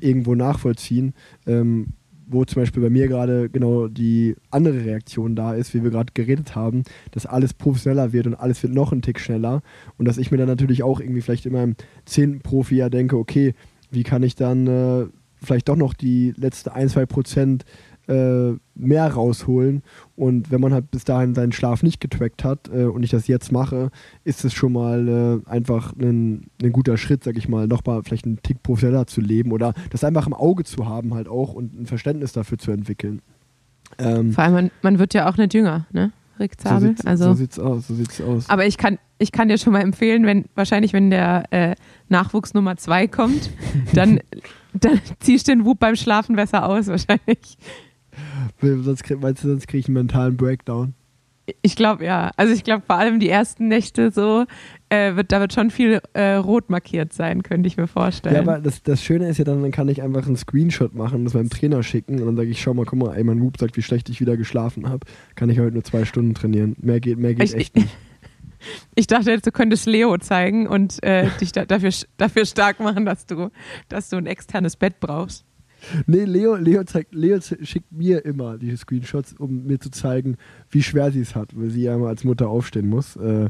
[0.00, 1.14] irgendwo nachvollziehen.
[1.46, 1.92] Ähm,
[2.28, 6.12] wo zum Beispiel bei mir gerade genau die andere Reaktion da ist, wie wir gerade
[6.14, 9.62] geredet haben, dass alles professioneller wird und alles wird noch ein Tick schneller
[9.96, 13.54] und dass ich mir dann natürlich auch irgendwie vielleicht in meinem zehnten Profi-Jahr denke, okay,
[13.90, 15.06] wie kann ich dann äh,
[15.42, 17.64] vielleicht doch noch die letzte ein, zwei Prozent
[18.08, 19.82] äh, mehr rausholen
[20.16, 23.28] und wenn man halt bis dahin seinen Schlaf nicht getrackt hat äh, und ich das
[23.28, 23.90] jetzt mache,
[24.24, 28.24] ist es schon mal äh, einfach ein, ein guter Schritt, sag ich mal, nochmal vielleicht
[28.24, 31.78] einen Tick professioneller zu leben oder das einfach im Auge zu haben halt auch und
[31.78, 33.20] ein Verständnis dafür zu entwickeln.
[33.98, 36.12] Ähm, Vor allem, man, man wird ja auch nicht jünger, ne?
[36.38, 36.88] Rick so, Zabel.
[36.88, 38.48] sieht's, also, so sieht's aus, so sieht's aus.
[38.48, 41.74] Aber ich kann, ich kann dir schon mal empfehlen, wenn wahrscheinlich, wenn der äh,
[42.08, 43.50] Nachwuchs Nummer zwei kommt,
[43.92, 44.20] dann,
[44.72, 47.58] dann ziehst du den Wub beim Schlafen besser aus, wahrscheinlich.
[48.60, 50.94] Sonst, krieg- meinst du, sonst kriege ich einen mentalen Breakdown?
[51.62, 52.30] Ich glaube, ja.
[52.36, 54.44] Also ich glaube, vor allem die ersten Nächte so,
[54.90, 58.34] äh, wird, da wird schon viel äh, rot markiert sein, könnte ich mir vorstellen.
[58.34, 61.24] Ja, aber das, das Schöne ist ja dann, dann kann ich einfach einen Screenshot machen,
[61.24, 63.56] das meinem Trainer schicken und dann sage ich, schau mal, guck mal, ey, mein Whoop
[63.58, 65.06] sagt, wie schlecht ich wieder geschlafen habe.
[65.36, 66.76] Kann ich heute nur zwei Stunden trainieren.
[66.80, 67.88] Mehr geht, mehr geht Ich- echt nicht.
[68.96, 73.06] Ich dachte jetzt, du könntest Leo zeigen und äh, dich da, dafür, dafür stark machen,
[73.06, 73.50] dass du,
[73.88, 75.44] dass du ein externes Bett brauchst.
[76.06, 80.36] Nee, Leo, Leo, zeigt, Leo schickt mir immer die Screenshots, um mir zu zeigen,
[80.70, 83.16] wie schwer sie es hat, weil sie ja immer als Mutter aufstehen muss.
[83.16, 83.48] Äh,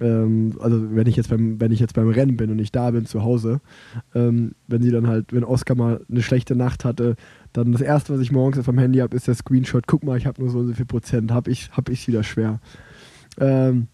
[0.00, 2.90] ähm, also wenn ich jetzt beim, wenn ich jetzt beim Rennen bin und nicht da
[2.90, 3.60] bin zu Hause,
[4.14, 7.16] ähm, wenn sie dann halt, wenn Oscar mal eine schlechte Nacht hatte,
[7.52, 9.86] dann das erste, was ich morgens auf dem Handy habe, ist der Screenshot.
[9.86, 12.22] Guck mal, ich habe nur so und so viel Prozent, habe ich, hab ich wieder
[12.22, 12.60] schwer.
[13.38, 13.88] Ähm,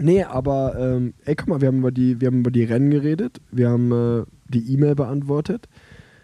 [0.00, 2.90] nee, aber ähm, ey, guck mal, wir haben über die, wir haben über die Rennen
[2.90, 5.68] geredet, wir haben äh, die E-Mail beantwortet.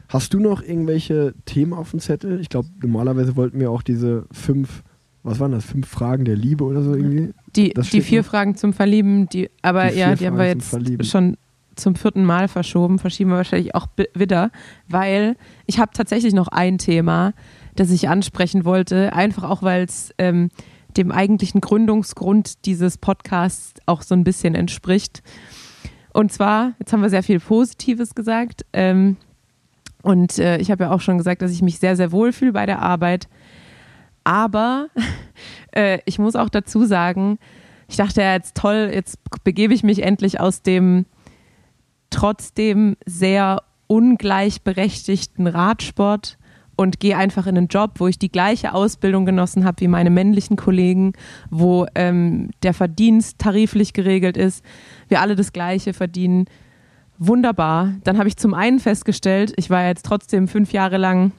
[0.08, 2.40] Hast du noch irgendwelche Themen auf dem Zettel?
[2.40, 4.82] Ich glaube, normalerweise wollten wir auch diese fünf,
[5.22, 7.34] was waren das, fünf Fragen der Liebe oder so irgendwie?
[7.54, 8.28] Die, die vier noch.
[8.28, 10.98] Fragen zum Verlieben, die, aber Die ja, die haben wir Fragen zum Verlieben.
[11.00, 11.36] jetzt schon
[11.76, 14.50] zum vierten Mal verschoben, verschieben wir wahrscheinlich auch wieder,
[14.88, 15.36] weil
[15.66, 17.34] ich habe tatsächlich noch ein Thema,
[17.76, 20.48] das ich ansprechen wollte, einfach auch, weil es ähm,
[20.96, 25.22] dem eigentlichen Gründungsgrund dieses Podcasts auch so ein bisschen entspricht.
[26.12, 29.16] Und zwar, jetzt haben wir sehr viel Positives gesagt, ähm,
[30.08, 32.52] und äh, ich habe ja auch schon gesagt, dass ich mich sehr, sehr wohl fühle
[32.52, 33.28] bei der Arbeit.
[34.24, 34.88] Aber
[35.76, 37.38] äh, ich muss auch dazu sagen,
[37.88, 41.04] ich dachte ja jetzt toll, jetzt begebe ich mich endlich aus dem
[42.08, 46.38] trotzdem sehr ungleichberechtigten Radsport
[46.74, 50.08] und gehe einfach in einen Job, wo ich die gleiche Ausbildung genossen habe wie meine
[50.08, 51.12] männlichen Kollegen,
[51.50, 54.64] wo ähm, der Verdienst tariflich geregelt ist,
[55.08, 56.46] wir alle das Gleiche verdienen.
[57.18, 57.94] Wunderbar.
[58.04, 61.32] Dann habe ich zum einen festgestellt, ich war jetzt trotzdem fünf Jahre lang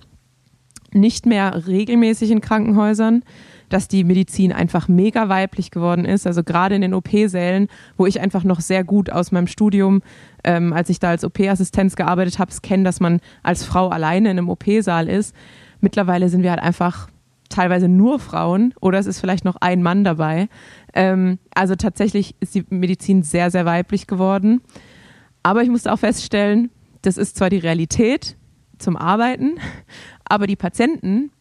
[0.91, 3.23] nicht mehr regelmäßig in Krankenhäusern,
[3.69, 6.27] dass die Medizin einfach mega weiblich geworden ist.
[6.27, 10.01] Also gerade in den OP-Sälen, wo ich einfach noch sehr gut aus meinem Studium,
[10.43, 14.39] ähm, als ich da als OP-Assistenz gearbeitet habe, kenne, dass man als Frau alleine in
[14.39, 15.35] einem OP-Saal ist.
[15.80, 17.07] Mittlerweile sind wir halt einfach
[17.49, 20.49] teilweise nur Frauen oder es ist vielleicht noch ein Mann dabei.
[20.93, 24.61] Ähm, also tatsächlich ist die Medizin sehr, sehr weiblich geworden.
[25.49, 26.69] Aber ich musste auch feststellen,
[27.01, 28.38] das ist zwar die Realität
[28.77, 29.57] zum Arbeiten,
[30.23, 31.31] aber die Patienten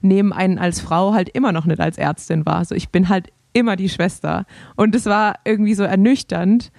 [0.00, 2.56] nehmen einen als Frau halt immer noch nicht als Ärztin wahr.
[2.56, 4.44] Also ich bin halt immer die Schwester.
[4.74, 6.72] Und es war irgendwie so ernüchternd,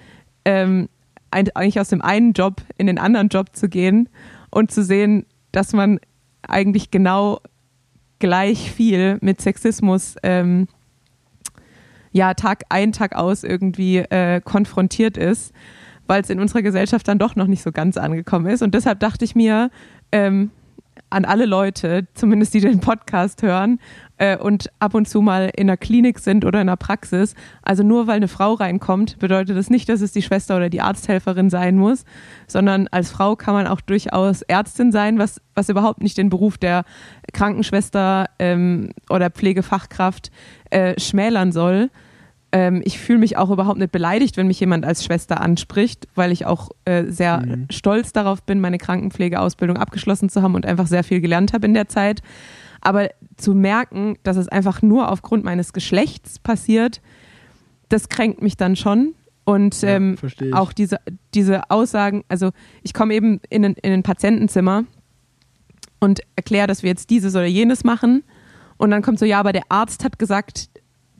[0.44, 0.90] ähm,
[1.30, 4.10] eigentlich aus dem einen Job in den anderen Job zu gehen
[4.50, 5.98] und zu sehen, dass man
[6.46, 7.40] eigentlich genau
[8.18, 10.68] gleich viel mit Sexismus ähm,
[12.12, 15.54] ja Tag ein, Tag aus irgendwie äh, konfrontiert ist,
[16.06, 18.62] weil es in unserer Gesellschaft dann doch noch nicht so ganz angekommen ist.
[18.62, 19.70] Und deshalb dachte ich mir,
[20.12, 20.50] ähm,
[21.10, 23.78] an alle Leute, zumindest die den Podcast hören
[24.18, 27.34] äh, und ab und zu mal in der Klinik sind oder in der Praxis.
[27.62, 30.80] Also nur weil eine Frau reinkommt, bedeutet das nicht, dass es die Schwester oder die
[30.80, 32.04] Arzthelferin sein muss,
[32.46, 36.58] sondern als Frau kann man auch durchaus Ärztin sein, was, was überhaupt nicht den Beruf
[36.58, 36.84] der
[37.32, 40.30] Krankenschwester ähm, oder Pflegefachkraft
[40.70, 41.90] äh, schmälern soll.
[42.58, 46.32] Ähm, ich fühle mich auch überhaupt nicht beleidigt, wenn mich jemand als Schwester anspricht, weil
[46.32, 47.66] ich auch äh, sehr Mhm.
[47.70, 51.74] stolz darauf bin, meine Krankenpflegeausbildung abgeschlossen zu haben und einfach sehr viel gelernt habe in
[51.74, 52.22] der Zeit.
[52.80, 57.00] Aber zu merken, dass es einfach nur aufgrund meines Geschlechts passiert,
[57.90, 59.14] das kränkt mich dann schon.
[59.44, 60.54] Und Ja, ähm, ich.
[60.54, 60.98] auch diese,
[61.34, 62.50] diese Aussagen, also
[62.82, 64.84] ich komme eben in ein, in ein Patientenzimmer
[66.00, 68.22] und erkläre, dass wir jetzt dieses oder jenes machen.
[68.76, 70.68] Und dann kommt so, ja, aber der Arzt hat gesagt,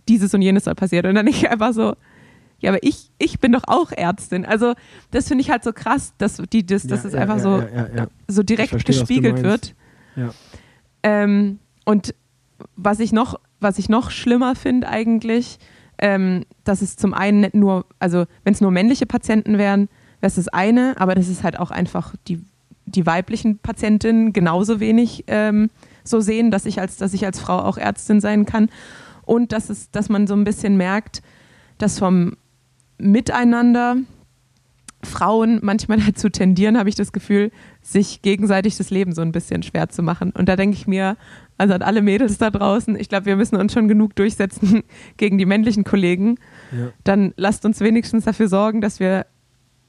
[0.08, 1.06] dieses und jenes soll passieren.
[1.06, 1.94] Und dann ich einfach so,
[2.58, 4.46] ja, aber ich, ich bin doch auch Ärztin.
[4.46, 4.74] Also
[5.10, 7.42] das finde ich halt so krass, dass die, das, dass Ja, es ja, einfach ja,
[7.42, 7.62] so,
[8.28, 9.74] so direkt verstehe, gespiegelt wird.
[10.16, 10.30] Ja.
[11.02, 12.14] Ähm, und
[12.76, 15.58] was ich noch, was ich noch schlimmer finde eigentlich,
[15.98, 19.88] ähm, dass es zum einen nicht nur, also wenn es nur männliche Patienten wären,
[20.20, 22.42] wäre es das eine, aber das ist halt auch einfach die,
[22.86, 25.70] die weiblichen Patientinnen genauso wenig ähm,
[26.04, 28.68] so sehen, dass ich als, dass ich als Frau auch Ärztin sein kann.
[29.26, 31.20] Und dass es, dass man so ein bisschen merkt,
[31.76, 32.36] dass vom
[32.96, 33.96] Miteinander
[35.02, 37.50] Frauen manchmal dazu tendieren, habe ich das Gefühl,
[37.82, 40.30] sich gegenseitig das Leben so ein bisschen schwer zu machen.
[40.32, 41.16] Und da denke ich mir,
[41.58, 44.82] also an alle Mädels da draußen, ich glaube, wir müssen uns schon genug durchsetzen
[45.16, 46.36] gegen die männlichen Kollegen.
[46.72, 46.88] Ja.
[47.04, 49.26] Dann lasst uns wenigstens dafür sorgen, dass wir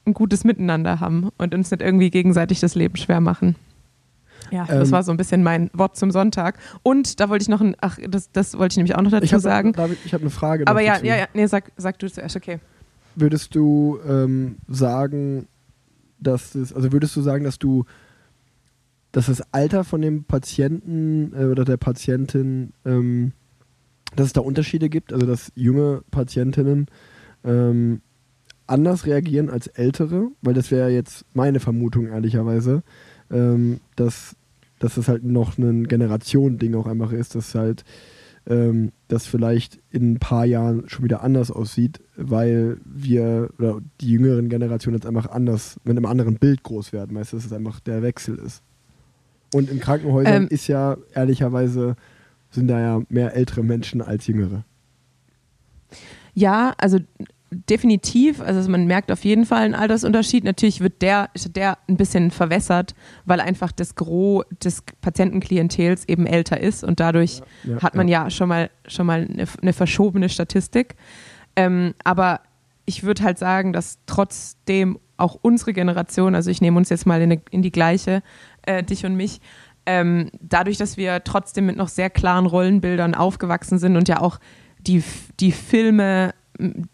[0.06, 3.56] ein gutes Miteinander haben und uns nicht irgendwie gegenseitig das Leben schwer machen.
[4.50, 6.58] Ja, das Ähm, war so ein bisschen mein Wort zum Sonntag.
[6.82, 9.24] Und da wollte ich noch ein, ach, das, das wollte ich nämlich auch noch dazu
[9.24, 9.72] Ich habe sagen.
[9.72, 10.66] David, ich habe eine Frage.
[10.66, 11.06] Aber ja, dazu.
[11.06, 12.58] ja, ja, nee, sag, sag du zuerst, okay.
[13.14, 15.48] würdest du ähm, sagen,
[16.20, 17.84] dass es, also würdest du sagen, dass du,
[19.12, 23.32] dass das Alter von dem Patienten äh, oder der Patientin, ähm,
[24.16, 26.86] dass es da Unterschiede gibt, also dass junge Patientinnen
[27.44, 28.00] ähm,
[28.66, 32.82] anders reagieren als ältere, weil das wäre jetzt meine Vermutung ehrlicherweise,
[33.30, 34.36] ähm, dass,
[34.78, 37.84] dass das halt noch ein Generation-Ding auch einfach ist, dass halt
[38.46, 44.10] ähm, das vielleicht in ein paar Jahren schon wieder anders aussieht, weil wir oder die
[44.10, 47.52] jüngeren Generationen jetzt einfach anders, mit einem anderen Bild groß werden, weißt du, dass es
[47.52, 48.62] einfach der Wechsel ist.
[49.54, 50.48] Und in Krankenhäusern Ähm.
[50.48, 51.96] ist ja ehrlicherweise
[52.50, 54.64] sind da ja mehr ältere Menschen als jüngere.
[56.34, 56.98] Ja, also
[57.50, 58.40] definitiv.
[58.40, 60.44] Also man merkt auf jeden Fall einen Altersunterschied.
[60.44, 62.94] Natürlich wird der, der ein bisschen verwässert,
[63.24, 68.30] weil einfach das Gros des Patientenklientels eben älter ist und dadurch Ja, hat man ja,
[68.30, 70.96] schon mal schon mal eine, eine verschobene Statistik.
[71.56, 72.40] Ähm, aber
[72.84, 77.20] ich würde halt sagen, dass trotzdem auch unsere Generation, also ich nehme uns jetzt mal
[77.20, 78.22] in, eine, in die gleiche,
[78.62, 79.40] äh, dich und mich,
[79.84, 84.38] ähm, dadurch, dass wir trotzdem mit noch sehr klaren Rollenbildern aufgewachsen sind und ja auch
[84.78, 85.02] die,
[85.40, 86.34] die Filme,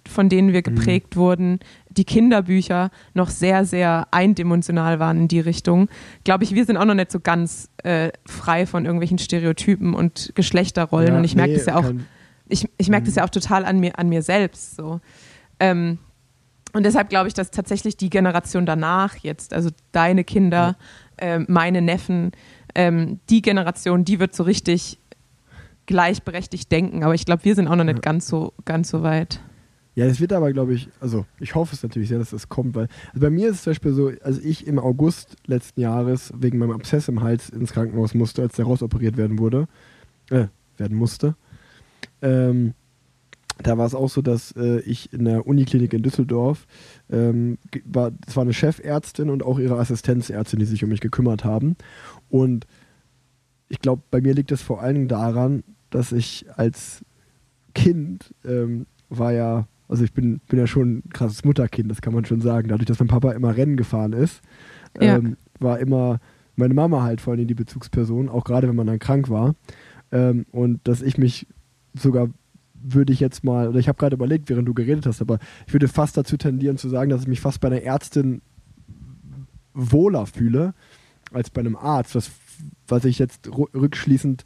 [0.07, 1.61] von denen wir geprägt wurden,
[1.91, 5.89] die Kinderbücher noch sehr, sehr eindimensional waren in die Richtung,
[6.25, 10.33] glaube ich, wir sind auch noch nicht so ganz äh, frei von irgendwelchen Stereotypen und
[10.35, 11.13] Geschlechterrollen.
[11.13, 11.93] Ja, und ich merke nee, das ja auch,
[12.49, 13.07] ich, ich merke Mhm.
[13.07, 14.77] das ja auch total an mir, an mir selbst.
[14.77, 15.01] So.
[15.61, 15.99] Ähm,
[16.73, 20.77] und deshalb glaube ich, dass tatsächlich die Generation danach jetzt, also deine Kinder,
[21.19, 22.33] ähm, meine Neffen,
[22.75, 24.99] ähm, die Generation, die wird so richtig
[25.87, 27.05] gleichberechtigt denken.
[27.05, 28.01] Aber ich glaube, wir sind auch noch nicht Ja.
[28.01, 29.41] ganz so, ganz so weit.
[29.95, 32.75] Ja, das wird aber, glaube ich, also ich hoffe es natürlich sehr, dass das kommt,
[32.75, 36.33] weil also bei mir ist es zum Beispiel so, als ich im August letzten Jahres
[36.37, 39.69] wegen meinem Abszess im Hals ins Krankenhaus musste, als der rausoperiert werden wurde,
[40.31, 40.47] äh,
[40.77, 41.37] werden musste,
[42.23, 42.75] ähm,
[43.63, 46.67] da war es auch so, dass äh, ich in der Uniklinik in Düsseldorf,
[47.09, 51.45] ähm, war, das war eine Chefärztin und auch ihre Assistenzärztin, die sich um mich gekümmert
[51.45, 51.77] haben.
[52.29, 52.67] Und
[53.69, 57.05] ich glaube, bei mir liegt es vor allen Dingen daran, dass ich als
[57.75, 62.15] Kind ähm, war ja, also ich bin, bin ja schon ein krasses Mutterkind, das kann
[62.15, 62.69] man schon sagen.
[62.69, 64.41] Dadurch, dass mein Papa immer Rennen gefahren ist,
[65.01, 65.17] Ja.
[65.17, 66.21] ähm, war immer
[66.57, 69.55] meine Mama halt vor allem die Bezugsperson, auch gerade wenn man dann krank war.
[70.13, 71.47] Ähm, und dass ich mich
[71.95, 72.29] sogar
[72.87, 75.73] würde ich jetzt mal, oder ich habe gerade überlegt, während du geredet hast, aber ich
[75.73, 78.43] würde fast dazu tendieren zu sagen, dass ich mich fast bei einer Ärztin
[79.73, 80.75] wohler fühle
[81.33, 82.31] als bei einem Arzt, was,
[82.87, 84.45] was ich jetzt rückschließend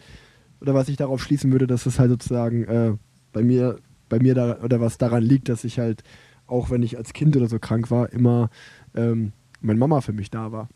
[0.61, 2.95] oder was ich darauf schließen würde, dass es halt sozusagen äh,
[3.33, 3.77] bei mir,
[4.09, 6.03] bei mir da, oder was daran liegt, dass ich halt,
[6.47, 8.51] auch wenn ich als Kind oder so krank war, immer
[8.95, 10.69] ähm, meine Mama für mich da war.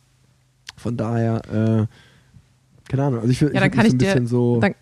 [0.77, 1.87] Von daher, äh,
[2.91, 4.27] keine Ahnung, also ich, Ja, dann ich kann würd ich mich so ein dir- bisschen
[4.27, 4.75] so Dann,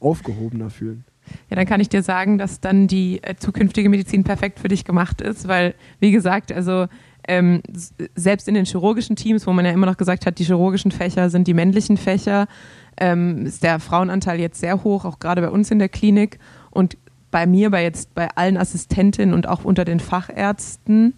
[0.00, 1.04] aufgehobener fühlen.
[1.50, 4.84] ja, dann kann ich dir sagen, dass dann die äh, zukünftige Medizin perfekt für dich
[4.84, 6.86] gemacht ist, weil, wie gesagt, also
[7.26, 7.60] ähm,
[8.14, 11.28] selbst in den chirurgischen Teams, wo man ja immer noch gesagt hat, die chirurgischen Fächer
[11.28, 12.46] sind die männlichen Fächer,
[12.96, 16.38] ähm, ist der Frauenanteil jetzt sehr hoch, auch gerade bei uns in der Klinik.
[16.70, 16.96] Und
[17.30, 21.14] bei mir, bei jetzt bei allen Assistentinnen und auch unter den Fachärzten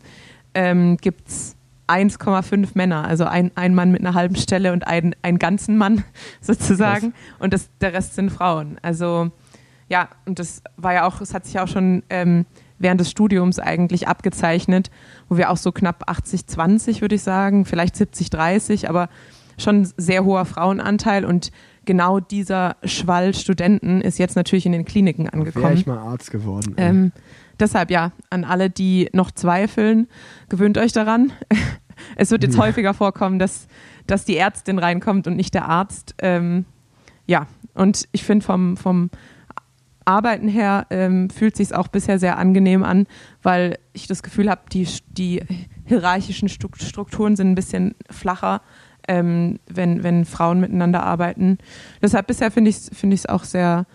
[0.55, 1.57] ähm, gibt es
[1.89, 6.05] 1,5 Männer, also ein, ein Mann mit einer halben Stelle und ein, einen ganzen Mann
[6.41, 7.15] sozusagen.
[7.39, 8.79] Und das, der Rest sind Frauen.
[8.83, 9.31] Also
[9.89, 12.47] ja, und das war ja auch, es hat sich auch schon ähm,
[12.79, 14.91] während des Studiums eigentlich abgezeichnet,
[15.29, 19.09] wo wir auch so knapp 80, 20, würde ich sagen, vielleicht 70, 30, aber
[19.59, 21.51] schon sehr hoher Frauenanteil und
[21.91, 25.75] genau dieser Schwall Studenten ist jetzt natürlich in den Kliniken Wäre angekommen.
[25.75, 26.75] ich mal Arzt geworden.
[26.77, 27.11] Ähm,
[27.59, 30.07] deshalb ja, an alle, die noch zweifeln,
[30.49, 31.33] gewöhnt euch daran.
[32.17, 32.63] Es wird jetzt Ja.
[32.63, 33.67] häufiger vorkommen, dass,
[34.07, 36.15] dass die Ärztin reinkommt und nicht der Arzt.
[36.23, 36.65] Ähm,
[37.27, 39.11] ja, und ich finde vom, vom
[40.07, 43.07] Arbeiten her ähm, fühlt sich auch bisher sehr angenehm an,
[43.43, 45.43] weil ich das Gefühl habe, die, die
[45.85, 48.63] hierarchischen Stru- Strukturen sind ein bisschen flacher,
[49.11, 51.59] ähm, wenn, wenn Frauen miteinander arbeiten.
[52.01, 53.87] Deshalb bisher finde ich es find ich's auch sehr,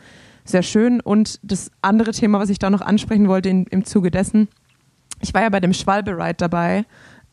[0.43, 0.99] sehr schön.
[0.99, 4.49] Und das andere Thema, was ich da noch ansprechen wollte in, im Zuge dessen,
[5.21, 6.83] ich war ja bei dem Schwalbe-Ride dabei,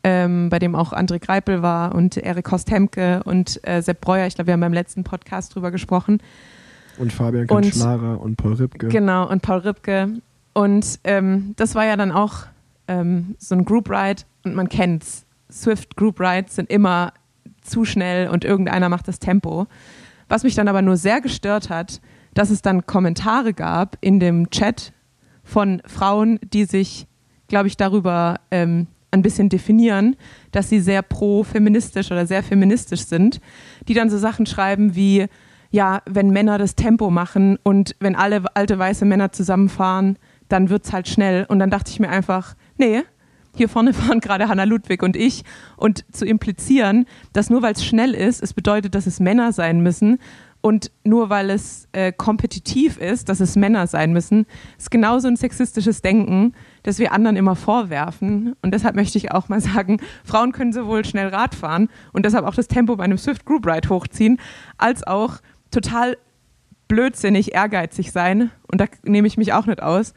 [0.05, 4.27] ähm, bei dem auch André Greipel war und Erik Horst-Hemke und äh, Sepp Breuer.
[4.27, 6.19] Ich glaube, wir haben beim letzten Podcast drüber gesprochen.
[6.97, 8.87] Und Fabian und- Kanschlara und Paul Ripke.
[8.87, 10.07] Genau, und Paul Ripke.
[10.53, 12.45] Und ähm, das war ja dann auch
[12.87, 15.25] ähm, so ein Group Ride und man kennt's.
[15.51, 17.11] Swift Group Rides sind immer
[17.63, 19.67] zu schnell und irgendeiner macht das Tempo.
[20.29, 22.01] Was mich dann aber nur sehr gestört hat,
[22.33, 24.93] dass es dann Kommentare gab in dem Chat
[25.43, 27.07] von Frauen, die sich,
[27.47, 30.15] glaube ich, darüber ähm, ein bisschen definieren,
[30.51, 33.39] dass sie sehr pro-feministisch oder sehr feministisch sind,
[33.87, 35.27] die dann so Sachen schreiben wie,
[35.69, 40.17] ja, wenn Männer das Tempo machen und wenn alle alte weiße Männer zusammenfahren,
[40.49, 41.45] dann wird's halt schnell.
[41.47, 43.03] Und dann dachte ich mir einfach, nee,
[43.55, 45.43] hier vorne fahren gerade Hanna Ludwig und ich
[45.77, 49.81] und zu implizieren, dass nur weil es schnell ist, es bedeutet, dass es Männer sein
[49.81, 50.19] müssen
[50.65, 54.45] und nur weil es äh, kompetitiv ist, dass es Männer sein müssen,
[54.77, 56.53] ist genauso ein sexistisches Denken,
[56.83, 58.55] das wir anderen immer vorwerfen.
[58.61, 62.45] Und deshalb möchte ich auch mal sagen, Frauen können sowohl schnell Rad fahren und deshalb
[62.45, 64.39] auch das Tempo bei einem Swift Group Ride hochziehen,
[64.77, 65.39] als auch
[65.69, 66.15] total
[66.87, 68.49] blödsinnig, ehrgeizig sein.
[68.71, 70.13] Und da nehme ich mich auch nicht aus.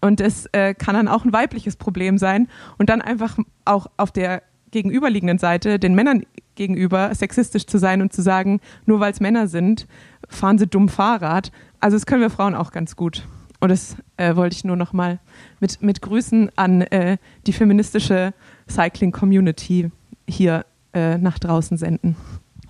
[0.00, 2.48] Und es äh, kann dann auch ein weibliches Problem sein.
[2.78, 6.24] Und dann einfach auch auf der gegenüberliegenden Seite den Männern
[6.54, 9.86] gegenüber sexistisch zu sein und zu sagen, nur weil es Männer sind,
[10.28, 11.52] fahren sie dumm Fahrrad.
[11.80, 13.26] Also das können wir Frauen auch ganz gut.
[13.60, 15.18] Und das äh, wollte ich nur noch mal
[15.60, 17.16] mit, mit Grüßen an äh,
[17.46, 18.34] die feministische
[18.68, 19.90] Cycling-Community
[20.28, 22.16] hier äh, nach draußen senden.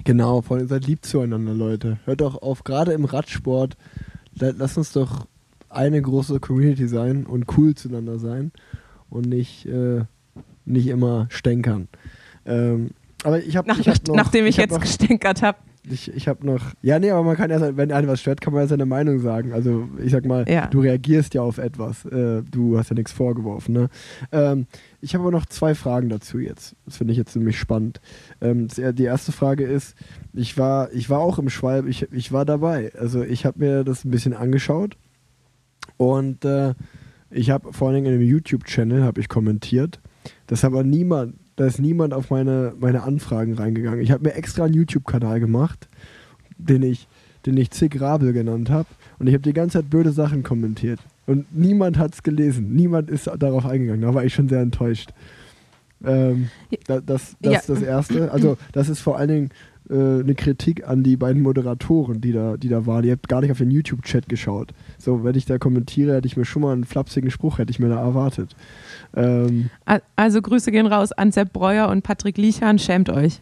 [0.04, 1.98] Genau, vor allem seid lieb zueinander, Leute.
[2.04, 3.76] Hört doch auf, gerade im Radsport,
[4.34, 5.26] la- lasst uns doch
[5.68, 8.52] eine große Community sein und cool zueinander sein
[9.10, 10.04] und nicht, äh,
[10.64, 11.88] nicht immer stänkern.
[12.44, 12.90] Ähm,
[13.24, 15.58] aber ich habe Nach, ich hab nachdem ich, hab jetzt noch, gestänkert habe.
[15.90, 18.52] ich, ich habe noch, ja nee, aber man kann ja, wenn einen was stört, kann
[18.52, 19.52] man ja seine Meinung sagen.
[19.52, 20.66] Also ich sag mal, Ja.
[20.68, 23.72] du reagierst ja auf etwas, äh, du hast ja nichts vorgeworfen.
[23.74, 23.88] Ne?
[24.32, 24.66] Ähm,
[25.00, 26.76] ich habe aber noch zwei Fragen dazu jetzt.
[26.84, 28.00] Das finde ich jetzt ziemlich spannend.
[28.40, 29.96] Ähm, die erste Frage ist,
[30.32, 32.92] ich war, ich war auch im Schwalb, ich, ich war dabei.
[32.98, 34.96] Also ich habe mir das ein bisschen angeschaut
[35.96, 36.74] und äh,
[37.30, 40.00] ich habe vor allen Dingen in einem YouTube-Channel habe ich kommentiert.
[40.46, 44.00] Das aber niemand, da ist niemand auf meine, meine Anfragen reingegangen.
[44.00, 45.88] Ich habe mir extra einen YouTube-Kanal gemacht,
[46.58, 47.08] den ich,
[47.44, 48.88] den ich Zig Rabel genannt habe.
[49.18, 51.00] Und ich habe die ganze Zeit blöde Sachen kommentiert.
[51.26, 52.74] Und niemand hat es gelesen.
[52.74, 54.02] Niemand ist darauf eingegangen.
[54.02, 55.10] Da war ich schon sehr enttäuscht.
[56.04, 56.50] Ähm,
[56.86, 57.58] da, das das Ja.
[57.58, 58.30] ist das Erste.
[58.30, 59.50] Also, das ist vor allen Dingen
[59.90, 63.04] äh, eine Kritik an die beiden Moderatoren, die da, die da waren.
[63.04, 64.72] Ihr habt gar nicht auf den YouTube-Chat geschaut.
[64.98, 67.78] So, wenn ich da kommentiere, hätte ich mir schon mal einen flapsigen Spruch, hätte ich
[67.78, 68.54] mir da erwartet.
[69.14, 72.78] Ähm, Al- Also Grüße gehen raus an Sepp Breuer und Patrick Liechan.
[72.78, 73.40] Schämt euch.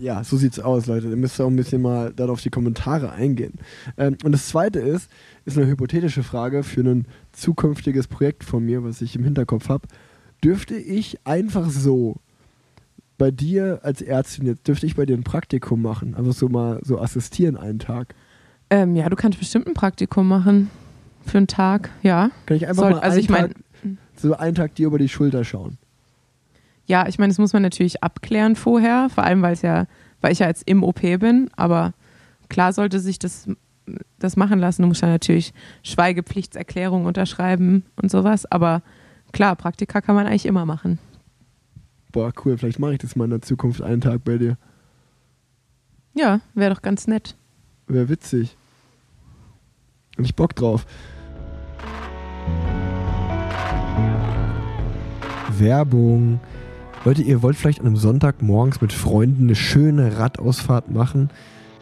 [0.00, 1.08] Ja, so sieht's aus, Leute.
[1.08, 3.54] Ihr müsst auch ein bisschen mal dann auf die Kommentare eingehen.
[3.96, 5.08] Ähm, und das zweite ist,
[5.44, 9.86] ist eine hypothetische Frage für ein zukünftiges Projekt von mir, was ich im Hinterkopf habe.
[10.42, 12.16] Dürfte ich einfach so
[13.18, 16.14] bei dir als Ärztin jetzt, dürfte ich bei dir ein Praktikum machen?
[16.14, 18.14] Einfach so mal so assistieren einen Tag?
[18.70, 20.70] Ähm, ja, du kannst bestimmt ein Praktikum machen.
[21.26, 22.30] Für einen Tag, ja.
[22.46, 23.56] Kann ich einfach Soll- mal also ich mein- Tag,
[24.16, 25.78] so einen Tag dir über die Schulter schauen?
[26.86, 29.86] Ja, ich meine, das muss man natürlich abklären vorher, vor allem weil es ja,
[30.20, 31.94] weil ich ja jetzt im OP bin, aber
[32.50, 33.48] klar sollte sich das,
[34.18, 34.82] das machen lassen.
[34.82, 38.82] Du musst ja natürlich Schweigepflichtserklärung unterschreiben und sowas, aber
[39.32, 40.98] klar, Praktika kann man eigentlich immer machen.
[42.14, 44.56] Boah, cool, vielleicht mache ich das mal in der Zukunft einen Tag bei dir.
[46.14, 47.34] Ja, wäre doch ganz nett.
[47.88, 48.56] Wäre witzig.
[50.16, 50.86] Und ich Bock drauf.
[55.58, 56.38] Werbung.
[57.04, 61.30] Leute, ihr wollt vielleicht an einem Sonntag morgens mit Freunden eine schöne Radausfahrt machen.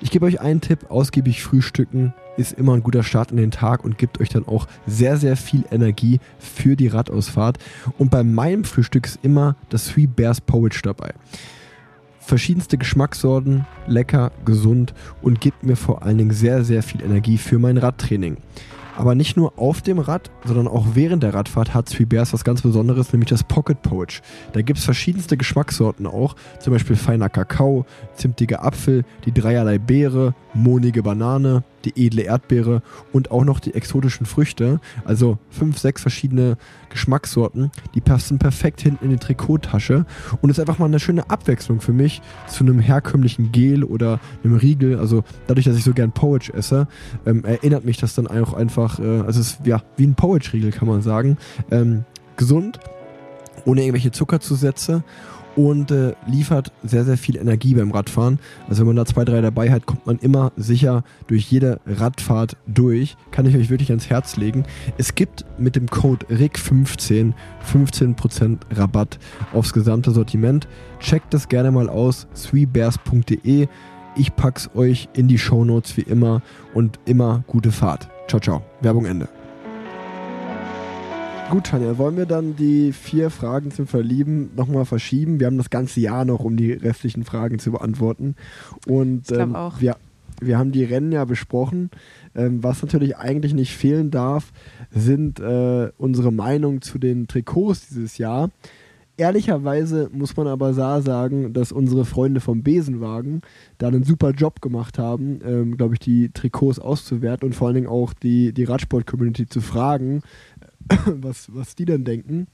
[0.01, 3.85] Ich gebe euch einen Tipp, ausgiebig frühstücken ist immer ein guter Start in den Tag
[3.85, 7.59] und gibt euch dann auch sehr, sehr viel Energie für die Radausfahrt.
[7.99, 11.13] Und bei meinem Frühstück ist immer das Three Bears Porridge dabei.
[12.21, 17.59] Verschiedenste Geschmackssorten, lecker, gesund und gibt mir vor allen Dingen sehr, sehr viel Energie für
[17.59, 18.37] mein Radtraining.
[18.97, 22.45] Aber nicht nur auf dem Rad, sondern auch während der Radfahrt hat Three Bears was
[22.45, 24.21] ganz Besonderes, nämlich das Pocket Porridge.
[24.53, 30.35] Da gibt es verschiedenste Geschmackssorten auch, zum Beispiel feiner Kakao, zimtiger Apfel, die dreierlei Beere,
[30.55, 34.81] mohnige Banane, die edle Erdbeere und auch noch die exotischen Früchte.
[35.05, 36.57] Also fünf, sechs verschiedene
[36.91, 40.05] Geschmackssorten, die passen perfekt hinten in die Trikottasche
[40.41, 44.57] und ist einfach mal eine schöne Abwechslung für mich zu einem herkömmlichen Gel oder einem
[44.57, 44.99] Riegel.
[44.99, 46.87] Also dadurch, dass ich so gern Porridge esse,
[47.27, 50.71] ähm, erinnert mich das dann auch einfach, äh, also es ist ja wie ein Porridge-Riegel,
[50.73, 51.39] kann man sagen.
[51.71, 52.05] Ähm,
[52.37, 52.79] gesund,
[53.65, 55.05] ohne irgendwelche Zuckerzusätze
[55.57, 58.39] und äh, liefert sehr, sehr viel Energie beim Radfahren.
[58.69, 62.57] Also wenn man da zwei, drei dabei hat, kommt man immer sicher durch jede Radfahrt
[62.67, 63.17] durch.
[63.31, 64.65] Kann ich euch wirklich ans Herz legen.
[64.99, 67.33] Es gibt mit dem Code RIC15
[67.73, 69.19] 15% Rabatt
[69.53, 70.69] aufs gesamte Sortiment.
[71.01, 73.69] Checkt das gerne mal aus, sweebears.de.
[74.15, 76.43] Ich pack's euch in die Shownotes wie immer
[76.75, 78.09] und immer gute Fahrt.
[78.29, 78.63] Ciao, ciao.
[78.81, 79.29] Werbung Ende.
[81.53, 85.39] Gut, Tanja, wollen wir dann die vier Fragen zum Verlieben nochmal verschieben?
[85.39, 88.37] Wir haben das ganze Jahr noch, um die restlichen Fragen zu beantworten.
[88.87, 89.79] Und Ich ähm, auch.
[89.79, 89.97] Wir,
[90.41, 91.91] wir haben die Rennen ja besprochen.
[92.35, 94.51] Ähm, was natürlich eigentlich nicht fehlen darf,
[94.93, 98.49] sind äh, unsere Meinungen zu den Trikots dieses Jahr.
[99.19, 103.43] Ehrlicherweise muss man aber sa- sagen, dass unsere Freunde vom Besenwagen
[103.77, 107.75] da einen super Job gemacht haben, ähm, glaube ich, die Trikots auszuwerten und vor allen
[107.75, 110.23] Dingen auch die, die Radsport-Community zu fragen,
[111.07, 112.47] was, was die denn denken,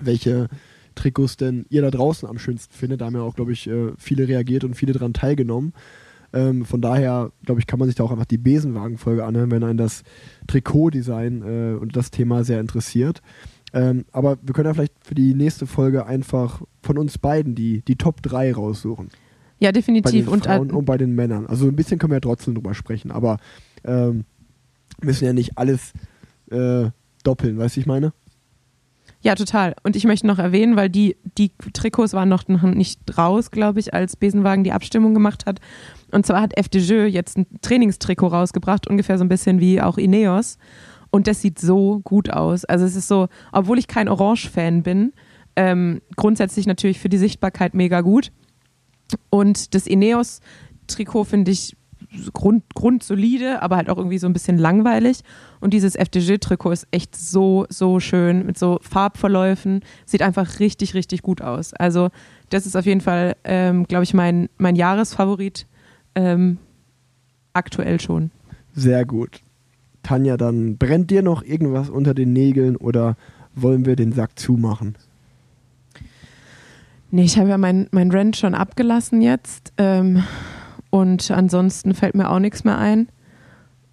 [0.00, 0.48] welche
[0.94, 3.00] Trikots denn ihr da draußen am schönsten findet.
[3.00, 5.72] Da haben ja auch, glaube ich, äh, viele reagiert und viele daran teilgenommen.
[6.32, 9.64] Ähm, von daher, glaube ich, kann man sich da auch einfach die Besenwagen-Folge anhören, wenn
[9.64, 10.02] einen das
[10.46, 13.22] Trikotdesign äh, und das Thema sehr interessiert.
[13.72, 17.82] Ähm, aber wir können ja vielleicht für die nächste Folge einfach von uns beiden die,
[17.82, 19.08] die Top 3 raussuchen.
[19.58, 20.28] Ja, Bei den definitiv.
[20.28, 21.46] Und äh, und bei den Männern.
[21.46, 23.38] Also ein bisschen können wir ja trotzdem drüber sprechen, aber
[23.84, 24.24] ähm,
[25.02, 25.92] müssen ja nicht alles
[26.50, 26.90] äh,
[27.24, 28.12] doppeln, weißt du, ich meine?
[29.20, 29.74] Ja, total.
[29.82, 33.92] Und ich möchte noch erwähnen, weil die, die Trikots waren noch nicht raus, glaube ich,
[33.92, 35.60] als Besenwagen die Abstimmung gemacht hat.
[36.12, 40.56] Und zwar hat FDJ jetzt ein Trainingstrikot rausgebracht, ungefähr so ein bisschen wie auch Ineos.
[41.10, 42.64] Und das sieht so gut aus.
[42.64, 45.12] Also es ist so, obwohl ich kein Orange-Fan bin,
[45.56, 48.30] ähm, grundsätzlich natürlich für die Sichtbarkeit mega gut.
[49.30, 51.76] Und das Ineos-Trikot finde ich
[52.32, 55.20] grund, grundsolide, aber halt auch irgendwie so ein bisschen langweilig.
[55.60, 59.82] Und dieses FDG-Trikot ist echt so, so schön mit so Farbverläufen.
[60.06, 61.74] Sieht einfach richtig, richtig gut aus.
[61.74, 62.08] Also,
[62.50, 65.66] das ist auf jeden Fall, ähm, glaube ich, mein, mein Jahresfavorit
[66.14, 66.58] ähm,
[67.52, 68.30] aktuell schon.
[68.74, 69.40] Sehr gut.
[70.02, 73.16] Tanja, dann brennt dir noch irgendwas unter den Nägeln oder
[73.54, 74.96] wollen wir den Sack zumachen?
[77.10, 79.72] Nee, ich habe ja mein, mein Rent schon abgelassen jetzt.
[79.78, 80.22] Ähm,
[80.90, 83.08] und ansonsten fällt mir auch nichts mehr ein.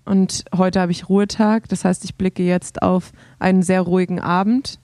[0.06, 1.68] Und heute habe ich Ruhetag.
[1.68, 4.80] Das heißt, ich blicke jetzt auf einen sehr ruhigen Abend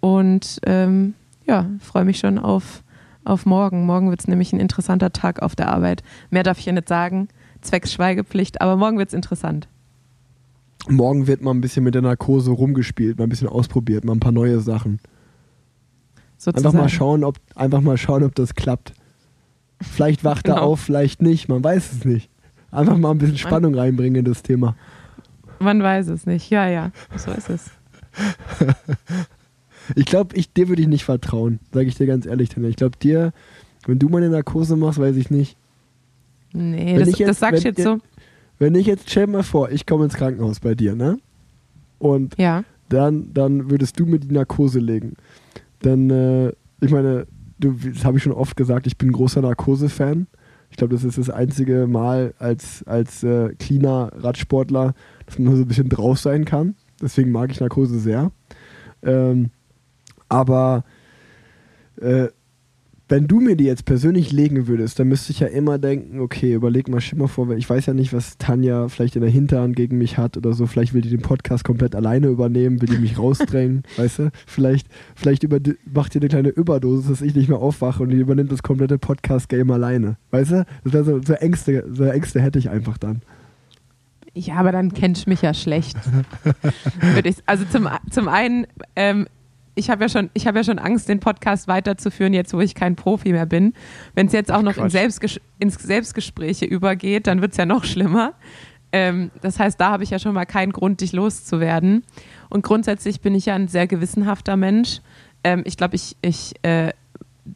[0.00, 1.14] und ähm,
[1.46, 2.82] ja, freue mich schon auf,
[3.24, 3.84] auf morgen.
[3.84, 6.02] Morgen wird es nämlich ein interessanter Tag auf der Arbeit.
[6.30, 7.28] Mehr darf ich ja nicht sagen,
[7.60, 9.68] zwecks Schweigepflicht, aber morgen wird es interessant.
[10.88, 14.20] Morgen wird mal ein bisschen mit der Narkose rumgespielt, mal ein bisschen ausprobiert, mal ein
[14.20, 14.98] paar neue Sachen.
[16.38, 16.66] Sozusagen.
[16.66, 18.94] Einfach mal schauen, ob einfach mal schauen, ob das klappt.
[19.82, 20.66] Vielleicht wacht er Genau.
[20.66, 22.30] auf, vielleicht nicht, man weiß es nicht.
[22.70, 24.76] Einfach mal ein bisschen Spannung reinbringen in das Thema.
[25.58, 26.50] Man weiß es nicht.
[26.50, 27.70] Ja, ja, so ist es.
[29.96, 32.68] Ich glaube, ich, dir würde ich nicht vertrauen, sage ich dir ganz ehrlich, Tanja.
[32.70, 33.32] Ich glaube, dir,
[33.86, 35.56] wenn du mal eine Narkose machst, weiß ich nicht.
[36.52, 37.98] Nee, Wenn das, ich jetzt- das sagst du wenn jetzt so.
[38.60, 41.18] Wenn ich jetzt, stell mal vor, ich komme ins Krankenhaus bei dir, ne?
[41.98, 42.62] Und Ja.
[42.90, 45.16] dann, dann würdest du mir die Narkose legen.
[45.80, 47.26] Dann, äh, ich meine,
[47.62, 50.26] das habe ich schon oft gesagt, ich bin großer Narkose-Fan.
[50.70, 54.94] Ich glaube, das ist das einzige Mal als, als äh, cleaner Radsportler,
[55.26, 56.74] dass man so ein bisschen drauf sein kann.
[57.00, 58.32] Deswegen mag ich Narkose sehr.
[59.02, 59.50] Ähm,
[60.28, 60.84] aber
[62.00, 62.28] äh,
[63.12, 66.54] wenn du mir die jetzt persönlich legen würdest, dann müsste ich ja immer denken, okay,
[66.54, 69.30] überleg mal, stell mal vor, weil ich weiß ja nicht, was Tanja vielleicht in der
[69.30, 70.66] Hinterhand gegen mich hat oder so.
[70.66, 74.30] Vielleicht will die den Podcast komplett alleine übernehmen, will die mich rausdrängen, weißt du?
[74.46, 75.58] Vielleicht, vielleicht über,
[75.92, 78.96] macht die eine kleine Überdosis, dass ich nicht mehr aufwache und die übernimmt das komplette
[78.96, 80.66] Podcast-Game alleine, weißt du?
[80.84, 83.20] Das wäre so, so Ängste, so Ängste hätte ich einfach dann.
[84.32, 85.98] Ja, aber dann kennst du mich ja schlecht.
[87.44, 88.66] Also zum, zum einen,
[88.96, 89.26] ähm,
[89.74, 92.74] ich habe ja, schon- ich hab ja schon Angst, den Podcast weiterzuführen, jetzt wo ich
[92.74, 93.72] kein Profi mehr bin.
[94.14, 94.90] Wenn es jetzt auch noch in.
[94.90, 98.34] Selbstges ins Selbstgespräche übergeht, dann wird es ja noch schlimmer.
[98.92, 102.04] Ähm, das heißt, da habe ich ja schon mal keinen Grund, dich loszuwerden.
[102.50, 105.00] Und grundsätzlich bin ich ja ein sehr gewissenhafter Mensch.
[105.44, 106.92] Ähm, ich glaube, ich, ich, äh,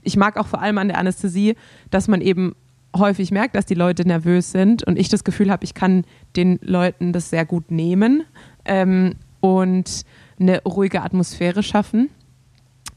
[0.03, 1.55] ich mag auch vor allem an der Anästhesie,
[1.91, 2.57] dass man eben
[2.97, 6.59] häufig merkt, dass die Leute nervös sind und ich das Gefühl habe, ich kann den
[6.63, 8.25] Leuten das sehr gut nehmen
[8.65, 10.05] ähm, und
[10.39, 12.11] eine ruhige Atmosphäre schaffen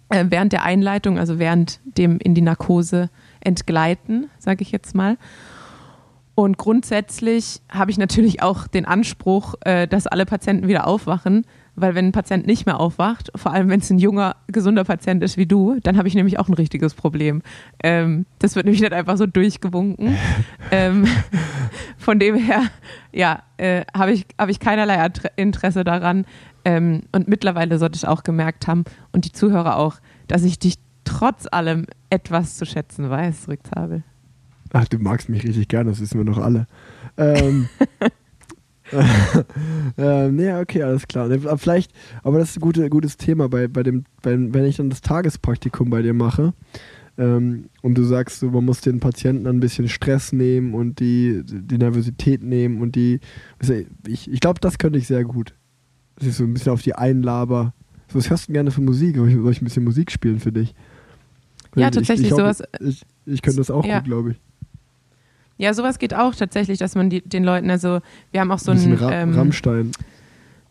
[0.10, 3.10] äh, während der Einleitung, also während dem in die Narkose
[3.42, 5.18] entgleiten, sage ich jetzt mal.
[6.36, 11.46] Und grundsätzlich habe ich natürlich auch den Anspruch, äh, dass alle Patienten wieder aufwachen,
[11.76, 15.22] weil wenn ein Patient nicht mehr aufwacht, vor allem wenn es ein junger, gesunder Patient
[15.22, 17.42] ist wie du, dann habe ich nämlich auch ein richtiges Problem.
[17.84, 20.16] Ähm, das wird nämlich nicht einfach so durchgewunken.
[20.72, 21.08] ähm,
[21.98, 22.64] von dem her,
[23.12, 26.26] ja, äh, habe ich, hab ich keinerlei Interesse daran.
[26.70, 29.96] Ähm, und mittlerweile sollte ich auch gemerkt haben und die Zuhörer auch,
[30.28, 34.04] dass ich dich trotz allem etwas zu schätzen weiß, Rücktabel.
[34.72, 36.68] Ach, du magst mich richtig gern, das wissen wir doch alle.
[37.18, 37.70] Ähm,
[39.98, 41.28] ähm, nee, okay, alles klar.
[41.58, 41.92] Vielleicht,
[42.22, 45.02] aber das ist ein gute, gutes Thema, bei, bei dem, bei, wenn ich dann das
[45.02, 46.54] Tagespraktikum bei dir mache
[47.18, 51.42] ähm, und du sagst, so, man muss den Patienten ein bisschen Stress nehmen und die,
[51.44, 53.22] die Nervosität nehmen und die,
[54.08, 55.56] ich, ich glaube, das könnte ich sehr gut.
[56.22, 57.74] Ist so ein bisschen auf die Einlaber.
[58.10, 59.16] So, was hörst du gerne für Musik?
[59.16, 60.74] Soll ich, ich ein bisschen Musik spielen für dich?
[61.76, 64.00] Ja, Ich- tatsächlich ich, glaub, sowas- Ich, ich könnte das auch Ja.
[64.00, 64.38] gut, glaube ich.
[65.58, 68.00] Ja, sowas geht auch tatsächlich, dass man die, den Leuten, also
[68.32, 69.92] wir haben auch so ein bisschen ein, Ra ähm, Rammstein.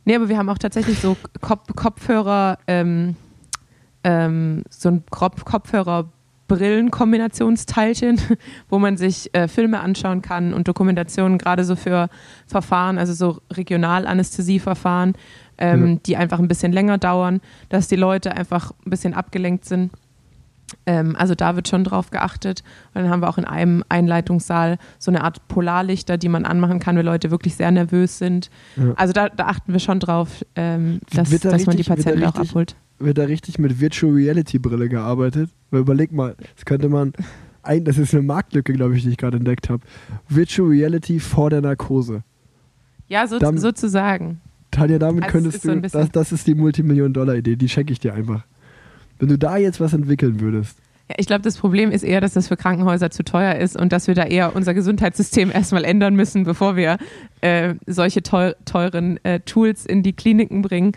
[0.07, 3.15] nee, aber wir haben auch tatsächlich so Kop Kopfhörer, ähm,
[4.03, 6.11] ähm, so ein Kopf Kopfhörer
[6.49, 8.21] Brillenkombinationsteilchen,
[8.69, 12.09] wo man sich äh, Filme anschauen kann und Dokumentationen gerade so für
[12.47, 15.15] Verfahren, also so Regionalanästhesieverfahren,
[15.59, 15.99] ähm, Ja.
[16.07, 19.93] die einfach ein bisschen länger dauern, dass die Leute einfach ein bisschen abgelenkt sind.
[20.85, 22.63] Ähm, also da wird schon drauf geachtet.
[22.93, 26.79] Und dann haben wir auch in einem Einleitungssaal so eine Art Polarlichter, die man anmachen
[26.79, 28.51] kann, wenn Leute wirklich sehr nervös sind.
[28.77, 28.93] Ja.
[28.97, 32.07] Also da, da achten wir schon drauf, ähm, dass, da dass man die richtig- wird
[32.07, 32.77] da Patienten auch abholt.
[33.01, 35.51] Wird da richtig mit Virtual Reality Brille gearbeitet?
[35.71, 37.13] Weil überleg mal, das könnte man,
[37.63, 39.83] ein, das ist eine Marktlücke, glaube ich, die ich gerade entdeckt habe.
[40.29, 42.23] Virtual Reality vor der Narkose.
[43.09, 44.41] Ja, so, Dann- sozusagen.
[44.71, 47.93] Tanja, damit Also es könntest so du, bisschen- das, das ist die Multimillion-Dollar-Idee, die schenke
[47.93, 48.45] ich dir einfach.
[49.19, 52.35] Wenn du da jetzt was entwickeln würdest, Ja, ich glaube, das Problem ist eher, dass
[52.35, 56.15] das für Krankenhäuser zu teuer ist und dass wir da eher unser Gesundheitssystem erstmal ändern
[56.17, 56.99] müssen, bevor wir
[57.41, 60.93] äh, solche teu teuren äh, Tools in die Kliniken bringen.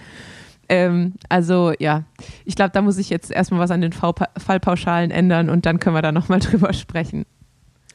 [0.72, 2.06] Ähm, also ja,
[2.46, 5.98] ich glaube, da muss ich jetzt erstmal was an den Fallpauschalen ändern und dann können
[5.98, 7.26] wir da nochmal drüber sprechen.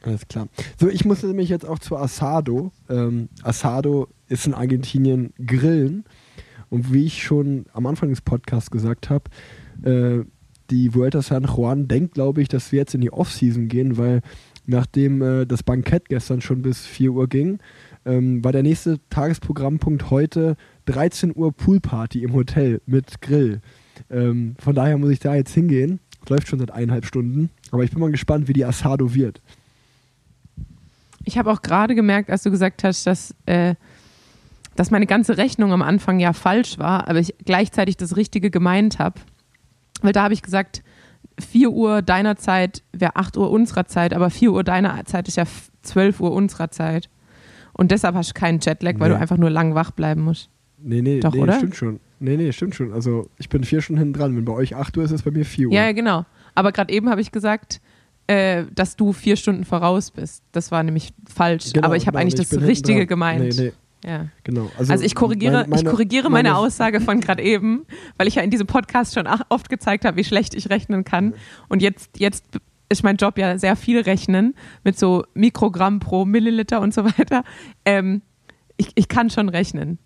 [0.03, 0.47] Alles klar.
[0.79, 2.71] So, ich muss nämlich jetzt auch zu Asado.
[2.87, 6.05] Ähm, Asado ist in Argentinien Grillen.
[6.69, 9.23] Und wie ich schon am Anfang des Podcasts gesagt habe,
[9.81, 10.23] äh,
[10.69, 14.21] die Vuelta San Juan denkt, glaube ich, dass wir jetzt in die Offseason gehen, weil
[14.67, 17.57] nachdem äh, das Bankett gestern schon bis 4 Uhr ging,
[18.05, 20.57] ähm, war der nächste Tagesprogrammpunkt heute
[20.87, 23.61] 13 Uhr Poolparty im Hotel mit Grill.
[24.09, 25.99] Ähm, von daher muss ich da jetzt hingehen.
[26.29, 27.49] Läuft schon seit eineinhalb Stunden.
[27.71, 29.41] Aber ich bin mal gespannt, wie die Asado wird.
[31.23, 33.75] Ich habe auch gerade gemerkt, als du gesagt hast, dass, äh,
[34.75, 38.99] dass meine ganze Rechnung am Anfang ja falsch war, aber ich gleichzeitig das Richtige gemeint
[38.99, 39.19] habe.
[40.01, 40.83] Weil da habe ich gesagt,
[41.39, 45.35] 4 Uhr deiner Zeit wäre 8 Uhr unserer Zeit, aber 4 Uhr deiner Zeit ist
[45.37, 47.09] ja f- 12 Uhr unserer Zeit.
[47.73, 49.15] Und deshalb hast du keinen Jetlag, weil Nee.
[49.15, 50.49] du einfach nur lang wach bleiben musst.
[50.79, 51.53] Nee, nee, Doch, nee, oder?
[51.57, 51.99] stimmt schon.
[52.19, 52.93] Nee, nee, stimmt schon.
[52.93, 54.35] Also ich bin vier Stunden hinten dran.
[54.35, 55.73] Wenn bei euch 8 Uhr ist, ist es bei mir 4 Uhr.
[55.73, 56.25] Ja, ja, genau.
[56.55, 57.81] Aber gerade eben habe ich gesagt,
[58.27, 60.43] äh, dass du vier Stunden voraus bist.
[60.51, 61.71] Das war nämlich falsch.
[61.73, 63.55] Genau, aber ich habe eigentlich ich das Richtige gemeint.
[63.57, 63.71] Nee,
[64.03, 64.25] nee, Ja.
[64.43, 64.69] genau.
[64.77, 67.85] Also, ich korrigiere, mein- ich korrigiere meine, Aussage von gerade eben,
[68.17, 71.33] weil ich ja in diesem Podcast schon oft gezeigt habe, wie schlecht ich rechnen kann.
[71.69, 72.43] Und jetzt, jetzt
[72.89, 77.43] ist mein Job ja sehr viel rechnen mit so Mikrogramm pro Milliliter und so weiter.
[77.85, 78.21] Ähm,
[78.77, 79.99] ich, ich kann schon rechnen.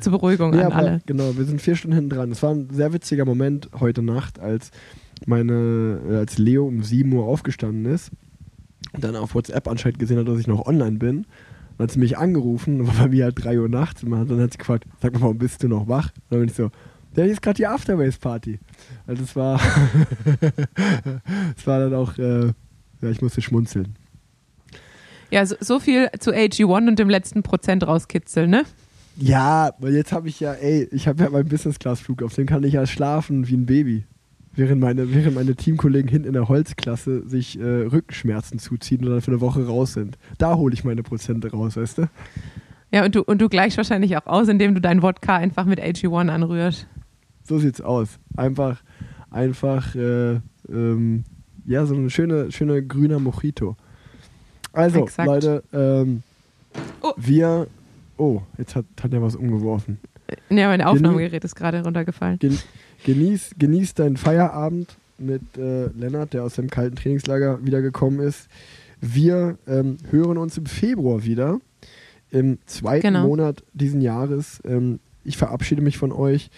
[0.00, 1.00] Zur Beruhigung Ja, an aber alle.
[1.06, 2.30] genau, wir sind vier Stunden hinten dran.
[2.30, 4.70] Es war ein sehr witziger Moment heute Nacht, als
[5.26, 8.10] meine, äh, als Leo um 7 Uhr aufgestanden ist
[8.92, 11.26] und dann auf WhatsApp anscheinend gesehen hat, dass ich noch online bin.
[11.76, 14.52] Dann hat sie mich angerufen, war bei mir halt 3 Uhr nachts und dann hat
[14.52, 16.10] sie gefragt, sag mal, warum bist du noch wach?
[16.14, 16.70] Und dann bin ich so,
[17.16, 18.60] ja, hier ist gerade die Afterways-Party.
[19.06, 19.60] Also es war,
[21.56, 22.46] es war dann auch, äh,
[23.02, 23.96] ja, ich musste schmunzeln.
[25.30, 28.64] Ja, so, so viel zu AG1 und dem letzten Prozent rauskitzeln, ne?
[29.16, 32.62] Ja, weil jetzt habe ich ja, ey, ich habe ja meinen Business-Class-Flug, auf dem kann
[32.64, 34.04] ich ja schlafen wie ein Baby.
[34.54, 39.20] Während meine, während meine Teamkollegen hinten in der Holzklasse sich äh, Rückenschmerzen zuziehen und dann
[39.20, 40.18] für eine Woche raus sind.
[40.38, 42.10] Da hole ich meine Prozente raus, weißt du?
[42.90, 45.80] Ja, und du, und du gleichst wahrscheinlich auch aus, indem du deinen Wodka einfach mit
[45.80, 46.86] AG1 anrührst.
[47.44, 48.18] So sieht's aus.
[48.36, 48.82] Einfach,
[49.30, 51.24] einfach, äh, ähm,
[51.66, 53.76] ja, so eine schöne, schöne grüner Mojito.
[54.72, 55.26] Also, Exakt.
[55.26, 56.22] Leute, ähm,
[57.02, 57.12] Oh.
[57.16, 57.66] wir,
[58.20, 59.98] oh, jetzt hat, hat ja was umgeworfen.
[60.48, 62.38] Ja, mein Aufnahmegerät ist gerade runtergefallen.
[62.38, 62.58] Gen
[63.04, 68.48] genieß, genieß deinen Feierabend mit äh, Lennart, der aus dem kalten Trainingslager wiedergekommen ist.
[69.00, 71.58] Wir ähm, hören uns im Februar wieder,
[72.30, 73.26] im zweiten Genau.
[73.26, 74.60] Monat diesen Jahres.
[74.64, 76.50] Ähm, ich verabschiede mich von euch.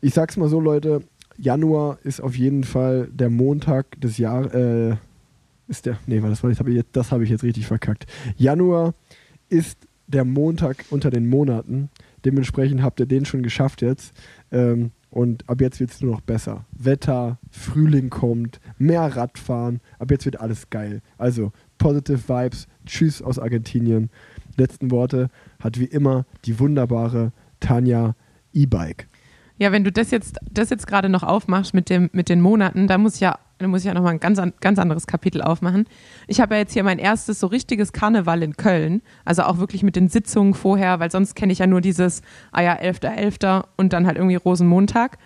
[0.00, 1.00] Ich sag's mal so, Leute,
[1.36, 4.52] Januar ist auf jeden Fall der Montag des Jahres.
[4.54, 4.96] Äh,
[5.68, 5.98] ist der.
[6.06, 8.06] Nee, das, war- das habe ich, jetzt- das hab ich jetzt richtig verkackt.
[8.36, 8.94] Januar
[9.50, 9.78] ist
[10.08, 11.90] der Montag unter den Monaten.
[12.24, 14.12] Dementsprechend habt ihr den schon geschafft jetzt.
[14.50, 16.64] Ähm, und ab jetzt wird es nur noch besser.
[16.72, 19.80] Wetter, Frühling kommt, mehr Radfahren.
[19.98, 21.00] Ab jetzt wird alles geil.
[21.16, 22.66] Also, positive Vibes.
[22.84, 24.10] Tschüss aus Argentinien.
[24.56, 25.28] Letzten Worte
[25.60, 28.14] hat wie immer die wunderbare Tanja
[28.52, 29.08] E-Bike.
[29.58, 32.86] Ja, wenn du das jetzt, das jetzt gerade noch aufmachst mit, dem, mit den Monaten,
[32.86, 35.42] da muss ich ja, da muss ich ja nochmal ein ganz, an- ganz anderes Kapitel
[35.42, 35.86] aufmachen.
[36.26, 39.02] Ich habe ja jetzt hier mein erstes so richtiges Karneval in Köln.
[39.24, 42.22] Also auch wirklich mit den Sitzungen vorher, weil sonst kenne ich ja nur dieses,
[42.52, 43.64] ah ja, 11.11.
[43.76, 45.18] und dann halt irgendwie Rosenmontag.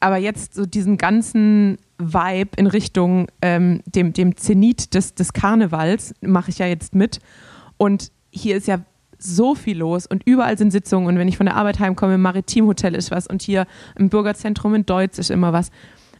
[0.00, 6.14] Aber jetzt so diesen ganzen Vibe in Richtung ähm, dem, dem Zenit des, des Karnevals
[6.22, 7.18] mache ich ja jetzt mit.
[7.76, 8.80] Und hier ist ja
[9.18, 11.06] so viel los und überall sind Sitzungen.
[11.06, 13.66] Und wenn ich von der Arbeit heimkomme, im Maritimhotel ist was und hier
[13.98, 15.70] im Bürgerzentrum in Deutz ist immer was.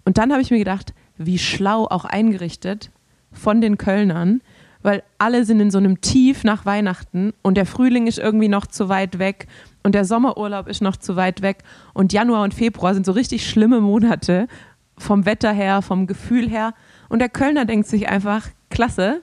[0.05, 2.91] Und dann habe ich mir gedacht, wie schlau auch eingerichtet
[3.31, 4.41] von den Kölnern,
[4.83, 8.67] weil alle sind in so einem Tief nach Weihnachten und der Frühling ist irgendwie noch
[8.67, 9.47] zu weit weg
[9.83, 11.59] und der Sommerurlaub ist noch zu weit weg
[11.93, 14.49] und Januar und Februar sind so richtig schlimme Monate
[14.97, 16.75] vom Wetter her, vom Gefühl her.
[17.09, 19.23] Und der Kölner denkt sich einfach, klasse,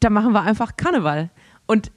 [0.00, 1.30] da machen wir einfach Karneval.
[1.66, 1.90] Und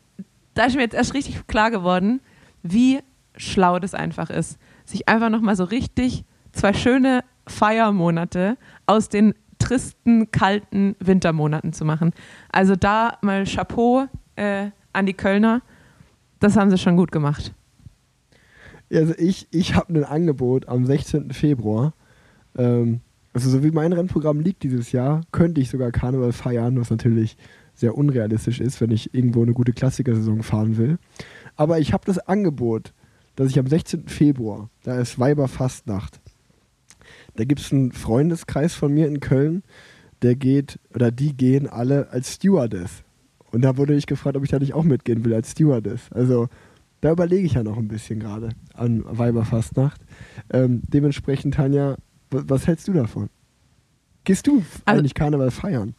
[0.55, 2.19] da ist mir jetzt erst richtig klar geworden,
[2.61, 2.99] wie
[3.37, 4.57] schlau das einfach ist.
[4.85, 12.11] Sich einfach nochmal so richtig zwei schöne Feiermonate aus den tristen, kalten Wintermonaten zu machen.
[12.51, 15.61] Also da mal Chapeau äh, an die Kölner.
[16.39, 17.53] Das haben sie schon gut gemacht.
[18.91, 21.31] Also ich, ich habe ein Angebot am 16.
[21.31, 21.93] Februar.
[22.57, 23.01] Ähm,
[23.33, 27.35] also so wie mein Rennprogramm liegt dieses Jahr, könnte ich sogar Karneval feiern, was natürlich
[27.73, 30.99] sehr unrealistisch ist, wenn ich irgendwo eine gute Klassikersaison fahren will.
[31.55, 32.93] Aber ich habe das Angebot,
[33.35, 34.07] dass ich am 16.
[34.07, 36.19] Februar, da ist Weiberfastnacht,
[37.35, 39.63] da gibt es einen Freundeskreis von mir in Köln,
[40.21, 43.03] der geht, oder die gehen alle als Stewardess.
[43.51, 46.11] Und da wurde ich gefragt, ob ich da nicht auch mitgehen will als Stewardess.
[46.11, 46.47] Also
[47.01, 50.01] da überlege ich ja noch ein bisschen gerade an Weiberfastnacht.
[50.51, 51.97] Ähm, dementsprechend, Tanja,
[52.31, 53.29] was hältst du davon?
[54.23, 55.93] Gehst du Also- eigentlich Karneval feiern?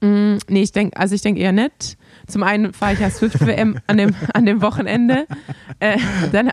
[0.00, 1.96] Mm, nee, ich denke, also ich denke eher nicht.
[2.26, 5.26] Zum einen fahre ich ja Swift WM an dem, an dem Wochenende.
[5.80, 5.98] Äh,
[6.32, 6.50] dann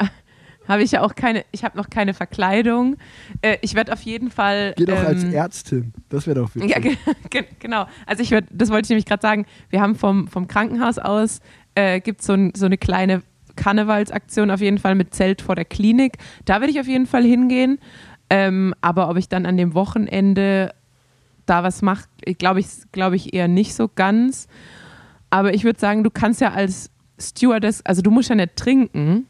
[0.68, 2.98] habe ich ja auch keine, ich habe noch keine Verkleidung.
[3.42, 4.74] Äh, ich werde auf jeden Fall.
[4.78, 5.94] Geh doch als ähm, Ärztin.
[6.10, 6.70] Das wäre doch witzig.
[6.70, 6.96] Ja, ge
[7.30, 7.86] ge genau.
[8.06, 9.46] Also ich würd, das wollte ich nämlich gerade sagen.
[9.70, 11.40] Wir haben vom, vom Krankenhaus aus
[11.76, 13.24] äh, gibt so, ein, so eine kleine
[13.56, 16.18] Karnevalsaktion auf jeden Fall mit Zelt vor der Klinik.
[16.46, 17.80] Da würde ich auf jeden Fall hingehen.
[18.30, 20.74] Ähm, aber ob ich dann an dem Wochenende
[21.46, 22.06] da was mache,
[22.38, 24.48] glaube ich, glaube ich eher nicht so ganz.
[25.30, 26.90] Aber ich würde sagen, du kannst ja als
[27.20, 29.28] Stewardess, also du musst ja nicht trinken,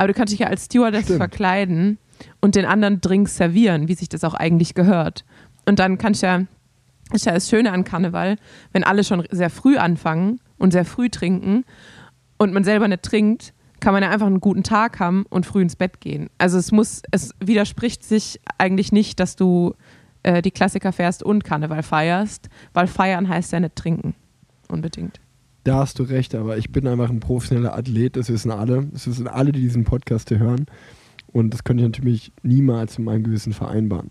[0.00, 1.18] aber du kannst dich ja als Stewardess Stimmt.
[1.18, 1.98] verkleiden
[2.40, 5.26] und den anderen Drinks servieren, wie sich das auch eigentlich gehört.
[5.66, 6.46] Und dann kannst du ja,
[7.12, 8.36] ist ja das Schöne an Karneval,
[8.72, 11.66] wenn alle schon sehr früh anfangen und sehr früh trinken
[12.38, 15.60] und man selber nicht trinkt, kann man ja einfach einen guten Tag haben und früh
[15.60, 16.30] ins Bett gehen.
[16.38, 19.74] Also es muss, es widerspricht sich eigentlich nicht, dass du
[20.22, 24.14] äh, die Klassiker fährst und Karneval feierst, weil feiern heißt ja nicht trinken.
[24.66, 25.20] Unbedingt.
[25.70, 28.88] Da hast du recht, aber ich bin einfach ein professioneller Athlet, das wissen alle.
[28.90, 30.66] Das wissen alle, die diesen Podcast hören.
[31.28, 34.10] Und das könnte ich natürlich niemals mit meinem Gewissen vereinbaren.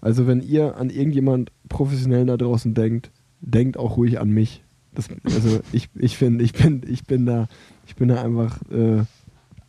[0.00, 3.10] Also wenn ihr an irgendjemand professionell da draußen denkt,
[3.42, 4.64] denkt auch ruhig an mich.
[4.94, 7.48] Das, also ich, ich finde, ich bin, ich bin da,
[7.86, 9.00] ich bin da einfach äh,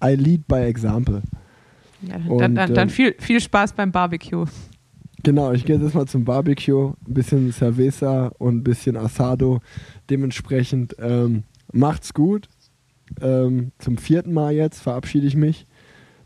[0.02, 1.24] I lead by example.
[2.04, 4.46] Ja, Und, dann, dann, dann ähm, viel, viel Spaß beim Barbecue.
[5.24, 9.60] Genau, ich gehe jetzt mal zum Barbecue, ein bisschen Cerveza und ein bisschen Asado.
[10.10, 12.48] Dementsprechend ähm, macht's gut.
[13.22, 15.68] Ähm, zum vierten Mal jetzt verabschiede ich mich.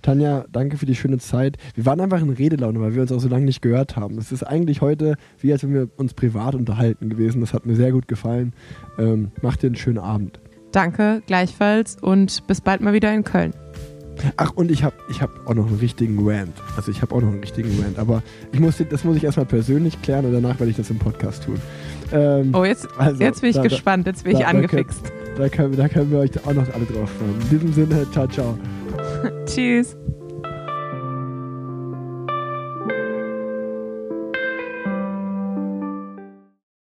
[0.01, 1.57] Tanja, danke für die schöne Zeit.
[1.73, 4.17] Wir waren einfach in Redelaune, weil wir uns auch so lange nicht gehört haben.
[4.19, 7.41] Es ist eigentlich heute wie als wenn wir uns privat unterhalten gewesen.
[7.41, 8.53] Das hat mir sehr gut gefallen.
[8.99, 10.39] Ähm, macht dir einen schönen Abend.
[10.71, 13.53] Danke, gleichfalls und bis bald mal wieder in Köln.
[14.37, 16.53] Ach, und ich habe ich hab auch noch einen richtigen Rant.
[16.77, 17.99] Also ich habe auch noch einen richtigen Rant.
[17.99, 20.99] Aber ich muss, das muss ich erstmal persönlich klären und danach werde ich das im
[20.99, 21.59] Podcast tun.
[22.11, 24.49] Ähm, Oh, jetzt, Also, jetzt bin ich da- da- gespannt, jetzt bin ich da- da
[24.51, 25.11] angefixt.
[25.37, 27.35] Da können, da können wir euch auch noch alle drauf freuen.
[27.41, 28.57] In diesem Sinne, ciao, ciao.
[29.45, 29.97] Tschüss.